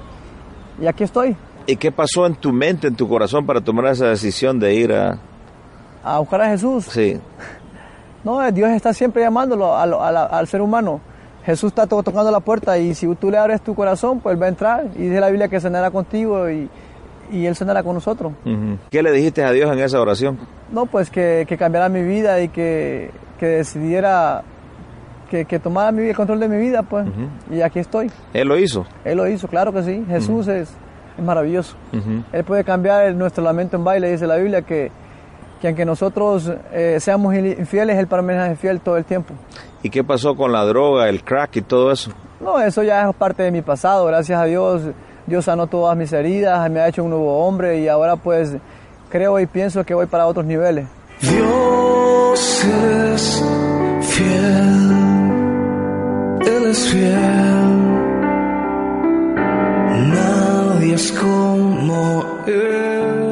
y 0.80 0.86
aquí 0.86 1.02
estoy, 1.04 1.34
¿Y 1.66 1.76
qué 1.76 1.90
pasó 1.90 2.26
en 2.26 2.34
tu 2.34 2.52
mente, 2.52 2.88
en 2.88 2.94
tu 2.94 3.08
corazón 3.08 3.46
para 3.46 3.60
tomar 3.62 3.86
esa 3.86 4.06
decisión 4.08 4.58
de 4.58 4.74
ir 4.74 4.92
a... 4.92 5.18
a 6.04 6.18
buscar 6.18 6.42
a 6.42 6.48
Jesús. 6.50 6.84
Sí. 6.86 7.18
No, 8.24 8.44
eh, 8.44 8.50
Dios 8.52 8.68
está 8.70 8.92
siempre 8.92 9.22
llamándolo 9.22 9.74
a 9.74 9.84
a 9.84 9.86
la- 10.12 10.24
al 10.26 10.46
ser 10.48 10.60
humano. 10.60 11.00
Jesús 11.46 11.68
está 11.68 11.86
to- 11.86 12.02
tocando 12.02 12.30
la 12.30 12.40
puerta 12.40 12.76
y 12.76 12.94
si 12.94 13.06
tú 13.14 13.30
le 13.30 13.38
abres 13.38 13.62
tu 13.62 13.74
corazón, 13.74 14.18
pues 14.20 14.38
va 14.38 14.46
a 14.46 14.48
entrar. 14.48 14.86
Y 14.96 15.04
dice 15.04 15.20
la 15.20 15.28
Biblia 15.28 15.48
que 15.48 15.58
cenará 15.60 15.90
contigo 15.90 16.50
y, 16.50 16.68
y 17.30 17.46
Él 17.46 17.54
cenará 17.56 17.82
con 17.82 17.94
nosotros. 17.94 18.32
¿Qué 18.90 19.02
le 19.02 19.12
dijiste 19.12 19.42
a 19.44 19.52
Dios 19.52 19.72
en 19.72 19.78
esa 19.78 20.00
oración? 20.00 20.36
No, 20.72 20.84
pues 20.86 21.08
que, 21.10 21.46
que 21.48 21.56
cambiara 21.56 21.88
mi 21.88 22.02
vida 22.02 22.40
y 22.42 22.48
que, 22.48 23.12
que 23.38 23.46
decidiera, 23.46 24.42
que, 25.30 25.44
que 25.44 25.58
tomara 25.58 25.92
mi, 25.92 26.08
el 26.08 26.16
control 26.16 26.40
de 26.40 26.48
mi 26.48 26.56
vida, 26.58 26.82
pues. 26.82 27.06
Y 27.50 27.60
aquí 27.60 27.78
estoy. 27.78 28.10
Él 28.32 28.48
lo 28.48 28.56
hizo. 28.58 28.86
Él 29.04 29.16
lo 29.18 29.28
hizo, 29.28 29.46
claro 29.48 29.72
que 29.72 29.82
sí. 29.82 30.04
Jesús 30.08 30.48
es, 30.48 30.70
es 31.18 31.24
maravilloso. 31.24 31.76
Él 32.32 32.44
puede 32.44 32.64
cambiar 32.64 33.06
el- 33.06 33.18
nuestro 33.18 33.42
lamento 33.44 33.76
en 33.76 33.84
baile, 33.84 34.10
dice 34.10 34.26
la 34.26 34.36
Biblia, 34.36 34.62
que, 34.62 34.90
que 35.60 35.68
aunque 35.68 35.84
nosotros 35.84 36.50
eh, 36.72 36.98
seamos 37.00 37.34
infieles, 37.34 37.96
Él 37.98 38.06
permanece 38.06 38.56
fiel 38.56 38.80
todo 38.80 38.96
el 38.96 39.04
tiempo. 39.04 39.34
¿Y 39.82 39.90
qué 39.90 40.02
pasó 40.02 40.34
con 40.36 40.50
la 40.52 40.64
droga, 40.64 41.08
el 41.08 41.22
crack 41.22 41.56
y 41.56 41.62
todo 41.62 41.92
eso? 41.92 42.10
No, 42.40 42.58
eso 42.60 42.82
ya 42.82 43.08
es 43.08 43.14
parte 43.16 43.42
de 43.42 43.50
mi 43.50 43.62
pasado, 43.62 44.06
gracias 44.06 44.40
a 44.40 44.44
Dios. 44.44 44.82
Dios 45.26 45.44
sanó 45.44 45.66
todas 45.66 45.96
mis 45.96 46.12
heridas, 46.12 46.70
me 46.70 46.80
ha 46.80 46.88
hecho 46.88 47.04
un 47.04 47.10
nuevo 47.10 47.44
hombre 47.46 47.78
y 47.80 47.86
ahora 47.88 48.16
pues 48.16 48.56
creo 49.10 49.38
y 49.38 49.46
pienso 49.46 49.84
que 49.84 49.92
voy 49.94 50.06
para 50.06 50.26
otros 50.26 50.46
niveles. 50.46 50.86
Dios 51.20 52.64
es 52.64 53.44
fiel, 54.00 54.87
Él 56.46 56.66
es 56.70 56.88
fiel. 56.88 57.78
Nadie 60.10 60.94
es 60.94 61.12
como 61.12 62.44
Él. 62.46 63.27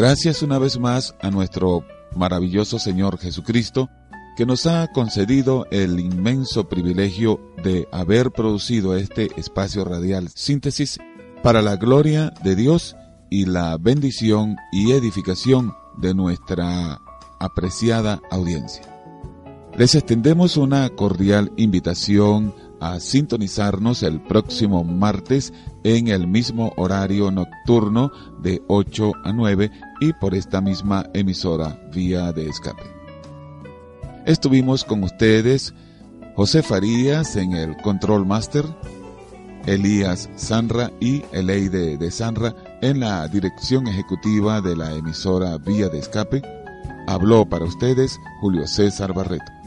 Gracias 0.00 0.40
una 0.40 0.58
vez 0.58 0.78
más 0.78 1.14
a 1.20 1.30
nuestro 1.30 1.84
maravilloso 2.16 2.78
Señor 2.78 3.18
Jesucristo, 3.18 3.90
que 4.34 4.46
nos 4.46 4.64
ha 4.64 4.88
concedido 4.94 5.66
el 5.70 6.00
inmenso 6.00 6.70
privilegio 6.70 7.38
de 7.62 7.86
haber 7.92 8.30
producido 8.30 8.96
este 8.96 9.28
espacio 9.38 9.84
radial 9.84 10.30
síntesis 10.34 10.98
para 11.42 11.60
la 11.60 11.76
gloria 11.76 12.32
de 12.42 12.56
Dios 12.56 12.96
y 13.28 13.44
la 13.44 13.76
bendición 13.76 14.56
y 14.72 14.92
edificación 14.92 15.74
de 15.98 16.14
nuestra 16.14 16.98
apreciada 17.38 18.22
audiencia. 18.30 18.84
Les 19.76 19.94
extendemos 19.94 20.56
una 20.56 20.88
cordial 20.88 21.52
invitación 21.58 22.54
a 22.80 22.98
sintonizarnos 23.00 24.02
el 24.02 24.22
próximo 24.22 24.82
martes 24.82 25.52
en 25.84 26.08
el 26.08 26.26
mismo 26.26 26.72
horario 26.78 27.30
nocturno 27.30 28.10
de 28.40 28.62
8 28.66 29.12
a 29.24 29.32
9 29.34 29.70
y 30.00 30.12
por 30.14 30.34
esta 30.34 30.60
misma 30.60 31.06
emisora 31.12 31.78
vía 31.92 32.32
de 32.32 32.48
escape. 32.48 32.82
Estuvimos 34.26 34.84
con 34.84 35.04
ustedes 35.04 35.74
José 36.36 36.62
Farías 36.62 37.36
en 37.36 37.52
el 37.52 37.76
Control 37.78 38.26
Master, 38.26 38.64
Elías 39.66 40.30
Sanra 40.36 40.90
y 41.00 41.22
Eleide 41.32 41.98
de 41.98 42.10
Sanra 42.10 42.54
en 42.80 43.00
la 43.00 43.28
dirección 43.28 43.86
ejecutiva 43.86 44.60
de 44.60 44.76
la 44.76 44.94
emisora 44.94 45.58
Vía 45.58 45.88
de 45.88 45.98
Escape. 45.98 46.42
Habló 47.06 47.44
para 47.46 47.66
ustedes 47.66 48.18
Julio 48.40 48.66
César 48.66 49.12
Barreto. 49.12 49.59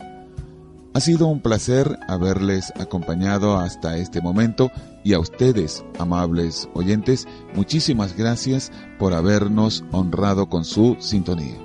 Ha 0.95 0.99
sido 0.99 1.25
un 1.25 1.39
placer 1.39 1.97
haberles 2.07 2.71
acompañado 2.79 3.57
hasta 3.57 3.97
este 3.97 4.21
momento 4.21 4.71
y 5.03 5.13
a 5.13 5.19
ustedes, 5.19 5.83
amables 5.97 6.69
oyentes, 6.75 7.27
muchísimas 7.55 8.15
gracias 8.15 8.71
por 8.99 9.13
habernos 9.13 9.83
honrado 9.91 10.49
con 10.49 10.63
su 10.63 10.95
sintonía. 10.99 11.57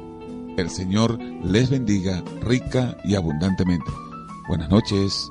El 0.56 0.70
Señor 0.70 1.18
les 1.44 1.68
bendiga 1.68 2.24
rica 2.40 2.96
y 3.04 3.16
abundantemente. 3.16 3.90
Buenas 4.48 4.70
noches. 4.70 5.30